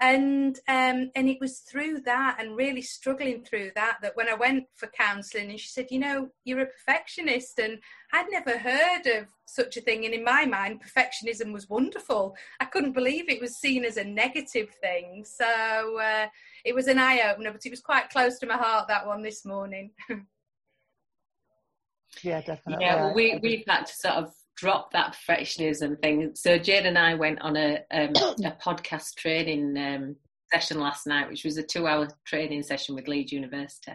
and 0.01 0.57
um, 0.69 1.11
and 1.15 1.27
it 1.27 1.39
was 1.41 1.59
through 1.59 1.99
that 2.01 2.37
and 2.39 2.55
really 2.55 2.81
struggling 2.81 3.43
through 3.43 3.71
that 3.75 3.97
that 4.01 4.15
when 4.15 4.29
I 4.29 4.33
went 4.33 4.65
for 4.75 4.87
counselling 4.87 5.49
and 5.49 5.59
she 5.59 5.67
said, 5.67 5.87
you 5.89 5.99
know, 5.99 6.29
you're 6.45 6.61
a 6.61 6.67
perfectionist, 6.67 7.59
and 7.59 7.79
I'd 8.13 8.31
never 8.31 8.57
heard 8.57 9.07
of 9.07 9.27
such 9.45 9.75
a 9.75 9.81
thing. 9.81 10.05
And 10.05 10.13
in 10.13 10.23
my 10.23 10.45
mind, 10.45 10.81
perfectionism 10.81 11.51
was 11.51 11.69
wonderful. 11.69 12.35
I 12.61 12.65
couldn't 12.65 12.93
believe 12.93 13.29
it 13.29 13.41
was 13.41 13.57
seen 13.57 13.83
as 13.83 13.97
a 13.97 14.05
negative 14.05 14.69
thing. 14.81 15.25
So 15.25 15.99
uh, 15.99 16.27
it 16.63 16.73
was 16.73 16.87
an 16.87 16.97
eye 16.97 17.29
opener, 17.29 17.51
but 17.51 17.65
it 17.65 17.71
was 17.71 17.81
quite 17.81 18.09
close 18.09 18.39
to 18.39 18.47
my 18.47 18.57
heart 18.57 18.87
that 18.87 19.05
one 19.05 19.21
this 19.21 19.45
morning. 19.45 19.91
yeah, 22.23 22.39
definitely. 22.39 22.85
Yeah, 22.85 22.95
well, 22.95 23.13
we 23.13 23.37
we've 23.43 23.65
had 23.67 23.85
to 23.85 23.93
sort 23.93 24.15
of 24.15 24.33
drop 24.59 24.91
that 24.91 25.15
perfectionism 25.15 25.99
thing. 26.01 26.31
So 26.35 26.57
Jane 26.57 26.85
and 26.85 26.97
I 26.97 27.13
went 27.13 27.41
on 27.41 27.55
a 27.55 27.79
um, 27.91 28.09
a 28.45 28.57
podcast 28.63 29.15
training 29.15 29.77
um, 29.77 30.15
session 30.51 30.79
last 30.79 31.07
night, 31.07 31.29
which 31.29 31.45
was 31.45 31.57
a 31.57 31.63
two 31.63 31.87
hour 31.87 32.09
training 32.25 32.63
session 32.63 32.95
with 32.95 33.07
Leeds 33.07 33.31
University, 33.31 33.93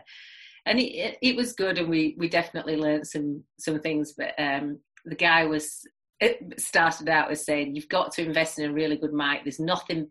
and 0.67 0.79
it, 0.79 0.93
it, 0.93 1.19
it 1.23 1.37
was 1.37 1.53
good, 1.53 1.79
and 1.79 1.89
we 1.89 2.15
we 2.19 2.29
definitely 2.29 2.77
learned 2.77 3.07
some 3.07 3.45
some 3.59 3.81
things. 3.81 4.15
But 4.17 4.35
um, 4.39 4.79
the 5.05 5.17
guy 5.17 5.45
was 5.45 5.83
it 6.21 6.61
started 6.61 7.09
out 7.09 7.31
as 7.31 7.45
saying 7.45 7.75
you've 7.75 7.89
got 7.89 8.13
to 8.13 8.25
invest 8.25 8.59
in 8.59 8.71
a 8.71 8.73
really 8.73 8.97
good 8.97 9.13
mic. 9.13 9.43
There's 9.43 9.61
nothing 9.61 10.09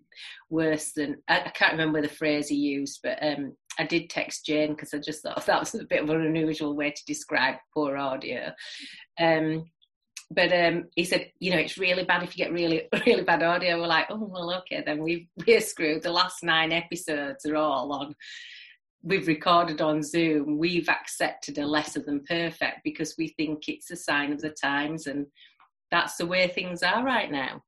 worse 0.49 0.91
than 0.91 1.17
I, 1.27 1.41
I 1.41 1.49
can't 1.49 1.71
remember 1.71 2.01
the 2.01 2.09
phrase 2.09 2.49
he 2.49 2.55
used, 2.55 2.99
but 3.01 3.17
um, 3.21 3.55
I 3.79 3.85
did 3.85 4.09
text 4.09 4.45
Jane 4.45 4.75
because 4.75 4.93
I 4.93 4.99
just 4.99 5.23
thought 5.23 5.45
that 5.47 5.59
was 5.59 5.73
a 5.75 5.85
bit 5.85 6.03
of 6.03 6.09
an 6.09 6.21
unusual 6.21 6.75
way 6.75 6.91
to 6.91 7.05
describe 7.07 7.55
poor 7.73 7.97
audio. 7.97 8.51
Um, 9.19 9.65
but 10.31 10.51
um, 10.53 10.85
he 10.95 11.03
said, 11.03 11.31
you 11.39 11.51
know, 11.51 11.57
it's 11.57 11.77
really 11.77 12.03
bad 12.03 12.23
if 12.23 12.37
you 12.37 12.43
get 12.43 12.53
really, 12.53 12.87
really 13.05 13.23
bad 13.23 13.43
audio. 13.43 13.79
We're 13.79 13.87
like, 13.87 14.07
oh 14.09 14.27
well, 14.29 14.53
okay, 14.59 14.83
then 14.85 15.01
we 15.03 15.29
we're 15.47 15.61
screwed. 15.61 16.03
The 16.03 16.11
last 16.11 16.43
nine 16.43 16.71
episodes 16.71 17.45
are 17.45 17.55
all 17.55 17.91
on. 17.93 18.15
We've 19.01 19.27
recorded 19.27 19.81
on 19.81 20.01
Zoom. 20.01 20.57
We've 20.57 20.87
accepted 20.87 21.57
a 21.57 21.65
lesser 21.65 21.99
than 21.99 22.23
perfect 22.23 22.79
because 22.83 23.15
we 23.17 23.29
think 23.29 23.67
it's 23.67 23.91
a 23.91 23.97
sign 23.97 24.31
of 24.31 24.41
the 24.41 24.51
times, 24.51 25.07
and 25.07 25.27
that's 25.91 26.15
the 26.17 26.25
way 26.25 26.47
things 26.47 26.83
are 26.83 27.03
right 27.03 27.31
now. 27.31 27.61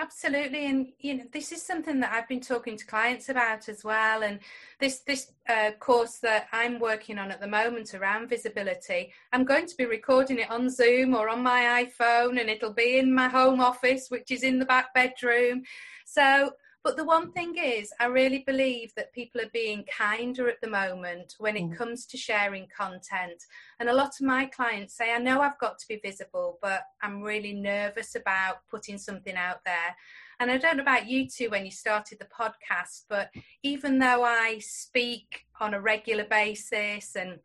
Absolutely, 0.00 0.66
and 0.66 0.86
you 1.00 1.14
know 1.16 1.24
this 1.32 1.50
is 1.50 1.60
something 1.60 1.98
that 1.98 2.12
I've 2.12 2.28
been 2.28 2.40
talking 2.40 2.76
to 2.76 2.86
clients 2.86 3.30
about 3.30 3.68
as 3.68 3.82
well. 3.82 4.22
And 4.22 4.38
this 4.78 5.00
this 5.00 5.32
uh, 5.48 5.72
course 5.80 6.18
that 6.18 6.46
I'm 6.52 6.78
working 6.78 7.18
on 7.18 7.32
at 7.32 7.40
the 7.40 7.48
moment 7.48 7.94
around 7.94 8.28
visibility, 8.28 9.12
I'm 9.32 9.44
going 9.44 9.66
to 9.66 9.76
be 9.76 9.86
recording 9.86 10.38
it 10.38 10.52
on 10.52 10.70
Zoom 10.70 11.16
or 11.16 11.28
on 11.28 11.42
my 11.42 11.84
iPhone, 11.84 12.40
and 12.40 12.48
it'll 12.48 12.72
be 12.72 12.98
in 12.98 13.12
my 13.12 13.26
home 13.26 13.60
office, 13.60 14.06
which 14.08 14.30
is 14.30 14.44
in 14.44 14.60
the 14.60 14.64
back 14.64 14.94
bedroom. 14.94 15.64
So 16.04 16.52
but 16.84 16.96
the 16.96 17.04
one 17.04 17.32
thing 17.32 17.56
is, 17.56 17.92
I 18.00 18.06
really 18.06 18.44
believe 18.46 18.92
that 18.96 19.12
people 19.12 19.40
are 19.40 19.50
being 19.52 19.84
kinder 19.96 20.48
at 20.48 20.60
the 20.60 20.70
moment 20.70 21.34
when 21.38 21.56
it 21.56 21.64
mm. 21.64 21.76
comes 21.76 22.06
to 22.06 22.16
sharing 22.16 22.68
content. 22.74 23.42
And 23.80 23.88
a 23.88 23.94
lot 23.94 24.12
of 24.20 24.26
my 24.26 24.46
clients 24.46 24.96
say, 24.96 25.12
I 25.12 25.18
know 25.18 25.40
I've 25.40 25.58
got 25.58 25.78
to 25.80 25.88
be 25.88 26.00
visible, 26.02 26.58
but 26.62 26.82
I'm 27.02 27.22
really 27.22 27.52
nervous 27.52 28.14
about 28.14 28.58
putting 28.70 28.96
something 28.96 29.34
out 29.34 29.64
there. 29.66 29.96
And 30.40 30.50
I 30.50 30.56
don't 30.56 30.76
know 30.76 30.82
about 30.82 31.08
you 31.08 31.28
two 31.28 31.50
when 31.50 31.64
you 31.64 31.72
started 31.72 32.20
the 32.20 32.26
podcast, 32.26 33.04
but 33.08 33.30
even 33.64 33.98
though 33.98 34.22
I 34.22 34.58
speak 34.60 35.46
on 35.60 35.74
a 35.74 35.80
regular 35.80 36.24
basis 36.24 37.16
and 37.16 37.40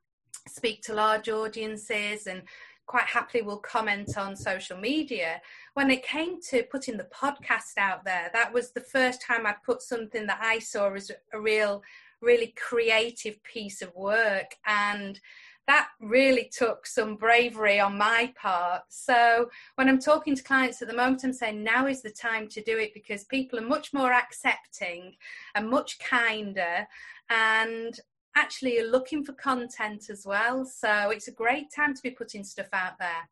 speak 0.48 0.82
to 0.84 0.94
large 0.94 1.30
audiences 1.30 2.28
and 2.28 2.44
quite 2.86 3.06
happily 3.06 3.42
will 3.44 3.58
comment 3.58 4.18
on 4.18 4.36
social 4.36 4.78
media. 4.78 5.42
When 5.74 5.90
it 5.90 6.04
came 6.04 6.42
to 6.50 6.64
putting 6.64 6.98
the 6.98 7.08
podcast 7.16 7.78
out 7.78 8.04
there, 8.04 8.30
that 8.34 8.54
was 8.54 8.72
the 8.72 8.82
first 8.82 9.22
time 9.22 9.46
I'd 9.46 9.64
put 9.64 9.82
something 9.82 10.28
that 10.28 10.40
I 10.42 10.60
saw 10.60 10.92
as 10.94 11.12
a 11.34 11.40
real, 11.40 11.82
really 12.22 12.54
creative 12.58 13.42
piece 13.44 13.82
of 13.82 13.96
work. 13.96 14.56
And 14.66 15.20
that 15.66 15.88
really 16.02 16.52
took 16.52 16.86
some 16.86 17.16
bravery 17.16 17.80
on 17.80 17.98
my 17.98 18.34
part. 18.36 18.84
So 18.90 19.50
when 19.76 19.88
I'm 19.88 20.00
talking 20.00 20.36
to 20.36 20.44
clients 20.44 20.82
at 20.82 20.90
the 20.90 20.94
moment, 20.94 21.24
I'm 21.24 21.34
saying 21.34 21.64
now 21.64 21.88
is 21.88 22.02
the 22.02 22.12
time 22.12 22.50
to 22.50 22.62
do 22.62 22.78
it 22.78 22.94
because 22.94 23.24
people 23.24 23.60
are 23.60 23.68
much 23.68 23.94
more 23.94 24.12
accepting 24.12 25.16
and 25.56 25.70
much 25.70 26.00
kinder. 26.00 26.86
And 27.30 27.98
actually 28.36 28.80
are 28.80 28.88
looking 28.88 29.24
for 29.24 29.34
content 29.34 30.10
as 30.10 30.26
well. 30.26 30.66
So 30.66 31.10
it's 31.10 31.28
a 31.28 31.32
great 31.32 31.72
time 31.76 31.94
to 31.94 32.02
be 32.02 32.12
putting 32.12 32.44
stuff 32.44 32.70
out 32.74 32.98
there. 33.00 33.30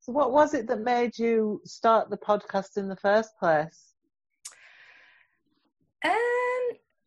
So, 0.00 0.12
what 0.12 0.32
was 0.32 0.54
it 0.54 0.66
that 0.68 0.80
made 0.80 1.18
you 1.18 1.60
start 1.64 2.08
the 2.08 2.16
podcast 2.16 2.76
in 2.76 2.88
the 2.88 2.96
first 2.96 3.36
place? 3.38 3.92
Um, 6.04 6.12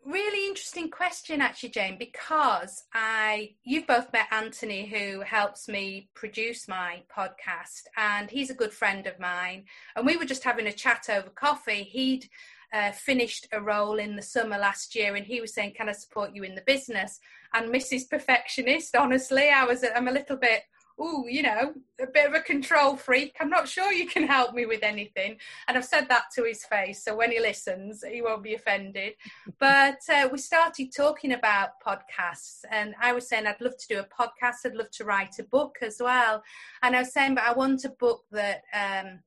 really 0.06 0.47
interesting 0.47 0.89
question, 0.89 1.41
actually, 1.41 1.69
Jane. 1.69 1.97
Because 1.97 2.84
I, 2.93 3.56
you've 3.63 3.88
both 3.88 4.12
met 4.13 4.27
Anthony, 4.32 4.86
who 4.86 5.21
helps 5.21 5.67
me 5.67 6.10
produce 6.13 6.67
my 6.67 7.04
podcast, 7.15 7.84
and 7.97 8.30
he's 8.30 8.49
a 8.49 8.56
good 8.56 8.73
friend 8.73 9.08
of 9.08 9.19
mine. 9.19 9.63
And 9.95 10.06
we 10.06 10.17
were 10.17 10.25
just 10.25 10.43
having 10.43 10.67
a 10.67 10.73
chat 10.73 11.08
over 11.10 11.30
coffee. 11.30 11.84
He'd 11.84 12.30
uh, 12.74 12.92
finished 12.92 13.48
a 13.52 13.62
role 13.62 14.00
in 14.00 14.16
the 14.16 14.22
summer 14.22 14.58
last 14.58 14.96
year 14.96 15.16
and 15.16 15.26
he 15.26 15.42
was 15.42 15.54
saying 15.54 15.74
can 15.76 15.90
i 15.90 15.92
support 15.92 16.36
you 16.36 16.44
in 16.44 16.56
the 16.56 16.64
business? 16.66 17.20
And 17.54 17.70
mrs. 17.74 18.10
Perfectionist 18.10 18.96
honestly 18.96 19.50
i 19.50 19.64
was 19.64 19.84
i'm 19.96 20.08
a 20.08 20.12
little 20.12 20.38
bit 20.38 20.64
oh 21.00 21.26
you 21.28 21.42
know 21.42 21.74
a 22.02 22.08
bit 22.08 22.28
of 22.28 22.34
a 22.34 22.40
control 22.42 22.96
freak. 22.96 23.36
I'm 23.40 23.50
not 23.50 23.68
sure 23.68 23.92
you 23.92 24.08
can 24.08 24.26
help 24.26 24.54
me 24.54 24.66
with 24.66 24.84
anything. 24.84 25.38
And 25.68 25.78
i've 25.78 25.86
said 25.86 26.08
that 26.10 26.26
to 26.36 26.44
his 26.44 26.64
face 26.66 27.04
so 27.04 27.16
when 27.16 27.32
he 27.32 27.40
listens 27.40 28.04
he 28.04 28.22
won't 28.22 28.44
be 28.44 28.56
offended. 28.56 29.14
But 29.60 30.00
uh, 30.10 30.30
we 30.32 30.38
started 30.38 30.92
talking 30.96 31.34
about 31.34 31.82
podcasts 31.86 32.64
and 32.70 32.96
i 33.02 33.12
was 33.14 33.28
saying 33.28 33.48
i'd 33.48 33.62
love 33.62 33.78
to 33.78 33.88
do 33.88 34.00
a 34.00 34.04
podcast 34.04 34.66
i'd 34.66 34.76
love 34.76 34.92
to 34.92 35.06
write 35.06 35.40
a 35.40 35.44
book 35.44 35.78
as 35.82 35.98
well. 36.00 36.44
And 36.82 36.96
i 36.96 37.00
was 37.00 37.14
saying 37.14 37.36
but 37.36 37.44
i 37.44 37.54
want 37.54 37.86
a 37.86 37.90
book 37.90 38.24
that 38.32 38.64
um, 38.74 39.20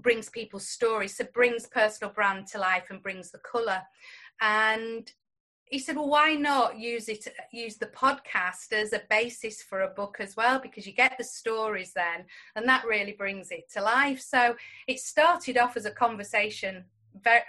brings 0.00 0.28
people's 0.28 0.68
stories, 0.68 1.16
so 1.16 1.24
brings 1.24 1.66
personal 1.66 2.12
brand 2.12 2.46
to 2.48 2.58
life 2.58 2.84
and 2.90 3.02
brings 3.02 3.30
the 3.30 3.38
colour. 3.38 3.82
And 4.40 5.10
he 5.64 5.78
said, 5.80 5.96
"Well, 5.96 6.08
why 6.08 6.34
not 6.34 6.78
use 6.78 7.08
it? 7.08 7.26
Use 7.50 7.76
the 7.76 7.86
podcast 7.86 8.72
as 8.72 8.92
a 8.92 9.02
basis 9.10 9.62
for 9.62 9.80
a 9.80 9.94
book 9.94 10.18
as 10.20 10.36
well, 10.36 10.60
because 10.60 10.86
you 10.86 10.92
get 10.92 11.18
the 11.18 11.24
stories 11.24 11.92
then, 11.92 12.26
and 12.54 12.68
that 12.68 12.84
really 12.84 13.12
brings 13.12 13.50
it 13.50 13.68
to 13.72 13.80
life." 13.82 14.20
So 14.20 14.56
it 14.86 15.00
started 15.00 15.58
off 15.58 15.76
as 15.76 15.86
a 15.86 15.90
conversation, 15.90 16.84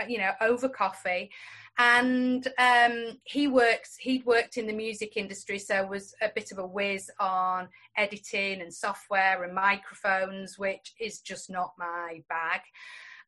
you 0.08 0.18
know, 0.18 0.34
over 0.42 0.68
coffee, 0.68 1.30
and 1.78 2.48
um, 2.58 3.20
he 3.24 3.48
works 3.48 3.96
he'd 3.98 4.26
worked 4.26 4.58
in 4.58 4.66
the 4.66 4.74
music 4.74 5.16
industry 5.16 5.60
so 5.60 5.86
was 5.86 6.16
a 6.22 6.30
bit 6.34 6.52
of 6.52 6.58
a 6.58 6.66
whiz 6.66 7.12
on 7.20 7.68
editing 7.96 8.62
and 8.62 8.74
software 8.74 9.44
and 9.44 9.54
microphones 9.54 10.58
which 10.58 10.94
is 11.00 11.20
just 11.20 11.50
not 11.50 11.74
my 11.78 12.22
bag. 12.30 12.62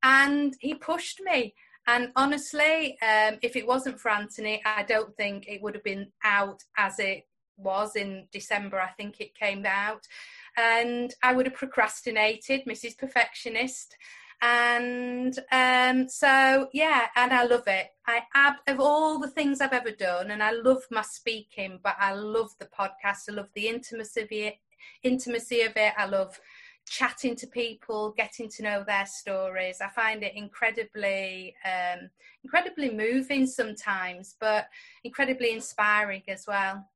And 0.01 0.55
he 0.62 0.73
pushed 0.75 1.19
me. 1.21 1.53
And 1.85 2.12
honestly 2.15 2.97
um, 3.01 3.38
if 3.41 3.55
it 3.55 3.67
wasn't 3.67 3.99
for 3.99 4.09
anthony 4.09 4.62
i 4.65 4.83
don't 4.83 5.15
think 5.15 5.47
it 5.47 5.62
would 5.62 5.75
have 5.75 5.83
been 5.83 6.07
out 6.23 6.63
as 6.77 6.99
it 6.99 7.27
was 7.57 7.95
in 7.95 8.25
december 8.31 8.79
i 8.79 8.89
think 8.89 9.21
it 9.21 9.35
came 9.35 9.65
out. 9.65 10.07
And 10.57 11.13
i 11.21 11.33
would 11.33 11.45
have 11.45 11.55
procrastinated 11.55 12.65
mrs 12.65 12.97
perfectionist 12.97 13.95
and 14.41 15.39
um, 15.52 16.08
so 16.08 16.69
yeah 16.73 17.08
and 17.15 17.34
i 17.34 17.43
love 17.43 17.67
it. 17.67 17.88
I 18.08 18.21
ab- 18.34 18.62
of 18.67 18.80
all 18.80 19.19
the 19.19 19.30
things 19.30 19.60
i've 19.60 19.73
ever 19.73 19.91
done 19.91 20.32
and 20.32 20.41
i 20.41 20.52
love 20.52 20.84
my 20.91 21.02
speaking 21.02 21.80
but 21.84 21.95
i 21.99 22.13
love 22.13 22.52
the 22.60 22.65
podcast. 22.65 23.30
I 23.30 23.34
love 23.34 23.49
the 23.54 23.67
intimacy 23.67 24.21
of 24.21 24.28
it 24.32 24.56
intimacy 25.04 25.62
of 25.62 25.73
it. 25.75 25.93
I 25.97 26.06
love 26.06 26.39
chatting 26.88 27.36
to 27.36 27.47
people 27.47 28.13
getting 28.17 28.49
to 28.49 28.63
know 28.63 28.84
their 28.84 29.06
stories. 29.06 29.80
I 29.82 29.89
find 29.89 30.23
it 30.23 30.34
incredibly 30.36 31.56
um, 31.65 32.10
incredibly 32.43 32.89
moving 32.89 33.45
sometimes 33.45 34.36
but 34.39 34.67
incredibly 35.04 35.54
inspiring 35.54 36.23
as 36.28 36.45
well. 36.47 36.88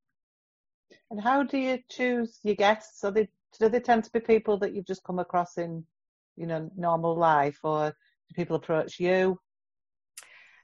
And 1.11 1.21
how 1.21 1.43
do 1.43 1.57
you 1.57 1.79
choose 1.89 2.39
your 2.43 2.55
guests? 2.55 2.99
So 2.99 3.11
they 3.11 3.27
do 3.59 3.69
they 3.69 3.79
tend 3.79 4.03
to 4.05 4.11
be 4.11 4.19
people 4.19 4.57
that 4.59 4.73
you've 4.73 4.87
just 4.87 5.03
come 5.03 5.19
across 5.19 5.57
in 5.57 5.85
you 6.35 6.45
know 6.45 6.69
normal 6.75 7.15
life 7.15 7.59
or 7.63 7.89
do 7.89 8.35
people 8.35 8.55
approach 8.55 8.99
you 8.99 9.39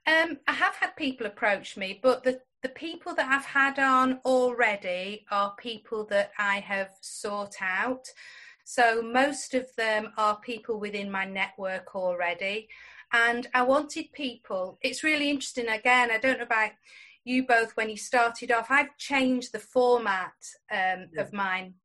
um, 0.09 0.39
I 0.47 0.53
have 0.53 0.75
had 0.75 0.95
people 0.95 1.27
approach 1.27 1.77
me, 1.77 1.99
but 2.01 2.23
the, 2.23 2.41
the 2.63 2.69
people 2.69 3.13
that 3.15 3.29
I've 3.29 3.45
had 3.45 3.77
on 3.77 4.19
already 4.25 5.25
are 5.29 5.53
people 5.57 6.05
that 6.05 6.31
I 6.37 6.61
have 6.61 6.89
sought 7.01 7.55
out. 7.61 8.07
So 8.63 9.03
most 9.03 9.53
of 9.53 9.67
them 9.75 10.11
are 10.17 10.39
people 10.39 10.79
within 10.79 11.11
my 11.11 11.25
network 11.25 11.95
already. 11.95 12.69
And 13.11 13.47
I 13.53 13.61
wanted 13.61 14.11
people, 14.13 14.79
it's 14.81 15.03
really 15.03 15.29
interesting. 15.29 15.67
Again, 15.67 16.09
I 16.11 16.17
don't 16.17 16.37
know 16.37 16.45
about 16.45 16.71
you 17.23 17.45
both 17.45 17.75
when 17.75 17.89
you 17.89 17.97
started 17.97 18.51
off, 18.51 18.67
I've 18.71 18.97
changed 18.97 19.51
the 19.51 19.59
format 19.59 20.33
um, 20.71 21.07
yeah. 21.13 21.21
of 21.21 21.33
mine 21.33 21.75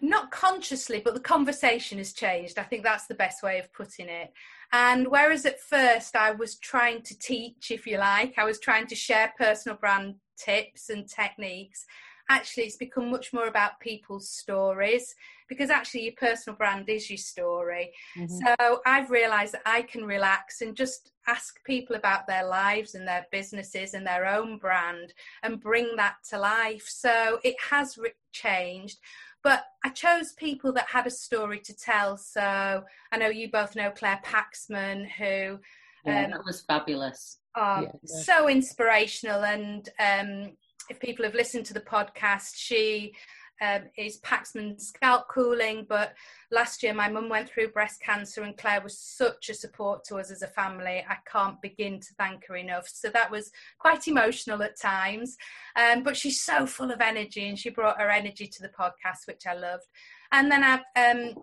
not 0.00 0.30
consciously, 0.30 1.00
but 1.04 1.14
the 1.14 1.20
conversation 1.20 1.98
has 1.98 2.12
changed. 2.12 2.58
I 2.58 2.62
think 2.62 2.82
that's 2.82 3.06
the 3.06 3.14
best 3.14 3.42
way 3.42 3.58
of 3.58 3.72
putting 3.72 4.08
it. 4.08 4.32
And 4.72 5.08
whereas 5.08 5.46
at 5.46 5.60
first 5.60 6.16
I 6.16 6.32
was 6.32 6.56
trying 6.56 7.02
to 7.02 7.18
teach, 7.18 7.70
if 7.70 7.86
you 7.86 7.98
like, 7.98 8.34
I 8.38 8.44
was 8.44 8.58
trying 8.58 8.86
to 8.88 8.94
share 8.94 9.32
personal 9.38 9.78
brand 9.78 10.16
tips 10.36 10.90
and 10.90 11.08
techniques, 11.08 11.86
actually 12.28 12.64
it's 12.64 12.76
become 12.76 13.10
much 13.10 13.32
more 13.32 13.46
about 13.46 13.78
people's 13.80 14.30
stories 14.30 15.14
because 15.48 15.68
actually 15.68 16.04
your 16.04 16.14
personal 16.16 16.56
brand 16.56 16.88
is 16.88 17.10
your 17.10 17.18
story. 17.18 17.92
Mm-hmm. 18.16 18.38
So 18.58 18.80
I've 18.86 19.10
realized 19.10 19.54
that 19.54 19.62
I 19.66 19.82
can 19.82 20.04
relax 20.04 20.62
and 20.62 20.74
just 20.74 21.12
ask 21.26 21.62
people 21.64 21.96
about 21.96 22.26
their 22.26 22.46
lives 22.46 22.94
and 22.94 23.06
their 23.06 23.26
businesses 23.30 23.94
and 23.94 24.06
their 24.06 24.26
own 24.26 24.56
brand 24.58 25.12
and 25.42 25.60
bring 25.60 25.96
that 25.96 26.16
to 26.30 26.38
life. 26.38 26.86
So 26.88 27.40
it 27.44 27.56
has 27.70 27.98
re- 27.98 28.12
changed 28.32 28.98
but 29.44 29.66
I 29.84 29.90
chose 29.90 30.32
people 30.32 30.72
that 30.72 30.88
had 30.88 31.06
a 31.06 31.10
story 31.10 31.60
to 31.60 31.76
tell. 31.76 32.16
So 32.16 32.82
I 33.12 33.16
know 33.16 33.28
you 33.28 33.50
both 33.50 33.76
know 33.76 33.90
Claire 33.90 34.22
Paxman, 34.24 35.06
who 35.06 35.60
yeah, 36.06 36.24
um, 36.24 36.30
that 36.30 36.44
was 36.44 36.62
fabulous. 36.62 37.38
yeah, 37.56 37.92
so 38.04 38.48
inspirational. 38.48 39.44
And 39.44 39.88
um, 40.00 40.56
if 40.88 40.98
people 40.98 41.24
have 41.24 41.34
listened 41.34 41.66
to 41.66 41.74
the 41.74 41.80
podcast, 41.80 42.54
she 42.56 43.14
um, 43.60 43.82
is 43.96 44.20
Paxman 44.20 44.80
scalp 44.80 45.28
cooling. 45.28 45.86
But 45.88 46.14
last 46.50 46.82
year, 46.82 46.94
my 46.94 47.08
mum 47.08 47.28
went 47.28 47.48
through 47.48 47.72
breast 47.72 48.00
cancer, 48.00 48.42
and 48.42 48.56
Claire 48.56 48.82
was 48.82 48.98
such 48.98 49.48
a 49.48 49.54
support 49.54 50.04
to 50.04 50.16
us 50.16 50.30
as 50.30 50.42
a 50.42 50.48
family. 50.48 51.04
I 51.08 51.16
can't 51.30 51.60
begin 51.62 52.00
to 52.00 52.14
thank 52.18 52.46
her 52.46 52.56
enough. 52.56 52.88
So 52.88 53.08
that 53.10 53.30
was 53.30 53.50
quite 53.78 54.08
emotional 54.08 54.62
at 54.62 54.78
times. 54.80 55.36
Um, 55.76 56.02
but 56.02 56.16
she's 56.16 56.42
so 56.42 56.66
full 56.66 56.90
of 56.90 57.00
energy, 57.00 57.48
and 57.48 57.58
she 57.58 57.70
brought 57.70 58.00
her 58.00 58.10
energy 58.10 58.46
to 58.46 58.62
the 58.62 58.68
podcast, 58.68 59.26
which 59.26 59.46
I 59.46 59.54
loved. 59.54 59.86
And 60.32 60.50
then 60.50 60.64
I've 60.64 60.84
um, 60.96 61.34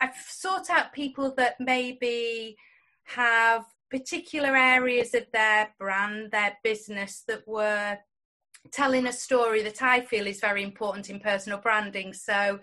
I've 0.00 0.16
sought 0.28 0.70
out 0.70 0.92
people 0.92 1.34
that 1.36 1.56
maybe 1.58 2.56
have 3.04 3.64
particular 3.90 4.54
areas 4.54 5.14
of 5.14 5.24
their 5.32 5.74
brand, 5.78 6.30
their 6.30 6.58
business 6.62 7.24
that 7.26 7.46
were 7.48 7.98
telling 8.70 9.06
a 9.06 9.12
story 9.12 9.62
that 9.62 9.82
I 9.82 10.00
feel 10.00 10.26
is 10.26 10.40
very 10.40 10.62
important 10.62 11.10
in 11.10 11.20
personal 11.20 11.58
branding. 11.58 12.12
So 12.12 12.60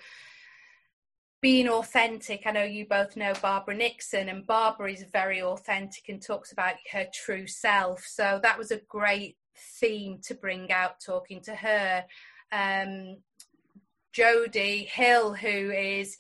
being 1.46 1.70
authentic. 1.70 2.42
I 2.48 2.52
know 2.52 2.64
you 2.64 2.88
both 2.88 3.16
know 3.16 3.34
Barbara 3.40 3.76
Nixon, 3.76 4.30
and 4.30 4.48
Barbara 4.48 4.92
is 4.92 5.06
very 5.14 5.44
authentic 5.44 6.10
and 6.10 6.20
talks 6.20 6.52
about 6.52 6.74
her 6.92 7.06
true 7.14 7.46
self. 7.46 8.04
So 8.04 8.40
that 8.42 8.58
was 8.58 8.72
a 8.72 8.82
great 8.88 9.38
theme 9.80 10.20
to 10.24 10.34
bring 10.34 10.72
out 10.72 11.00
talking 11.00 11.42
to 11.42 11.54
her. 11.54 12.04
Um, 12.52 13.18
Jodie 14.12 14.88
Hill, 14.88 15.34
who 15.34 15.72
is 15.72 16.18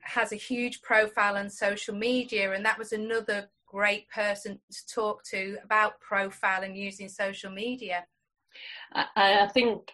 has 0.00 0.32
a 0.32 0.36
huge 0.36 0.82
profile 0.82 1.36
on 1.36 1.50
social 1.50 1.94
media, 1.94 2.52
and 2.52 2.64
that 2.64 2.78
was 2.78 2.92
another 2.92 3.50
great 3.64 4.08
person 4.08 4.58
to 4.72 4.86
talk 4.86 5.22
to 5.26 5.58
about 5.62 6.00
profile 6.00 6.64
and 6.64 6.76
using 6.76 7.08
social 7.08 7.52
media. 7.52 8.04
I, 8.92 9.40
I 9.40 9.48
think 9.48 9.90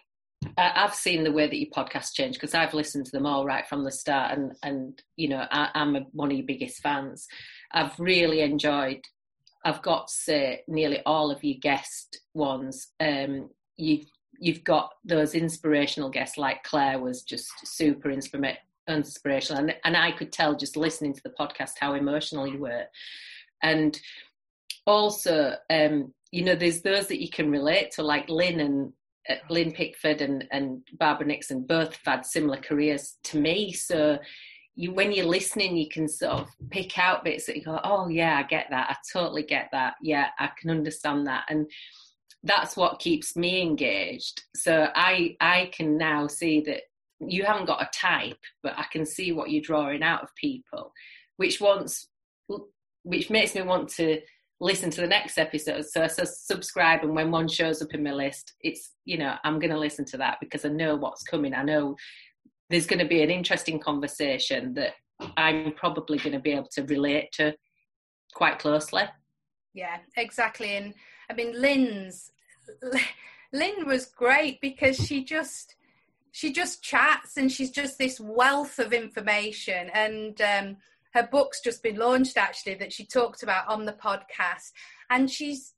I've 0.57 0.95
seen 0.95 1.23
the 1.23 1.31
way 1.31 1.47
that 1.47 1.57
your 1.57 1.71
podcast 1.71 2.13
changed 2.13 2.39
because 2.39 2.53
I've 2.53 2.73
listened 2.73 3.05
to 3.05 3.11
them 3.11 3.25
all 3.25 3.45
right 3.45 3.67
from 3.67 3.83
the 3.83 3.91
start, 3.91 4.37
and 4.37 4.53
and 4.63 5.01
you 5.15 5.29
know 5.29 5.45
I, 5.51 5.69
am 5.75 5.95
one 6.11 6.31
of 6.31 6.37
your 6.37 6.45
biggest 6.45 6.81
fans. 6.81 7.27
I've 7.71 7.99
really 7.99 8.41
enjoyed. 8.41 9.01
I've 9.63 9.81
got 9.81 10.07
to 10.07 10.13
say 10.13 10.61
nearly 10.67 10.99
all 11.05 11.31
of 11.31 11.43
your 11.43 11.57
guest 11.59 12.21
ones. 12.33 12.87
Um, 12.99 13.49
you've 13.77 14.05
you've 14.39 14.63
got 14.63 14.91
those 15.03 15.33
inspirational 15.33 16.09
guests 16.09 16.37
like 16.37 16.63
Claire 16.63 16.99
was 16.99 17.23
just 17.23 17.49
super 17.63 18.09
inspira- 18.09 18.57
inspirational, 18.87 19.63
and 19.63 19.75
and 19.83 19.97
I 19.97 20.11
could 20.11 20.31
tell 20.31 20.55
just 20.55 20.77
listening 20.77 21.13
to 21.13 21.23
the 21.23 21.33
podcast 21.39 21.71
how 21.79 21.93
emotional 21.93 22.47
you 22.47 22.59
were, 22.59 22.85
and 23.63 23.99
also 24.85 25.55
um, 25.69 26.13
you 26.35 26.43
know 26.43 26.53
there's 26.53 26.81
those 26.81 27.07
that 27.07 27.21
you 27.21 27.29
can 27.29 27.49
relate 27.49 27.91
to 27.91 28.03
like 28.03 28.27
Lynn 28.27 28.59
and 28.59 28.91
uh, 29.29 29.35
Lynn 29.49 29.71
Pickford 29.71 30.21
and, 30.21 30.45
and 30.51 30.81
Barbara 30.99 31.27
Nixon 31.27 31.65
both 31.65 31.95
have 31.95 32.17
had 32.17 32.25
similar 32.25 32.57
careers 32.57 33.15
to 33.23 33.39
me. 33.39 33.71
So 33.71 34.19
you, 34.75 34.91
when 34.91 35.13
you're 35.13 35.25
listening, 35.25 35.77
you 35.77 35.87
can 35.87 36.09
sort 36.09 36.33
of 36.33 36.47
pick 36.71 36.99
out 36.99 37.23
bits 37.23 37.45
that 37.45 37.55
you 37.55 37.63
go, 37.63 37.79
oh 37.85 38.09
yeah, 38.09 38.37
I 38.37 38.43
get 38.43 38.67
that. 38.69 38.89
I 38.89 38.95
totally 39.13 39.43
get 39.43 39.69
that. 39.71 39.93
Yeah, 40.01 40.27
I 40.37 40.49
can 40.59 40.69
understand 40.71 41.25
that. 41.27 41.45
And 41.47 41.71
that's 42.43 42.75
what 42.75 42.99
keeps 42.99 43.37
me 43.37 43.61
engaged. 43.61 44.43
So 44.57 44.89
I 44.93 45.37
I 45.39 45.71
can 45.71 45.97
now 45.97 46.27
see 46.27 46.59
that 46.65 46.81
you 47.21 47.45
haven't 47.45 47.67
got 47.67 47.81
a 47.81 47.89
type, 47.93 48.43
but 48.61 48.77
I 48.77 48.83
can 48.91 49.05
see 49.05 49.31
what 49.31 49.51
you're 49.51 49.61
drawing 49.61 50.03
out 50.03 50.23
of 50.23 50.35
people, 50.35 50.91
which 51.37 51.61
wants 51.61 52.09
which 53.03 53.29
makes 53.29 53.55
me 53.55 53.61
want 53.61 53.87
to 53.87 54.19
listen 54.59 54.89
to 54.89 55.01
the 55.01 55.07
next 55.07 55.37
episode. 55.37 55.85
So 55.85 56.03
I 56.03 56.07
subscribe, 56.07 57.03
and 57.03 57.15
when 57.15 57.31
one 57.31 57.47
shows 57.47 57.81
up 57.81 57.93
in 57.93 58.03
my 58.03 58.13
list, 58.13 58.53
it's 58.61 58.91
you 59.05 59.17
know 59.17 59.35
I'm 59.43 59.59
going 59.59 59.71
to 59.71 59.79
listen 59.79 60.05
to 60.05 60.17
that 60.17 60.37
because 60.39 60.65
I 60.65 60.69
know 60.69 60.95
what's 60.95 61.23
coming. 61.23 61.53
I 61.53 61.63
know 61.63 61.95
there's 62.69 62.87
going 62.87 62.99
to 62.99 63.07
be 63.07 63.21
an 63.21 63.29
interesting 63.29 63.79
conversation 63.79 64.73
that 64.75 64.93
I'm 65.37 65.73
probably 65.73 66.17
going 66.17 66.33
to 66.33 66.39
be 66.39 66.51
able 66.51 66.69
to 66.73 66.83
relate 66.83 67.31
to 67.33 67.55
quite 68.33 68.59
closely. 68.59 69.03
Yeah, 69.73 69.97
exactly. 70.17 70.75
And 70.75 70.93
I 71.29 71.33
mean, 71.33 71.59
Lynn's 71.59 72.31
Lynn 73.53 73.85
was 73.85 74.05
great 74.05 74.59
because 74.61 74.97
she 74.97 75.23
just 75.23 75.75
she 76.31 76.51
just 76.51 76.83
chats 76.83 77.37
and 77.37 77.49
she's 77.51 77.71
just 77.71 77.97
this 77.97 78.19
wealth 78.19 78.77
of 78.79 78.91
information 78.91 79.89
and 79.93 80.41
um, 80.41 80.77
her 81.15 81.27
book's 81.31 81.61
just 81.61 81.81
been 81.81 81.95
launched 81.95 82.37
actually 82.37 82.75
that 82.75 82.93
she 82.93 83.05
talked 83.05 83.41
about 83.41 83.67
on 83.67 83.85
the 83.85 83.93
podcast 83.93 84.71
and 85.09 85.31
she's 85.31 85.73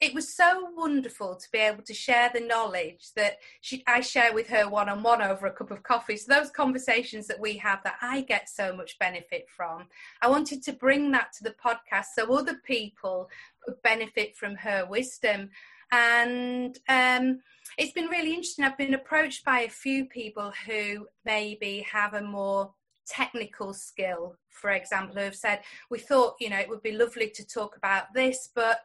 it 0.00 0.12
was 0.12 0.36
so 0.36 0.68
wonderful 0.76 1.36
to 1.36 1.48
be 1.50 1.58
able 1.58 1.82
to 1.84 1.94
share 1.94 2.28
the 2.34 2.40
knowledge 2.40 3.12
that 3.16 3.38
she, 3.60 3.82
I 3.86 4.00
share 4.00 4.34
with 4.34 4.48
her 4.48 4.68
one 4.68 4.88
on 4.88 5.02
one 5.02 5.22
over 5.22 5.46
a 5.46 5.52
cup 5.52 5.70
of 5.70 5.82
coffee. 5.82 6.16
So, 6.16 6.34
those 6.34 6.50
conversations 6.50 7.26
that 7.28 7.40
we 7.40 7.56
have 7.58 7.82
that 7.84 7.96
I 8.02 8.22
get 8.22 8.50
so 8.50 8.76
much 8.76 8.98
benefit 8.98 9.46
from, 9.48 9.84
I 10.20 10.28
wanted 10.28 10.62
to 10.64 10.72
bring 10.72 11.12
that 11.12 11.32
to 11.34 11.44
the 11.44 11.54
podcast 11.64 12.06
so 12.14 12.34
other 12.34 12.60
people 12.66 13.30
could 13.64 13.80
benefit 13.82 14.36
from 14.36 14.56
her 14.56 14.84
wisdom. 14.84 15.48
And 15.92 16.76
um, 16.88 17.40
it's 17.78 17.92
been 17.92 18.08
really 18.08 18.30
interesting. 18.30 18.64
I've 18.64 18.76
been 18.76 18.94
approached 18.94 19.44
by 19.44 19.60
a 19.60 19.70
few 19.70 20.06
people 20.06 20.52
who 20.66 21.06
maybe 21.24 21.86
have 21.90 22.14
a 22.14 22.20
more 22.20 22.74
technical 23.06 23.72
skill, 23.74 24.36
for 24.48 24.70
example, 24.70 25.16
who 25.16 25.22
have 25.22 25.36
said, 25.36 25.60
We 25.90 25.98
thought, 25.98 26.36
you 26.40 26.50
know, 26.50 26.58
it 26.58 26.68
would 26.68 26.82
be 26.82 26.92
lovely 26.92 27.30
to 27.30 27.46
talk 27.46 27.76
about 27.76 28.14
this, 28.14 28.48
but 28.54 28.80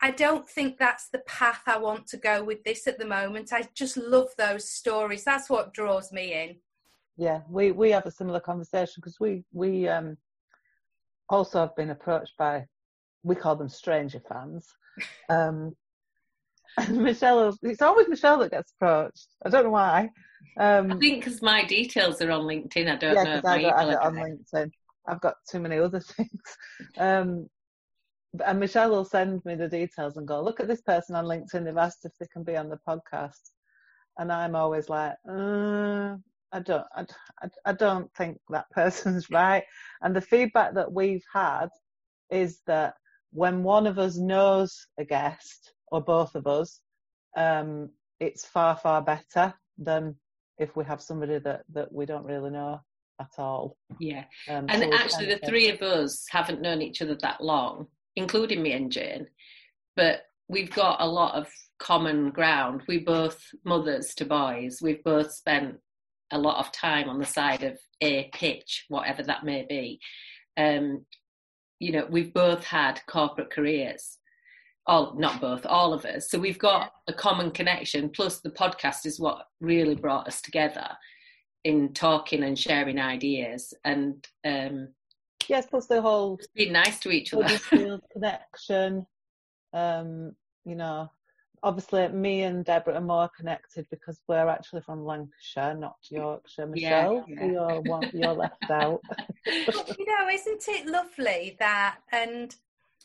I 0.00 0.10
don't 0.10 0.48
think 0.48 0.78
that's 0.78 1.08
the 1.08 1.20
path 1.20 1.62
I 1.66 1.78
want 1.78 2.08
to 2.08 2.16
go 2.16 2.42
with 2.42 2.64
this 2.64 2.88
at 2.88 2.98
the 2.98 3.06
moment. 3.06 3.52
I 3.52 3.68
just 3.74 3.96
love 3.96 4.30
those 4.36 4.68
stories. 4.68 5.22
That's 5.22 5.48
what 5.48 5.72
draws 5.72 6.10
me 6.12 6.34
in. 6.34 6.56
Yeah, 7.16 7.42
we, 7.48 7.70
we 7.70 7.90
have 7.90 8.06
a 8.06 8.10
similar 8.10 8.40
conversation 8.40 8.94
because 8.96 9.20
we 9.20 9.44
we 9.52 9.86
um, 9.86 10.16
also 11.28 11.60
have 11.60 11.76
been 11.76 11.90
approached 11.90 12.36
by 12.36 12.66
we 13.22 13.36
call 13.36 13.56
them 13.56 13.68
stranger 13.68 14.20
fans. 14.28 14.68
Um, 15.30 15.74
and 16.78 17.02
Michelle, 17.02 17.56
it's 17.62 17.82
always 17.82 18.08
Michelle 18.08 18.38
that 18.38 18.50
gets 18.50 18.72
approached. 18.72 19.28
I 19.44 19.48
don't 19.48 19.64
know 19.64 19.70
why. 19.70 20.10
Um, 20.58 20.92
I 20.92 20.96
think 20.96 21.24
because 21.24 21.42
my 21.42 21.64
details 21.64 22.20
are 22.20 22.30
on 22.30 22.42
LinkedIn. 22.42 22.90
I 22.90 22.96
don't 22.96 23.14
yeah, 23.14 23.24
know. 23.24 23.40
I 23.44 23.62
don't 23.62 23.78
have 23.78 23.88
it 23.88 24.02
on 24.02 24.14
LinkedIn. 24.14 24.70
I've 25.06 25.20
got 25.20 25.34
too 25.50 25.60
many 25.60 25.78
other 25.78 26.00
things. 26.16 26.42
Um, 26.98 27.48
and 28.44 28.60
Michelle 28.60 28.90
will 28.90 29.04
send 29.04 29.44
me 29.44 29.54
the 29.54 29.68
details 29.68 30.16
and 30.16 30.26
go, 30.26 30.42
look 30.42 30.60
at 30.60 30.68
this 30.68 30.80
person 30.80 31.14
on 31.14 31.26
LinkedIn. 31.26 31.64
They've 31.64 31.76
asked 31.76 32.04
if 32.04 32.12
they 32.18 32.26
can 32.32 32.44
be 32.44 32.56
on 32.56 32.68
the 32.68 32.78
podcast, 32.88 33.50
and 34.18 34.32
I'm 34.32 34.54
always 34.54 34.88
like, 34.88 35.14
uh, 35.28 36.16
I 36.52 36.60
don't, 36.60 36.86
I, 36.94 37.04
I 37.64 37.72
don't 37.72 38.12
think 38.14 38.38
that 38.50 38.70
person's 38.72 39.30
right. 39.30 39.64
And 40.02 40.14
the 40.14 40.20
feedback 40.20 40.74
that 40.74 40.92
we've 40.92 41.24
had 41.32 41.68
is 42.30 42.60
that 42.66 42.94
when 43.32 43.62
one 43.62 43.86
of 43.86 43.98
us 43.98 44.16
knows 44.16 44.86
a 44.98 45.04
guest 45.04 45.72
or 45.92 46.00
both 46.00 46.34
of 46.34 46.46
us, 46.46 46.80
um, 47.36 47.90
it's 48.18 48.44
far 48.44 48.76
far 48.76 49.02
better 49.02 49.54
than 49.78 50.16
if 50.58 50.74
we 50.74 50.84
have 50.84 51.00
somebody 51.00 51.38
that 51.38 51.62
that 51.72 51.92
we 51.92 52.06
don't 52.06 52.24
really 52.24 52.50
know 52.50 52.80
at 53.20 53.30
all. 53.38 53.76
Yeah, 54.00 54.24
um, 54.48 54.66
and 54.68 54.82
so 54.82 54.92
actually, 54.92 55.26
the 55.26 55.46
three 55.46 55.68
of 55.68 55.82
us 55.82 56.26
haven't 56.30 56.62
known 56.62 56.82
each 56.82 57.02
other 57.02 57.14
that 57.16 57.42
long, 57.42 57.86
including 58.16 58.62
me 58.62 58.72
and 58.72 58.90
Jane, 58.90 59.26
but 59.94 60.22
we've 60.48 60.70
got 60.70 61.00
a 61.00 61.06
lot 61.06 61.34
of 61.34 61.48
common 61.78 62.30
ground. 62.30 62.82
We 62.88 62.98
both 62.98 63.40
mothers 63.64 64.14
to 64.16 64.24
boys. 64.24 64.80
We've 64.82 65.04
both 65.04 65.32
spent 65.32 65.76
a 66.32 66.38
lot 66.38 66.58
of 66.58 66.72
time 66.72 67.10
on 67.10 67.18
the 67.18 67.26
side 67.26 67.62
of 67.62 67.78
a 68.00 68.30
pitch, 68.32 68.86
whatever 68.88 69.22
that 69.24 69.44
may 69.44 69.66
be. 69.68 70.00
Um, 70.56 71.04
you 71.78 71.92
know, 71.92 72.06
we've 72.08 72.32
both 72.32 72.64
had 72.64 73.00
corporate 73.06 73.50
careers 73.50 74.18
all 74.86 75.14
not 75.16 75.40
both 75.40 75.64
all 75.66 75.92
of 75.92 76.04
us. 76.04 76.30
So 76.30 76.38
we've 76.38 76.58
got 76.58 76.92
a 77.06 77.12
common 77.12 77.50
connection 77.50 78.08
plus 78.10 78.40
the 78.40 78.50
podcast 78.50 79.06
is 79.06 79.20
what 79.20 79.46
really 79.60 79.94
brought 79.94 80.26
us 80.26 80.40
together 80.40 80.88
in 81.64 81.92
talking 81.92 82.42
and 82.42 82.58
sharing 82.58 82.98
ideas 82.98 83.72
and 83.84 84.26
um 84.44 84.88
yes 85.48 85.66
plus 85.66 85.86
the 85.86 86.02
whole 86.02 86.40
being 86.54 86.72
nice 86.72 86.98
to 87.00 87.10
each 87.10 87.32
other. 87.32 87.58
Connection 88.12 89.06
um 89.72 90.32
you 90.64 90.74
know 90.74 91.08
obviously 91.62 92.08
me 92.08 92.42
and 92.42 92.64
deborah 92.64 92.94
are 92.94 93.00
more 93.00 93.30
connected 93.36 93.86
because 93.90 94.20
we're 94.28 94.48
actually 94.48 94.80
from 94.82 95.04
lancashire 95.04 95.74
not 95.74 95.94
yorkshire 96.10 96.66
michelle. 96.66 97.24
yeah, 97.28 97.44
yeah. 97.44 97.80
you're 97.84 98.02
you're 98.12 98.34
left 98.34 98.70
out. 98.70 99.00
You 99.46 100.06
know 100.06 100.28
isn't 100.32 100.64
it 100.68 100.86
lovely 100.86 101.56
that 101.58 101.98
and 102.12 102.54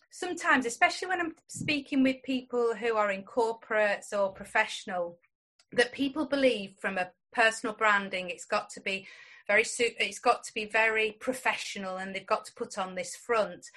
sometimes, 0.09 0.65
especially 0.65 1.07
when 1.09 1.19
I'm 1.19 1.35
speaking 1.47 2.03
with 2.03 2.23
people 2.23 2.73
who 2.75 2.95
are 2.95 3.11
in 3.11 3.23
corporates 3.23 4.13
or 4.17 4.31
professional, 4.31 5.19
that 5.73 5.91
people 5.91 6.25
believe 6.25 6.75
from 6.79 6.97
a 6.97 7.11
personal 7.33 7.75
branding, 7.75 8.29
it's 8.29 8.45
got 8.45 8.69
to 8.71 8.81
be 8.81 9.07
very 9.47 9.63
it's 9.79 10.19
got 10.19 10.43
to 10.43 10.53
be 10.53 10.65
very 10.65 11.13
professional 11.19 11.97
and 11.97 12.13
they've 12.13 12.25
got 12.25 12.45
to 12.45 12.53
put 12.53 12.77
on 12.77 12.95
this 12.95 13.15
front. 13.15 13.67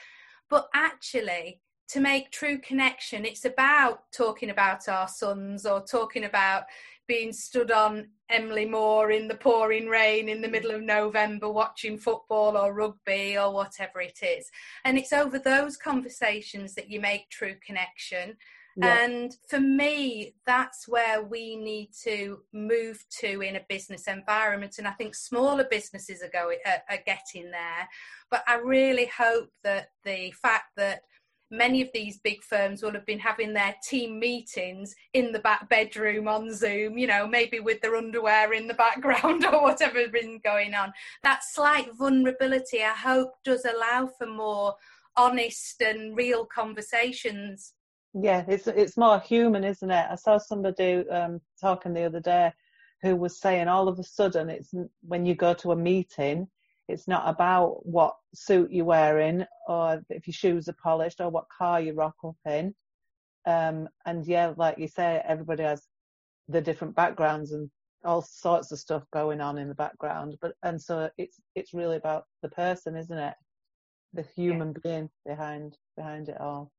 But 0.48 0.68
actually, 0.74 1.60
to 1.88 2.00
make 2.00 2.30
true 2.30 2.58
connection, 2.58 3.24
it's 3.24 3.44
about 3.44 4.10
talking 4.12 4.50
about 4.50 4.88
our 4.88 5.08
sons 5.08 5.66
or 5.66 5.80
talking 5.80 6.24
about 6.24 6.64
being 7.10 7.32
stood 7.32 7.72
on 7.72 8.06
Emily 8.28 8.64
Moore 8.64 9.10
in 9.10 9.26
the 9.26 9.34
pouring 9.34 9.88
rain 9.88 10.28
in 10.28 10.40
the 10.40 10.48
middle 10.48 10.70
of 10.70 10.80
November 10.80 11.50
watching 11.50 11.98
football 11.98 12.56
or 12.56 12.72
rugby 12.72 13.36
or 13.36 13.52
whatever 13.52 14.00
it 14.00 14.20
is. 14.22 14.48
And 14.84 14.96
it's 14.96 15.12
over 15.12 15.40
those 15.40 15.76
conversations 15.76 16.76
that 16.76 16.88
you 16.88 17.00
make 17.00 17.28
true 17.28 17.56
connection. 17.66 18.36
Yeah. 18.76 19.02
And 19.02 19.34
for 19.48 19.58
me, 19.58 20.36
that's 20.46 20.86
where 20.86 21.24
we 21.24 21.56
need 21.56 21.90
to 22.04 22.42
move 22.52 23.04
to 23.18 23.40
in 23.40 23.56
a 23.56 23.66
business 23.68 24.06
environment. 24.06 24.76
And 24.78 24.86
I 24.86 24.92
think 24.92 25.16
smaller 25.16 25.66
businesses 25.68 26.22
are 26.22 26.30
going 26.32 26.58
are, 26.64 26.82
are 26.88 27.02
getting 27.04 27.50
there. 27.50 27.88
But 28.30 28.44
I 28.46 28.58
really 28.58 29.06
hope 29.06 29.48
that 29.64 29.88
the 30.04 30.30
fact 30.40 30.76
that 30.76 31.02
many 31.50 31.82
of 31.82 31.88
these 31.92 32.18
big 32.18 32.42
firms 32.42 32.82
will 32.82 32.92
have 32.92 33.06
been 33.06 33.18
having 33.18 33.52
their 33.52 33.74
team 33.88 34.18
meetings 34.18 34.94
in 35.14 35.32
the 35.32 35.38
back 35.40 35.68
bedroom 35.68 36.28
on 36.28 36.54
Zoom, 36.54 36.96
you 36.96 37.06
know, 37.06 37.26
maybe 37.26 37.60
with 37.60 37.80
their 37.80 37.96
underwear 37.96 38.52
in 38.52 38.66
the 38.66 38.74
background 38.74 39.44
or 39.52 39.62
whatever 39.62 39.98
has 39.98 40.10
been 40.10 40.40
going 40.44 40.74
on. 40.74 40.92
That 41.22 41.40
slight 41.42 41.88
vulnerability, 41.96 42.82
I 42.82 42.94
hope, 42.94 43.32
does 43.44 43.64
allow 43.64 44.08
for 44.18 44.26
more 44.26 44.74
honest 45.16 45.80
and 45.80 46.16
real 46.16 46.46
conversations. 46.46 47.74
Yeah, 48.14 48.44
it's 48.48 48.66
it's 48.66 48.96
more 48.96 49.20
human, 49.20 49.62
isn't 49.62 49.90
it? 49.90 50.06
I 50.10 50.16
saw 50.16 50.38
somebody 50.38 51.08
um, 51.08 51.40
talking 51.60 51.94
the 51.94 52.04
other 52.04 52.20
day 52.20 52.52
who 53.02 53.16
was 53.16 53.40
saying 53.40 53.68
all 53.68 53.88
of 53.88 53.98
a 53.98 54.02
sudden 54.02 54.50
it's 54.50 54.72
when 55.06 55.24
you 55.24 55.34
go 55.34 55.54
to 55.54 55.72
a 55.72 55.76
meeting 55.76 56.48
it's 56.90 57.08
not 57.08 57.28
about 57.28 57.86
what 57.86 58.14
suit 58.34 58.72
you're 58.72 58.84
wearing 58.84 59.44
or 59.68 60.02
if 60.10 60.26
your 60.26 60.34
shoes 60.34 60.68
are 60.68 60.76
polished 60.82 61.20
or 61.20 61.30
what 61.30 61.46
car 61.56 61.80
you 61.80 61.94
rock 61.94 62.16
up 62.24 62.36
in. 62.46 62.74
Um, 63.46 63.88
and 64.04 64.26
yeah, 64.26 64.52
like 64.56 64.78
you 64.78 64.88
say, 64.88 65.22
everybody 65.26 65.62
has 65.62 65.86
the 66.48 66.60
different 66.60 66.94
backgrounds 66.94 67.52
and 67.52 67.70
all 68.04 68.22
sorts 68.22 68.72
of 68.72 68.78
stuff 68.78 69.04
going 69.12 69.40
on 69.40 69.58
in 69.58 69.68
the 69.68 69.74
background. 69.74 70.36
But 70.40 70.54
and 70.62 70.80
so 70.80 71.10
it's 71.16 71.40
it's 71.54 71.74
really 71.74 71.96
about 71.96 72.24
the 72.42 72.48
person, 72.48 72.96
isn't 72.96 73.18
it? 73.18 73.34
The 74.12 74.24
human 74.34 74.68
yeah. 74.68 74.90
being 74.90 75.10
behind 75.26 75.76
behind 75.96 76.28
it 76.28 76.40
all. 76.40 76.70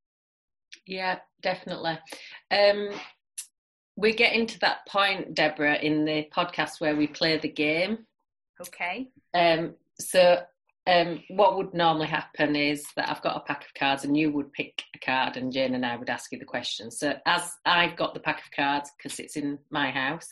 Yeah, 0.85 1.19
definitely. 1.41 1.99
Um, 2.49 2.89
we're 3.95 4.13
getting 4.13 4.47
to 4.47 4.59
that 4.59 4.87
point, 4.87 5.33
Deborah, 5.33 5.75
in 5.75 6.05
the 6.05 6.27
podcast 6.35 6.79
where 6.79 6.95
we 6.95 7.07
play 7.07 7.37
the 7.37 7.49
game. 7.49 7.99
Okay. 8.59 9.09
Um, 9.33 9.75
so 9.99 10.41
um, 10.87 11.21
what 11.29 11.57
would 11.57 11.73
normally 11.73 12.07
happen 12.07 12.55
is 12.55 12.83
that 12.95 13.09
I've 13.09 13.21
got 13.21 13.37
a 13.37 13.41
pack 13.41 13.65
of 13.65 13.73
cards 13.75 14.03
and 14.03 14.17
you 14.17 14.31
would 14.31 14.51
pick 14.51 14.83
a 14.95 14.99
card 14.99 15.37
and 15.37 15.51
Jane 15.51 15.75
and 15.75 15.85
I 15.85 15.95
would 15.95 16.09
ask 16.09 16.31
you 16.31 16.39
the 16.39 16.45
question. 16.45 16.89
So 16.89 17.13
as 17.25 17.51
I've 17.65 17.95
got 17.95 18.13
the 18.13 18.19
pack 18.19 18.43
of 18.43 18.51
cards 18.51 18.89
because 18.97 19.19
it's 19.19 19.37
in 19.37 19.59
my 19.69 19.91
house, 19.91 20.27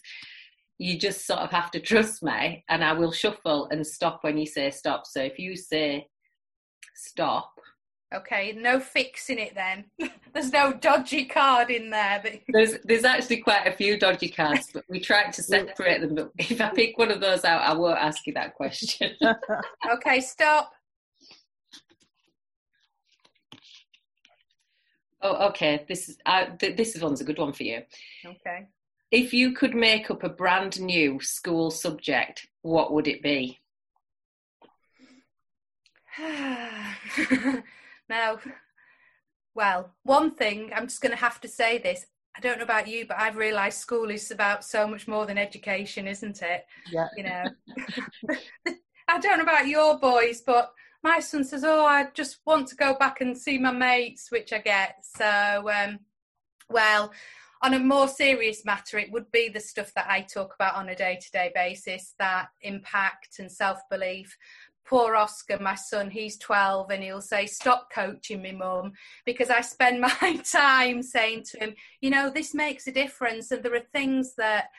you 0.80 0.98
just 0.98 1.28
sort 1.28 1.40
of 1.40 1.52
have 1.52 1.70
to 1.72 1.80
trust 1.80 2.24
me 2.24 2.64
and 2.68 2.84
I 2.84 2.94
will 2.94 3.12
shuffle 3.12 3.68
and 3.72 3.86
stop 3.86 4.24
when 4.24 4.38
you 4.38 4.48
say 4.48 4.72
stop. 4.72 5.06
So 5.06 5.22
if 5.22 5.38
you 5.38 5.56
say 5.56 6.08
stop, 6.96 7.52
Okay, 8.14 8.54
no 8.58 8.80
fixing 8.80 9.38
it 9.38 9.54
then. 9.54 9.86
there's 10.34 10.52
no 10.52 10.74
dodgy 10.74 11.26
card 11.26 11.70
in 11.70 11.92
there. 11.92 12.20
But... 12.24 12.40
There's 12.48 12.80
there's 12.84 13.04
actually 13.04 13.38
quite 13.38 13.68
a 13.68 13.72
few 13.72 14.00
dodgy 14.00 14.30
cards, 14.30 14.70
but 14.74 14.84
we 14.90 15.00
tried 15.00 15.32
to 15.34 15.44
separate 15.44 16.02
them. 16.02 16.16
But 16.16 16.32
if 16.40 16.60
I 16.60 16.70
pick 16.70 16.98
one 16.98 17.12
of 17.12 17.22
those 17.22 17.46
out, 17.46 17.62
I 17.62 17.74
won't 17.74 18.00
ask 18.00 18.26
you 18.26 18.34
that 18.34 18.56
question. 18.56 19.12
okay, 19.92 20.22
stop. 20.22 20.72
Oh, 25.22 25.50
okay. 25.50 25.86
This 25.88 26.10
is 26.10 26.18
uh, 26.26 26.46
th- 26.58 26.78
this 26.78 26.96
is 26.96 27.04
one's 27.04 27.22
a 27.22 27.26
good 27.26 27.38
one 27.38 27.54
for 27.54 27.64
you. 27.64 27.84
Okay. 28.26 28.70
If 29.12 29.34
you 29.34 29.54
could 29.54 29.76
make 29.76 30.10
up 30.10 30.24
a 30.24 30.30
brand 30.30 30.82
new 30.82 31.20
school 31.22 31.70
subject, 31.70 32.48
what 32.64 32.92
would 32.92 33.08
it 33.08 33.22
be? 33.22 33.60
Now, 38.10 38.40
well, 39.54 39.94
one 40.04 40.36
thing, 40.36 40.72
I'm 40.76 40.88
just 40.88 41.02
going 41.02 41.12
to 41.12 41.18
have 41.18 41.40
to 41.42 41.48
say 41.48 41.78
this. 41.78 42.06
I 42.36 42.42
don't 42.42 42.58
know 42.58 42.64
about 42.64 42.88
you, 42.88 43.06
but 43.08 43.20
I've 43.20 43.36
realised 43.36 43.80
school 43.80 44.10
is 44.10 44.32
about 44.32 44.64
so 44.64 44.88
much 44.88 45.08
more 45.08 45.26
than 45.26 45.38
education, 45.38 46.08
isn't 46.08 46.42
it? 46.42 46.66
Yeah. 46.92 47.08
You 47.16 47.24
know, 47.24 47.44
I 49.08 49.20
don't 49.20 49.38
know 49.38 49.44
about 49.44 49.68
your 49.68 50.00
boys, 50.00 50.42
but 50.42 50.72
my 51.04 51.20
son 51.20 51.44
says, 51.44 51.64
"Oh, 51.64 51.86
I 51.86 52.08
just 52.14 52.40
want 52.46 52.68
to 52.70 52.76
go 52.76 52.94
back 52.94 53.22
and 53.22 53.38
see 53.38 53.58
my 53.58 53.72
mates," 53.72 54.32
which 54.32 54.54
I 54.54 54.60
get. 54.60 54.98
So, 55.04 55.70
um, 55.70 56.00
well, 56.70 57.12
on 57.62 57.74
a 57.74 57.80
more 57.80 58.08
serious 58.08 58.64
matter, 58.64 58.98
it 58.98 59.12
would 59.12 59.32
be 59.32 59.50
the 59.50 59.60
stuff 59.60 59.94
that 59.96 60.10
I 60.10 60.22
talk 60.22 60.56
about 60.56 60.76
on 60.76 60.90
a 60.90 60.96
day-to-day 60.96 61.52
basis, 61.54 62.14
that 62.20 62.50
impact 62.62 63.40
and 63.40 63.52
self-belief 63.52 64.38
poor 64.86 65.16
Oscar, 65.16 65.60
my 65.60 65.76
son, 65.76 66.10
he's 66.10 66.38
12, 66.38 66.92
and 66.92 67.04
he'll 67.04 67.22
say, 67.22 67.46
Stop 67.46 67.92
coaching 67.94 68.42
me, 68.42 68.52
mum, 68.52 68.94
because 69.26 69.50
I 69.50 69.62
spend 69.62 70.02
my 70.22 70.42
time 70.52 71.04
saying 71.04 71.44
to 71.52 71.60
him, 71.60 71.76
You 72.02 72.10
know, 72.10 72.30
this 72.30 72.54
makes 72.54 72.88
a 72.88 72.92
difference. 72.92 73.52
And 73.52 73.64
there 73.64 73.76
are 73.76 73.86
things 73.94 74.36
that 74.36 74.70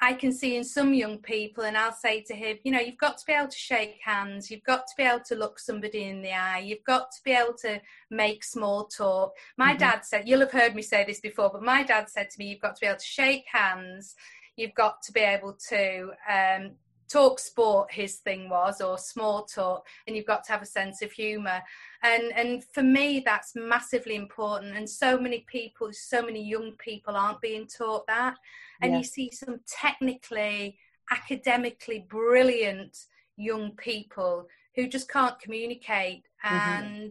I 0.00 0.14
can 0.14 0.32
see 0.32 0.56
in 0.56 0.64
some 0.64 0.94
young 0.94 1.18
people, 1.18 1.62
and 1.64 1.76
I'll 1.76 1.92
say 1.92 2.22
to 2.22 2.34
him, 2.34 2.58
You 2.64 2.72
know, 2.72 2.80
you've 2.80 2.98
got 2.98 3.18
to 3.18 3.24
be 3.26 3.32
able 3.32 3.48
to 3.48 3.56
shake 3.56 3.98
hands, 4.04 4.50
you've 4.50 4.64
got 4.64 4.86
to 4.86 4.94
be 4.96 5.04
able 5.04 5.24
to 5.26 5.36
look 5.36 5.58
somebody 5.58 6.04
in 6.04 6.22
the 6.22 6.32
eye, 6.32 6.58
you've 6.58 6.84
got 6.84 7.10
to 7.12 7.18
be 7.24 7.32
able 7.32 7.54
to 7.62 7.80
make 8.10 8.44
small 8.44 8.86
talk. 8.86 9.32
My 9.56 9.70
mm-hmm. 9.70 9.78
dad 9.78 10.04
said, 10.04 10.28
You'll 10.28 10.40
have 10.40 10.52
heard 10.52 10.74
me 10.74 10.82
say 10.82 11.04
this 11.04 11.20
before, 11.20 11.50
but 11.52 11.62
my 11.62 11.82
dad 11.82 12.08
said 12.08 12.30
to 12.30 12.38
me, 12.38 12.46
You've 12.46 12.60
got 12.60 12.76
to 12.76 12.80
be 12.80 12.86
able 12.86 12.98
to 12.98 13.04
shake 13.04 13.44
hands. 13.52 14.14
You've 14.56 14.74
got 14.74 15.02
to 15.02 15.12
be 15.12 15.20
able 15.20 15.56
to 15.70 16.10
um, 16.30 16.72
talk 17.12 17.38
sport 17.38 17.92
his 17.92 18.16
thing 18.16 18.48
was 18.48 18.80
or 18.80 18.96
small 18.96 19.44
talk 19.44 19.86
and 20.06 20.16
you've 20.16 20.26
got 20.26 20.42
to 20.44 20.52
have 20.52 20.62
a 20.62 20.66
sense 20.66 21.02
of 21.02 21.12
humor 21.12 21.60
and 22.02 22.32
and 22.34 22.64
for 22.72 22.82
me 22.82 23.22
that's 23.24 23.52
massively 23.54 24.14
important 24.14 24.76
and 24.76 24.88
so 24.88 25.18
many 25.18 25.44
people 25.46 25.88
so 25.92 26.22
many 26.22 26.42
young 26.42 26.72
people 26.78 27.14
aren't 27.14 27.40
being 27.40 27.66
taught 27.66 28.06
that 28.06 28.36
and 28.80 28.92
yeah. 28.92 28.98
you 28.98 29.04
see 29.04 29.30
some 29.30 29.60
technically 29.66 30.78
academically 31.10 32.06
brilliant 32.08 32.96
young 33.36 33.72
people 33.72 34.46
who 34.74 34.88
just 34.88 35.10
can't 35.10 35.38
communicate 35.38 36.22
mm-hmm. 36.44 37.04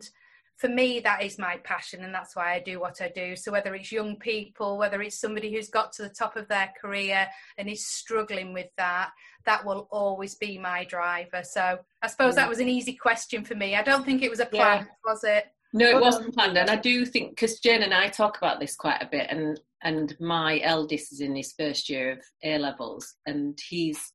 And 0.62 0.72
for 0.72 0.76
me 0.76 1.00
that 1.00 1.24
is 1.24 1.38
my 1.38 1.58
passion 1.64 2.04
and 2.04 2.14
that's 2.14 2.36
why 2.36 2.54
I 2.54 2.60
do 2.60 2.80
what 2.80 3.02
I 3.02 3.10
do. 3.10 3.36
So 3.36 3.52
whether 3.52 3.74
it's 3.76 3.92
young 3.92 4.18
people 4.18 4.78
whether 4.78 5.02
it's 5.02 5.20
somebody 5.20 5.54
who's 5.54 5.70
got 5.70 5.94
to 5.94 6.04
the 6.04 6.10
top 6.10 6.36
of 6.36 6.48
their 6.48 6.72
career 6.80 7.28
and 7.58 7.70
is 7.70 7.86
struggling 7.86 8.54
with 8.54 8.70
that 8.78 9.12
that 9.46 9.66
will 9.66 9.88
always 9.92 10.36
be 10.36 10.58
my 10.58 10.86
driver. 10.86 11.42
So 11.44 11.80
I 12.02 12.08
suppose 12.08 12.36
that 12.36 12.46
mm. 12.46 12.50
was 12.50 12.60
an 12.60 12.70
easy 12.70 12.94
question 12.94 13.44
for 13.44 13.56
me. 13.56 13.76
I 13.76 13.84
don't 13.84 14.06
think 14.06 14.22
it 14.22 14.30
was 14.30 14.40
a 14.40 14.46
plan 14.46 14.86
yeah. 14.86 15.12
was 15.12 15.24
it? 15.24 15.46
No 15.74 15.90
it 15.90 16.02
wasn't 16.02 16.34
planned 16.34 16.58
and 16.58 16.70
I 16.70 16.76
do 16.76 17.06
think 17.06 17.32
because 17.32 17.60
Jen 17.60 17.84
and 17.84 17.94
I 17.94 18.10
talk 18.10 18.38
about 18.38 18.60
this 18.60 18.76
quite 18.76 19.02
a 19.02 19.10
bit 19.10 19.28
and 19.30 19.60
and 19.84 20.16
my 20.20 20.60
eldest 20.62 21.12
is 21.12 21.22
in 21.22 21.36
his 21.36 21.54
first 21.58 21.90
year 21.90 22.12
of 22.12 22.20
A 22.44 22.58
levels 22.58 23.16
and 23.26 23.58
he's 23.68 24.14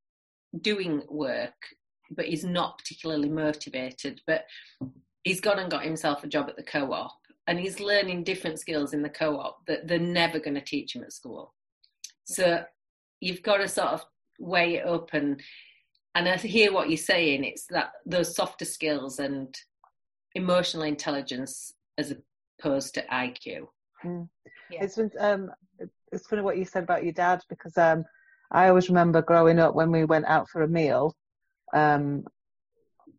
doing 0.62 1.02
work 1.09 1.54
but 2.11 2.26
he's 2.26 2.44
not 2.44 2.78
particularly 2.78 3.28
motivated. 3.28 4.20
But 4.26 4.44
he's 5.27 5.41
gone 5.41 5.59
and 5.59 5.73
got 5.73 5.83
himself 5.83 6.23
a 6.23 6.29
job 6.29 6.49
at 6.49 6.55
the 6.55 6.62
co-op 6.62 7.19
and 7.49 7.59
he's 7.59 7.81
learning 7.81 8.23
different 8.23 8.61
skills 8.61 8.93
in 8.93 9.03
the 9.03 9.09
co-op 9.09 9.67
that 9.67 9.89
they're 9.89 9.99
never 9.99 10.39
going 10.39 10.55
to 10.55 10.61
teach 10.61 10.95
him 10.95 11.03
at 11.03 11.12
school 11.12 11.53
so 12.25 12.62
you've 13.21 13.43
got 13.43 13.57
to 13.57 13.67
sort 13.67 13.89
of 13.89 14.05
weigh 14.39 14.77
it 14.77 14.87
up 14.87 15.12
and 15.15 15.43
and 16.15 16.29
I 16.29 16.37
hear 16.37 16.73
what 16.73 16.89
you're 16.89 16.97
saying 16.97 17.43
it's 17.43 17.67
that 17.71 17.91
those 18.07 18.37
softer 18.37 18.65
skills 18.65 19.19
and 19.19 19.53
emotional 20.37 20.85
intelligence 20.85 21.73
as 21.99 22.15
opposed 22.61 22.95
to 22.95 23.05
IQ 23.07 23.67
mm. 24.05 24.29
yeah. 24.71 24.85
it's 24.85 24.97
um 25.19 25.51
it's 26.12 26.29
funny 26.29 26.43
what 26.43 26.57
you 26.57 26.65
said 26.65 26.85
about 26.85 27.03
your 27.03 27.12
dad 27.12 27.43
because 27.49 27.77
um 27.77 28.05
I 28.53 28.69
always 28.69 28.89
remember 28.89 29.23
growing 29.23 29.59
up 29.59 29.75
when 29.75 29.91
we 29.91 30.05
went 30.05 30.27
out 30.27 30.49
for 30.49 30.62
a 30.62 30.69
meal 30.69 31.17
um 31.75 32.25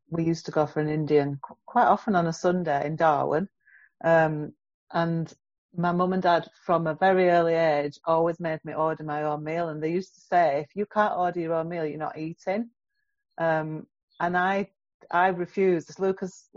we 0.09 0.23
used 0.23 0.45
to 0.45 0.51
go 0.51 0.65
for 0.65 0.79
an 0.79 0.89
Indian 0.89 1.39
quite 1.65 1.85
often 1.85 2.15
on 2.15 2.27
a 2.27 2.33
Sunday 2.33 2.85
in 2.85 2.97
Darwen. 2.97 3.47
Um, 4.03 4.53
and 4.91 5.31
my 5.75 5.91
mum 5.91 6.13
and 6.13 6.23
dad, 6.23 6.47
from 6.65 6.87
a 6.87 6.95
very 6.95 7.29
early 7.29 7.53
age, 7.53 7.99
always 8.05 8.39
made 8.39 8.63
me 8.63 8.73
order 8.73 9.03
my 9.03 9.23
own 9.23 9.43
meal. 9.43 9.69
And 9.69 9.81
they 9.81 9.91
used 9.91 10.15
to 10.15 10.21
say, 10.21 10.61
if 10.61 10.75
you 10.75 10.85
can't 10.85 11.17
order 11.17 11.39
your 11.39 11.53
own 11.53 11.69
meal, 11.69 11.85
you're 11.85 11.97
not 11.97 12.17
eating. 12.17 12.69
Um, 13.37 13.85
and 14.19 14.37
I, 14.37 14.69
I 15.11 15.27
refused. 15.27 15.99
Lucas, 15.99 16.49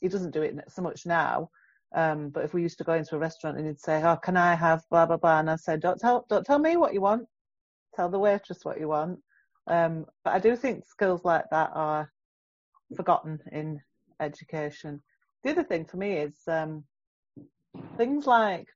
he 0.00 0.08
doesn't 0.08 0.32
do 0.32 0.42
it 0.42 0.56
so 0.68 0.82
much 0.82 1.06
now. 1.06 1.50
Um, 1.94 2.28
but 2.28 2.44
if 2.44 2.52
we 2.52 2.62
used 2.62 2.78
to 2.78 2.84
go 2.84 2.92
into 2.92 3.16
a 3.16 3.18
restaurant 3.18 3.56
and 3.56 3.66
he'd 3.66 3.80
say, 3.80 4.02
"Oh, 4.02 4.16
can 4.16 4.36
I 4.36 4.54
have 4.54 4.82
blah 4.90 5.06
blah 5.06 5.16
blah?" 5.16 5.38
and 5.40 5.50
I 5.50 5.56
said, 5.56 5.80
"Don't 5.80 5.98
tell, 5.98 6.26
don't 6.28 6.44
tell 6.44 6.58
me 6.58 6.76
what 6.76 6.92
you 6.92 7.00
want. 7.00 7.26
Tell 7.96 8.10
the 8.10 8.18
waitress 8.18 8.62
what 8.62 8.78
you 8.78 8.88
want." 8.88 9.20
Um, 9.66 10.04
but 10.22 10.34
I 10.34 10.38
do 10.38 10.54
think 10.54 10.86
skills 10.86 11.24
like 11.24 11.46
that 11.50 11.70
are 11.72 12.10
forgotten 12.96 13.38
in 13.52 13.80
education. 14.20 15.02
The 15.44 15.50
other 15.50 15.64
thing 15.64 15.84
for 15.84 15.96
me 15.96 16.14
is 16.14 16.36
um, 16.46 16.84
things 17.96 18.26
like 18.26 18.66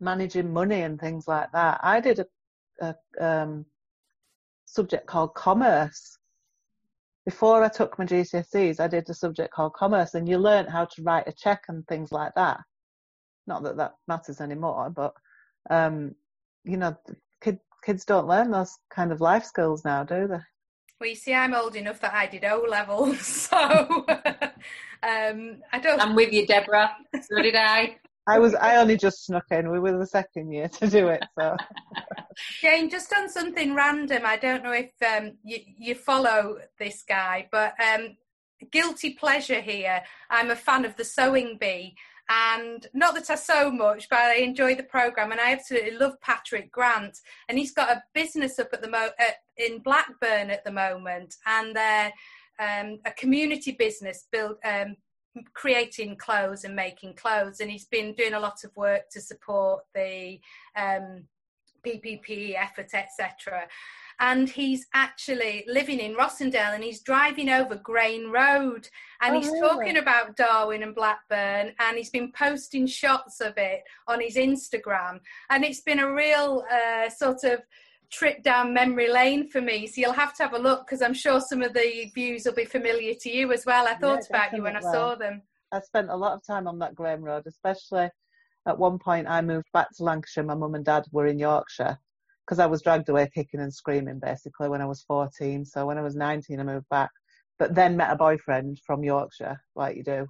managing 0.00 0.52
money 0.52 0.82
and 0.82 1.00
things 1.00 1.26
like 1.26 1.50
that. 1.52 1.80
I 1.82 2.00
did 2.00 2.20
a, 2.20 2.94
a 3.20 3.24
um, 3.24 3.66
subject 4.64 5.06
called 5.06 5.34
commerce. 5.34 6.18
Before 7.24 7.64
I 7.64 7.68
took 7.68 7.98
my 7.98 8.04
GCSEs, 8.04 8.80
I 8.80 8.88
did 8.88 9.08
a 9.08 9.14
subject 9.14 9.54
called 9.54 9.72
commerce, 9.72 10.14
and 10.14 10.28
you 10.28 10.36
learn 10.36 10.66
how 10.66 10.84
to 10.84 11.02
write 11.02 11.26
a 11.26 11.32
check 11.32 11.64
and 11.68 11.86
things 11.86 12.12
like 12.12 12.34
that. 12.34 12.60
Not 13.46 13.62
that 13.62 13.76
that 13.78 13.94
matters 14.08 14.40
anymore, 14.40 14.90
but 14.90 15.14
um, 15.70 16.14
you 16.64 16.76
know, 16.76 16.96
kid, 17.40 17.58
kids 17.84 18.04
don't 18.04 18.28
learn 18.28 18.50
those 18.50 18.76
kind 18.90 19.12
of 19.12 19.20
life 19.20 19.44
skills 19.44 19.84
now, 19.84 20.04
do 20.04 20.26
they? 20.26 20.40
Well, 21.04 21.10
you 21.10 21.16
see, 21.16 21.34
I'm 21.34 21.52
old 21.52 21.76
enough 21.76 22.00
that 22.00 22.14
I 22.14 22.26
did 22.26 22.46
O 22.46 22.64
levels, 22.66 23.20
so 23.26 23.58
um, 25.02 25.60
I 25.70 25.78
don't. 25.78 26.00
I'm 26.00 26.14
with 26.14 26.32
you, 26.32 26.46
Deborah. 26.46 26.96
So 27.30 27.42
did 27.42 27.54
I. 27.54 27.98
I 28.26 28.38
was. 28.38 28.54
I 28.54 28.76
only 28.76 28.96
just 28.96 29.26
snuck 29.26 29.44
in. 29.50 29.70
We 29.70 29.80
were 29.80 29.98
the 29.98 30.06
second 30.06 30.50
year 30.50 30.66
to 30.66 30.88
do 30.88 31.08
it. 31.08 31.22
So, 31.38 31.58
Jane, 32.62 32.88
just 32.88 33.12
on 33.12 33.28
something 33.28 33.74
random. 33.74 34.22
I 34.24 34.38
don't 34.38 34.64
know 34.64 34.72
if 34.72 34.92
um, 35.06 35.32
you, 35.44 35.58
you 35.76 35.94
follow 35.94 36.56
this 36.78 37.02
guy, 37.06 37.48
but 37.52 37.74
um, 37.78 38.16
guilty 38.72 39.10
pleasure 39.10 39.60
here. 39.60 40.02
I'm 40.30 40.50
a 40.52 40.56
fan 40.56 40.86
of 40.86 40.96
the 40.96 41.04
Sewing 41.04 41.58
Bee, 41.60 41.96
and 42.28 42.86
not 42.94 43.14
that 43.14 43.28
I 43.28 43.34
sew 43.34 43.70
much, 43.70 44.08
but 44.08 44.18
I 44.18 44.36
enjoy 44.36 44.74
the 44.74 44.82
program, 44.82 45.32
and 45.32 45.40
I 45.40 45.52
absolutely 45.52 45.92
love 45.92 46.20
Patrick 46.20 46.72
Grant. 46.72 47.20
And 47.48 47.58
he's 47.58 47.72
got 47.72 47.90
a 47.90 48.02
business 48.14 48.58
up 48.58 48.68
at 48.72 48.82
the 48.82 48.88
mo 48.88 49.08
in 49.56 49.80
Blackburn 49.80 50.50
at 50.50 50.64
the 50.64 50.72
moment, 50.72 51.36
and 51.46 51.76
they're 51.76 52.12
um, 52.58 52.98
a 53.04 53.10
community 53.12 53.72
business 53.72 54.26
built 54.32 54.58
um, 54.64 54.96
creating 55.52 56.16
clothes 56.16 56.64
and 56.64 56.74
making 56.74 57.14
clothes. 57.14 57.60
And 57.60 57.70
he's 57.70 57.86
been 57.86 58.14
doing 58.14 58.34
a 58.34 58.40
lot 58.40 58.64
of 58.64 58.74
work 58.76 59.10
to 59.10 59.20
support 59.20 59.84
the 59.94 60.40
um, 60.76 61.24
PPE 61.84 62.54
effort, 62.56 62.90
etc. 62.94 63.68
And 64.20 64.48
he's 64.48 64.86
actually 64.94 65.64
living 65.66 65.98
in 66.00 66.14
Rossendale 66.14 66.74
and 66.74 66.84
he's 66.84 67.00
driving 67.00 67.48
over 67.48 67.76
Grane 67.76 68.30
Road 68.30 68.88
and 69.20 69.34
Oh, 69.34 69.40
he's 69.40 69.48
really? 69.50 69.60
talking 69.60 69.96
about 69.98 70.36
Darwen 70.36 70.82
and 70.82 70.94
Blackburn 70.94 71.72
and 71.78 71.96
he's 71.96 72.10
been 72.10 72.32
posting 72.32 72.86
shots 72.86 73.40
of 73.40 73.54
it 73.56 73.82
on 74.06 74.20
his 74.20 74.36
Instagram. 74.36 75.20
And 75.50 75.64
it's 75.64 75.80
been 75.80 75.98
a 76.00 76.12
real 76.12 76.64
uh, 76.70 77.08
sort 77.10 77.44
of 77.44 77.62
trip 78.10 78.42
down 78.42 78.72
memory 78.72 79.10
lane 79.10 79.48
for 79.48 79.60
me. 79.60 79.86
So 79.86 80.00
you'll 80.00 80.12
have 80.12 80.34
to 80.36 80.42
have 80.44 80.54
a 80.54 80.58
look 80.58 80.86
because 80.86 81.02
I'm 81.02 81.14
sure 81.14 81.40
some 81.40 81.62
of 81.62 81.72
the 81.74 82.10
views 82.14 82.44
will 82.44 82.52
be 82.54 82.64
familiar 82.64 83.14
to 83.14 83.30
you 83.30 83.52
as 83.52 83.66
well. 83.66 83.88
I 83.88 83.94
thought 83.94 84.20
Yeah, 84.30 84.36
about 84.36 84.56
you 84.56 84.62
when 84.62 84.76
I 84.76 84.80
saw 84.80 85.14
them. 85.14 85.42
I 85.72 85.80
spent 85.80 86.10
a 86.10 86.16
lot 86.16 86.34
of 86.34 86.46
time 86.46 86.68
on 86.68 86.78
that 86.78 86.94
Grane 86.94 87.22
Road, 87.22 87.44
especially 87.46 88.08
at 88.66 88.78
one 88.78 88.98
point 88.98 89.26
I 89.28 89.40
moved 89.40 89.66
back 89.72 89.88
to 89.96 90.04
Lancashire. 90.04 90.44
My 90.44 90.54
mum 90.54 90.76
and 90.76 90.84
dad 90.84 91.06
were 91.10 91.26
in 91.26 91.38
Yorkshire 91.38 91.98
because 92.44 92.58
I 92.58 92.66
was 92.66 92.82
dragged 92.82 93.08
away 93.08 93.30
kicking 93.34 93.60
and 93.60 93.72
screaming 93.72 94.18
basically 94.18 94.68
when 94.68 94.80
I 94.80 94.86
was 94.86 95.02
14. 95.02 95.64
So 95.64 95.86
when 95.86 95.98
I 95.98 96.02
was 96.02 96.14
19, 96.14 96.60
I 96.60 96.62
moved 96.62 96.88
back, 96.90 97.10
but 97.58 97.74
then 97.74 97.96
met 97.96 98.12
a 98.12 98.16
boyfriend 98.16 98.80
from 98.86 99.04
Yorkshire, 99.04 99.60
like 99.74 99.96
you 99.96 100.04
do, 100.04 100.26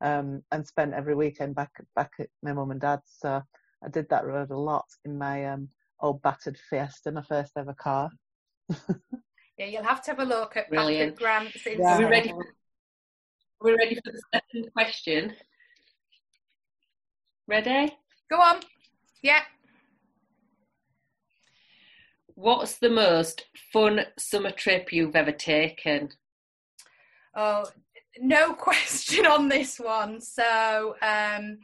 um, 0.00 0.42
and 0.52 0.66
spent 0.66 0.94
every 0.94 1.14
weekend 1.14 1.54
back 1.54 1.70
back 1.96 2.12
at 2.20 2.28
my 2.42 2.52
mum 2.52 2.70
and 2.70 2.80
dad's. 2.80 3.10
So 3.18 3.42
I 3.84 3.88
did 3.88 4.08
that 4.10 4.26
road 4.26 4.50
a 4.50 4.56
lot 4.56 4.86
in 5.04 5.18
my 5.18 5.46
um, 5.46 5.68
old 6.00 6.22
battered 6.22 6.58
Fiesta, 6.70 7.10
my 7.10 7.22
first 7.22 7.52
ever 7.56 7.74
car. 7.74 8.10
Yeah, 9.58 9.66
you'll 9.66 9.82
have 9.82 10.02
to 10.02 10.12
have 10.12 10.20
a 10.20 10.24
look 10.24 10.56
at 10.56 10.70
Brilliant. 10.70 11.18
Patrick 11.18 11.18
Grant's 11.18 11.56
Instagram. 11.64 11.78
Yeah. 11.78 11.94
Are 11.94 11.98
we 11.98 12.04
ready? 12.04 12.28
For, 12.28 12.40
are 12.40 13.64
we 13.64 13.74
ready 13.74 13.94
for 13.96 14.12
the 14.12 14.22
second 14.32 14.72
question? 14.72 15.34
Ready? 17.48 17.92
Go 18.30 18.36
on. 18.36 18.60
Yeah. 19.20 19.40
What's 22.38 22.78
the 22.78 22.88
most 22.88 23.46
fun 23.72 24.00
summer 24.16 24.52
trip 24.52 24.92
you've 24.92 25.16
ever 25.16 25.32
taken? 25.32 26.10
Oh, 27.34 27.64
no 28.20 28.52
question 28.54 29.26
on 29.26 29.48
this 29.48 29.80
one. 29.80 30.20
So, 30.20 30.94
um, 31.02 31.58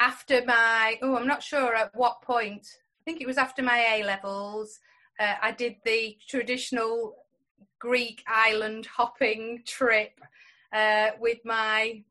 after 0.00 0.42
my, 0.46 0.98
oh, 1.02 1.18
I'm 1.18 1.26
not 1.26 1.42
sure 1.42 1.74
at 1.74 1.94
what 1.94 2.22
point. 2.22 2.66
I 2.66 3.02
think 3.04 3.20
it 3.20 3.26
was 3.26 3.36
after 3.36 3.62
my 3.62 3.98
A 3.98 4.04
levels. 4.04 4.80
Uh, 5.20 5.34
I 5.42 5.52
did 5.52 5.76
the 5.84 6.16
traditional 6.30 7.16
Greek 7.78 8.24
island 8.26 8.86
hopping 8.86 9.64
trip 9.66 10.18
uh, 10.72 11.10
with 11.20 11.40
my 11.44 12.02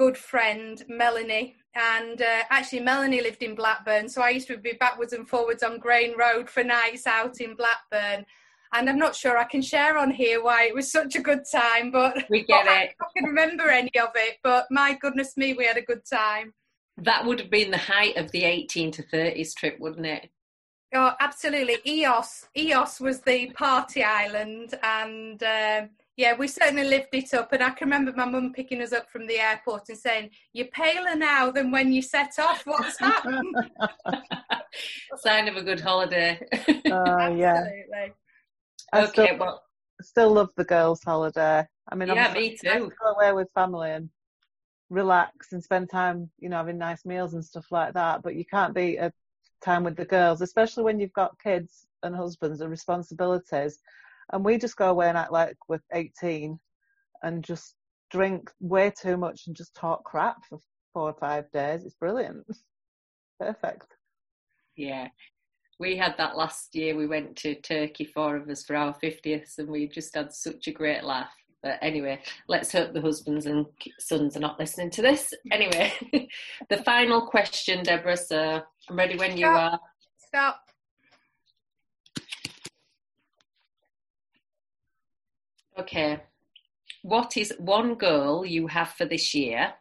good 0.00 0.16
friend 0.16 0.82
Melanie. 0.88 1.56
And 1.74 2.22
uh, 2.22 2.44
actually, 2.48 2.80
Melanie 2.80 3.20
lived 3.20 3.42
in 3.42 3.54
Blackburn, 3.54 4.08
so 4.08 4.22
I 4.22 4.30
used 4.30 4.48
to 4.48 4.56
be 4.56 4.72
backwards 4.80 5.12
and 5.12 5.28
forwards 5.28 5.62
on 5.62 5.78
Grane 5.78 6.14
Road 6.18 6.48
for 6.48 6.64
nights 6.64 7.06
out 7.06 7.38
in 7.42 7.54
Blackburn. 7.54 8.24
And 8.72 8.88
I'm 8.88 8.98
not 8.98 9.14
sure 9.14 9.36
I 9.36 9.44
can 9.44 9.60
share 9.60 9.98
on 9.98 10.10
here 10.10 10.42
why 10.42 10.64
it 10.64 10.74
was 10.74 10.90
such 10.90 11.16
a 11.16 11.20
good 11.20 11.42
time, 11.52 11.90
but 11.90 12.16
We 12.30 12.44
get 12.44 12.64
it. 12.64 12.70
I 12.70 12.82
it. 12.84 12.94
can 13.14 13.26
remember 13.26 13.68
any 13.68 13.90
of 14.00 14.08
it. 14.14 14.38
But 14.42 14.68
my 14.70 14.96
goodness 14.98 15.36
me, 15.36 15.52
we 15.52 15.66
had 15.66 15.76
a 15.76 15.82
good 15.82 16.06
time. 16.10 16.54
That 16.96 17.26
would 17.26 17.38
have 17.38 17.50
been 17.50 17.70
the 17.70 17.76
height 17.76 18.16
of 18.16 18.30
the 18.32 18.44
18 18.44 18.92
to 18.92 19.02
30s 19.02 19.54
trip, 19.54 19.78
wouldn't 19.80 20.06
it? 20.06 20.30
Oh, 20.94 21.12
absolutely. 21.20 21.76
Ios, 21.86 22.46
Ios 22.56 23.00
was 23.00 23.20
the 23.20 23.50
party 23.50 24.02
island, 24.02 24.78
and 24.82 25.42
um 25.42 25.90
yeah, 26.20 26.36
we 26.36 26.48
certainly 26.48 26.84
lived 26.84 27.08
it 27.14 27.32
up. 27.32 27.50
And 27.54 27.62
I 27.62 27.70
can 27.70 27.86
remember 27.86 28.12
my 28.14 28.26
mum 28.26 28.52
picking 28.52 28.82
us 28.82 28.92
up 28.92 29.10
from 29.10 29.26
the 29.26 29.40
airport 29.40 29.88
and 29.88 29.96
saying, 29.96 30.30
"You're 30.52 30.66
paler 30.66 31.16
now 31.16 31.50
than 31.50 31.70
when 31.70 31.92
you 31.94 32.02
set 32.02 32.38
off. 32.38 32.66
What's 32.66 32.98
happened?" 32.98 33.56
Sign 35.16 35.48
of 35.48 35.56
a 35.56 35.62
good 35.62 35.80
holiday. 35.80 36.38
Oh 36.90 37.34
yeah, 37.34 37.54
Absolutely. 37.54 38.12
I 38.92 39.04
okay, 39.04 39.26
still, 39.28 39.38
well, 39.38 39.62
still 40.02 40.32
love 40.32 40.50
the 40.56 40.64
girls' 40.64 41.02
holiday. 41.02 41.66
I 41.88 41.94
mean, 41.94 42.08
yeah, 42.08 42.26
obviously 42.26 42.40
me 42.40 42.54
it's 42.54 42.64
nice 42.64 42.82
too. 42.82 42.90
to 42.90 42.96
go 43.02 43.12
away 43.12 43.32
with 43.32 43.48
family 43.54 43.90
and 43.90 44.10
relax 44.90 45.52
and 45.52 45.64
spend 45.64 45.88
time, 45.88 46.30
you 46.38 46.50
know, 46.50 46.58
having 46.58 46.76
nice 46.76 47.06
meals 47.06 47.32
and 47.32 47.42
stuff 47.42 47.66
like 47.70 47.94
that. 47.94 48.22
But 48.22 48.34
you 48.34 48.44
can't 48.44 48.74
beat 48.74 48.98
a 48.98 49.10
time 49.64 49.84
with 49.84 49.96
the 49.96 50.04
girls, 50.04 50.42
especially 50.42 50.84
when 50.84 51.00
you've 51.00 51.14
got 51.14 51.40
kids 51.42 51.86
and 52.02 52.14
husbands 52.14 52.60
and 52.60 52.70
responsibilities. 52.70 53.78
And 54.32 54.44
we 54.44 54.58
just 54.58 54.76
go 54.76 54.90
away 54.90 55.08
and 55.08 55.18
act 55.18 55.32
like 55.32 55.56
we're 55.68 55.80
18 55.92 56.58
and 57.22 57.44
just 57.44 57.74
drink 58.10 58.50
way 58.60 58.90
too 58.90 59.16
much 59.16 59.42
and 59.46 59.56
just 59.56 59.74
talk 59.74 60.04
crap 60.04 60.44
for 60.48 60.58
four 60.92 61.10
or 61.10 61.16
five 61.18 61.50
days. 61.52 61.84
It's 61.84 61.94
brilliant. 61.94 62.44
Perfect. 63.40 63.86
Yeah. 64.76 65.08
We 65.78 65.96
had 65.96 66.16
that 66.18 66.36
last 66.36 66.74
year. 66.74 66.94
We 66.94 67.06
went 67.06 67.36
to 67.36 67.54
Turkey, 67.54 68.04
four 68.04 68.36
of 68.36 68.48
us, 68.50 68.64
for 68.64 68.76
our 68.76 68.94
50th, 69.02 69.58
and 69.58 69.68
we 69.68 69.88
just 69.88 70.14
had 70.14 70.32
such 70.32 70.66
a 70.66 70.72
great 70.72 71.04
laugh. 71.04 71.32
But 71.62 71.78
anyway, 71.82 72.20
let's 72.48 72.72
hope 72.72 72.92
the 72.92 73.00
husbands 73.00 73.46
and 73.46 73.66
sons 73.98 74.36
are 74.36 74.40
not 74.40 74.58
listening 74.58 74.90
to 74.90 75.02
this. 75.02 75.32
Anyway, 75.52 75.92
the 76.70 76.82
final 76.84 77.26
question, 77.26 77.82
Deborah. 77.82 78.16
So 78.16 78.62
I'm 78.88 78.96
ready 78.96 79.16
when 79.16 79.36
you 79.36 79.46
Stop. 79.46 79.72
are. 79.72 79.80
Stop. 80.26 80.60
Okay. 85.80 86.20
What 87.02 87.36
is 87.36 87.54
one 87.58 87.94
goal 87.94 88.44
you 88.44 88.66
have 88.66 88.90
for 88.90 89.06
this 89.06 89.34
year? 89.34 89.72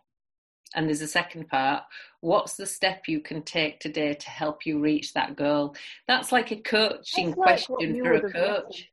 And 0.75 0.87
there's 0.87 1.01
a 1.01 1.07
second 1.07 1.49
part. 1.49 1.83
What's 2.21 2.55
the 2.55 2.65
step 2.65 3.03
you 3.07 3.19
can 3.19 3.41
take 3.41 3.79
today 3.79 4.13
to 4.13 4.29
help 4.29 4.65
you 4.65 4.79
reach 4.79 5.13
that 5.13 5.35
goal? 5.35 5.75
That's 6.07 6.31
like 6.31 6.51
a 6.51 6.57
coaching 6.57 7.29
like 7.31 7.65
question 7.65 7.99
for 8.01 8.11
a 8.11 8.13
would 8.13 8.23
have 8.23 8.33
written. 8.33 8.61
coach. 8.63 8.89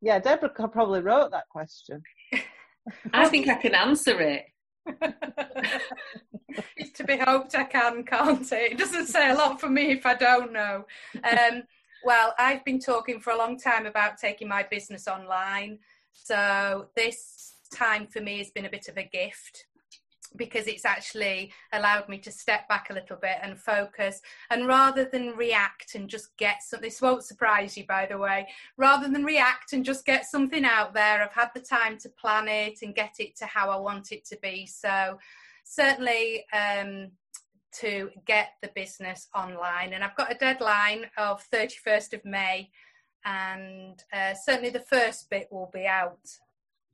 Yeah, 0.00 0.20
Deborah 0.20 0.50
probably 0.50 1.00
wrote 1.00 1.32
that 1.32 1.48
question. 1.50 2.02
I 3.12 3.28
think 3.28 3.48
I 3.48 3.54
can 3.54 3.74
answer 3.74 4.20
it. 4.20 4.44
it's 6.76 6.92
to 6.92 7.04
be 7.04 7.18
hoped 7.18 7.54
I 7.54 7.64
can, 7.64 8.04
can't 8.04 8.50
it? 8.52 8.72
It 8.72 8.78
doesn't 8.78 9.08
say 9.08 9.30
a 9.30 9.34
lot 9.34 9.60
for 9.60 9.68
me 9.68 9.90
if 9.90 10.06
I 10.06 10.14
don't 10.14 10.52
know. 10.52 10.86
Um, 11.24 11.64
well, 12.04 12.32
I've 12.38 12.64
been 12.64 12.78
talking 12.78 13.20
for 13.20 13.32
a 13.32 13.36
long 13.36 13.58
time 13.58 13.86
about 13.86 14.18
taking 14.18 14.48
my 14.48 14.62
business 14.62 15.08
online. 15.08 15.80
So 16.24 16.88
this 16.96 17.54
time 17.74 18.06
for 18.06 18.20
me 18.20 18.38
has 18.38 18.50
been 18.50 18.66
a 18.66 18.70
bit 18.70 18.88
of 18.88 18.96
a 18.96 19.04
gift 19.04 19.66
because 20.36 20.66
it's 20.66 20.84
actually 20.84 21.52
allowed 21.72 22.08
me 22.08 22.18
to 22.18 22.30
step 22.30 22.68
back 22.68 22.90
a 22.90 22.92
little 22.92 23.16
bit 23.16 23.38
and 23.42 23.58
focus 23.58 24.20
and 24.50 24.66
rather 24.66 25.04
than 25.04 25.36
react 25.36 25.94
and 25.94 26.08
just 26.08 26.36
get 26.36 26.62
something 26.62 26.86
this 26.86 27.00
won't 27.00 27.24
surprise 27.24 27.76
you 27.76 27.86
by 27.86 28.06
the 28.06 28.18
way 28.18 28.46
rather 28.76 29.08
than 29.08 29.24
react 29.24 29.72
and 29.72 29.84
just 29.84 30.04
get 30.04 30.26
something 30.26 30.64
out 30.64 30.92
there 30.92 31.22
i've 31.22 31.32
had 31.32 31.50
the 31.54 31.60
time 31.60 31.96
to 31.98 32.08
plan 32.10 32.46
it 32.46 32.80
and 32.82 32.94
get 32.94 33.14
it 33.18 33.36
to 33.36 33.46
how 33.46 33.70
i 33.70 33.76
want 33.76 34.12
it 34.12 34.24
to 34.24 34.38
be. 34.42 34.66
So 34.66 35.18
certainly 35.64 36.44
um, 36.52 37.10
to 37.80 38.10
get 38.26 38.52
the 38.62 38.70
business 38.74 39.28
online 39.34 39.92
and 39.92 40.02
i've 40.02 40.16
got 40.16 40.32
a 40.32 40.38
deadline 40.38 41.06
of 41.16 41.44
31st 41.52 42.14
of 42.14 42.24
may 42.24 42.70
and 43.24 44.02
uh, 44.12 44.34
certainly 44.34 44.70
the 44.70 44.80
first 44.80 45.28
bit 45.30 45.48
will 45.50 45.70
be 45.72 45.86
out 45.86 46.18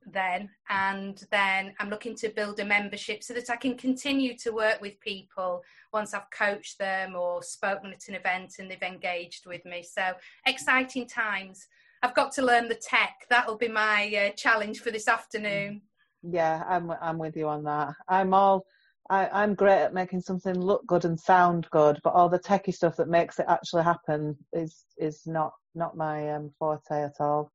then. 0.06 0.50
And 0.68 1.22
then 1.30 1.74
i'm 1.78 1.88
looking 1.88 2.14
to 2.16 2.28
build 2.28 2.60
a 2.60 2.64
membership 2.64 3.22
so 3.22 3.32
that 3.34 3.48
i 3.48 3.56
can 3.56 3.76
continue 3.76 4.36
to 4.38 4.50
work 4.50 4.80
with 4.80 5.00
people 5.00 5.62
once 5.94 6.12
i've 6.12 6.30
coached 6.30 6.78
them 6.78 7.14
or 7.16 7.42
spoken 7.42 7.90
at 7.92 8.08
an 8.08 8.14
event 8.14 8.56
and 8.58 8.70
they've 8.70 8.82
engaged 8.82 9.46
with 9.46 9.64
me. 9.64 9.82
So 9.82 10.12
exciting 10.46 11.06
times. 11.06 11.66
I've 12.02 12.14
got 12.14 12.32
to 12.32 12.42
learn 12.42 12.68
the 12.68 12.74
tech. 12.74 13.14
That'll 13.30 13.56
be 13.56 13.68
my 13.68 14.14
uh, 14.14 14.36
challenge 14.36 14.80
for 14.80 14.90
this 14.90 15.08
afternoon. 15.08 15.80
Yeah, 16.22 16.62
I'm 16.68 16.90
I'm 17.00 17.18
with 17.18 17.36
you 17.36 17.48
on 17.48 17.64
that. 17.64 17.94
I'm 18.08 18.34
all 18.34 18.66
I, 19.10 19.28
I'm 19.28 19.54
great 19.54 19.82
at 19.82 19.92
making 19.94 20.22
something 20.22 20.58
look 20.58 20.86
good 20.86 21.04
and 21.04 21.18
sound 21.20 21.68
good, 21.70 22.00
but 22.02 22.14
all 22.14 22.28
the 22.28 22.38
techie 22.38 22.74
stuff 22.74 22.96
that 22.96 23.08
makes 23.08 23.38
it 23.38 23.46
actually 23.48 23.82
happen 23.84 24.36
is 24.52 24.84
is 24.98 25.22
not 25.26 25.52
not 25.74 25.96
my 25.96 26.32
um, 26.32 26.50
forte 26.58 27.02
at 27.02 27.16
all. 27.20 27.52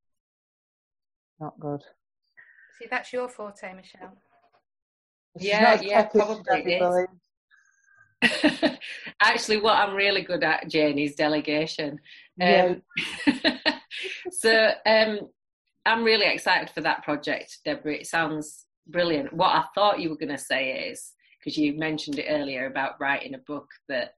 not 1.39 1.59
good. 1.59 1.81
See, 2.77 2.87
that's 2.89 3.11
your 3.11 3.27
forte, 3.29 3.73
Michelle. 3.73 4.15
She's 5.37 5.47
Yeah, 5.49 5.81
yeah, 5.81 6.05
probably 6.05 6.43
Debbie 6.61 6.73
it 6.73 6.81
is. 6.81 7.07
believes. 8.21 8.77
Actually, 9.21 9.57
what 9.61 9.75
I'm 9.77 9.95
really 9.95 10.21
good 10.21 10.43
at, 10.43 10.69
Jane, 10.69 10.99
is 10.99 11.15
delegation. 11.15 11.99
Yeah. 12.37 12.75
Um, 13.27 13.41
so 14.31 14.71
um, 14.85 15.19
I'm 15.85 16.03
really 16.03 16.25
excited 16.27 16.69
for 16.69 16.81
that 16.81 17.03
project, 17.03 17.59
Deborah. 17.65 17.95
It 17.95 18.07
sounds 18.07 18.65
brilliant. 18.87 19.33
What 19.33 19.49
I 19.55 19.65
thought 19.75 19.99
you 19.99 20.09
were 20.09 20.17
going 20.17 20.29
to 20.29 20.37
say 20.37 20.89
is 20.89 21.13
because 21.39 21.57
you 21.57 21.73
mentioned 21.73 22.19
it 22.19 22.27
earlier 22.29 22.65
about 22.65 22.99
writing 22.99 23.33
a 23.33 23.39
book 23.39 23.69
that 23.87 24.15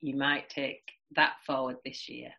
you 0.00 0.14
might 0.14 0.50
take 0.50 0.82
that 1.16 1.34
forward 1.46 1.76
this 1.84 2.08
year. 2.08 2.30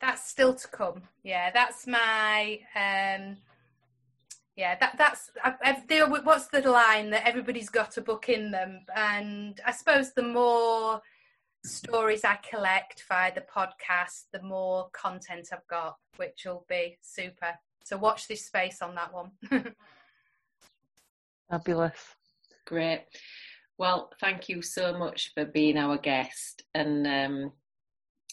That's 0.00 0.28
still 0.28 0.54
to 0.54 0.68
come. 0.68 1.02
Yeah, 1.22 1.50
that's 1.52 1.86
my. 1.86 2.60
Um, 2.74 3.36
yeah, 4.56 4.76
that 4.80 4.96
that's. 4.96 5.30
I, 5.44 5.54
I, 5.62 5.82
they, 5.86 6.00
what's 6.00 6.48
the 6.48 6.62
line 6.62 7.10
that 7.10 7.26
everybody's 7.26 7.68
got 7.68 7.96
a 7.96 8.00
book 8.00 8.28
in 8.28 8.50
them, 8.50 8.80
and 8.96 9.60
I 9.66 9.72
suppose 9.72 10.12
the 10.12 10.22
more 10.22 11.02
stories 11.64 12.24
I 12.24 12.36
collect 12.36 13.04
via 13.08 13.34
the 13.34 13.42
podcast, 13.42 14.24
the 14.32 14.42
more 14.42 14.88
content 14.92 15.48
I've 15.52 15.66
got, 15.68 15.96
which 16.16 16.42
will 16.46 16.64
be 16.68 16.96
super. 17.02 17.54
So 17.84 17.98
watch 17.98 18.28
this 18.28 18.44
space 18.46 18.82
on 18.82 18.94
that 18.94 19.12
one. 19.12 19.32
Fabulous. 21.50 22.17
Great. 22.68 23.04
Well, 23.78 24.10
thank 24.20 24.48
you 24.50 24.60
so 24.60 24.96
much 24.98 25.32
for 25.34 25.44
being 25.46 25.78
our 25.78 25.96
guest. 25.96 26.64
And 26.74 27.06
um, 27.06 27.52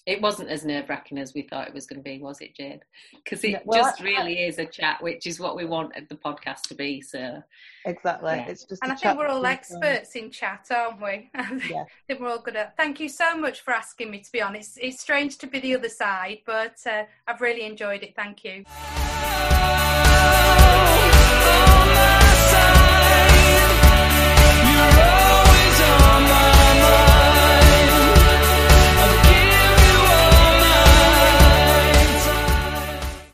it 0.05 0.21
wasn't 0.21 0.49
as 0.49 0.65
nerve 0.65 0.89
wracking 0.89 1.17
as 1.19 1.33
we 1.33 1.43
thought 1.43 1.67
it 1.69 1.73
was 1.73 1.85
going 1.85 1.99
to 1.99 2.03
be, 2.03 2.19
was 2.19 2.41
it, 2.41 2.53
Jane? 2.55 2.81
Because 3.23 3.43
it 3.45 3.51
Yeah, 3.51 3.59
well, 3.63 3.81
just 3.83 4.01
I- 4.01 4.03
really 4.03 4.39
is 4.43 4.57
a 4.59 4.65
chat, 4.65 5.01
which 5.01 5.25
is 5.25 5.39
what 5.39 5.55
we 5.55 5.63
wanted 5.65 6.09
the 6.09 6.15
podcast 6.15 6.63
to 6.63 6.73
be. 6.75 6.99
So, 6.99 7.41
Exactly. 7.85 8.33
Yeah. 8.33 8.47
It's 8.49 8.65
just 8.65 8.81
and 8.83 8.91
a 8.91 8.95
I 8.95 8.97
think 8.97 9.17
we're 9.17 9.27
all 9.27 9.41
between 9.41 9.57
friends. 9.57 9.71
experts 9.83 10.15
in 10.15 10.31
chat, 10.31 10.65
aren't 10.71 11.01
we? 11.01 11.29
I 11.35 11.61
Yeah. 11.69 11.85
think 12.07 12.19
we're 12.19 12.29
all 12.31 12.39
good 12.41 12.55
at. 12.57 12.75
Thank 12.75 12.99
you 12.99 13.07
so 13.07 13.37
much 13.37 13.61
for 13.61 13.71
asking 13.71 14.11
me. 14.11 14.19
To 14.19 14.31
be 14.33 14.41
honest, 14.41 14.79
it's 14.81 14.99
strange 14.99 15.37
to 15.37 15.47
be 15.47 15.59
the 15.59 15.75
other 15.75 15.89
side, 15.89 16.39
but 16.45 16.75
uh, 16.85 17.03
I've 17.27 17.39
really 17.39 17.63
enjoyed 17.65 18.03
it. 18.03 18.15
Thank 18.15 18.43
you. 18.43 18.65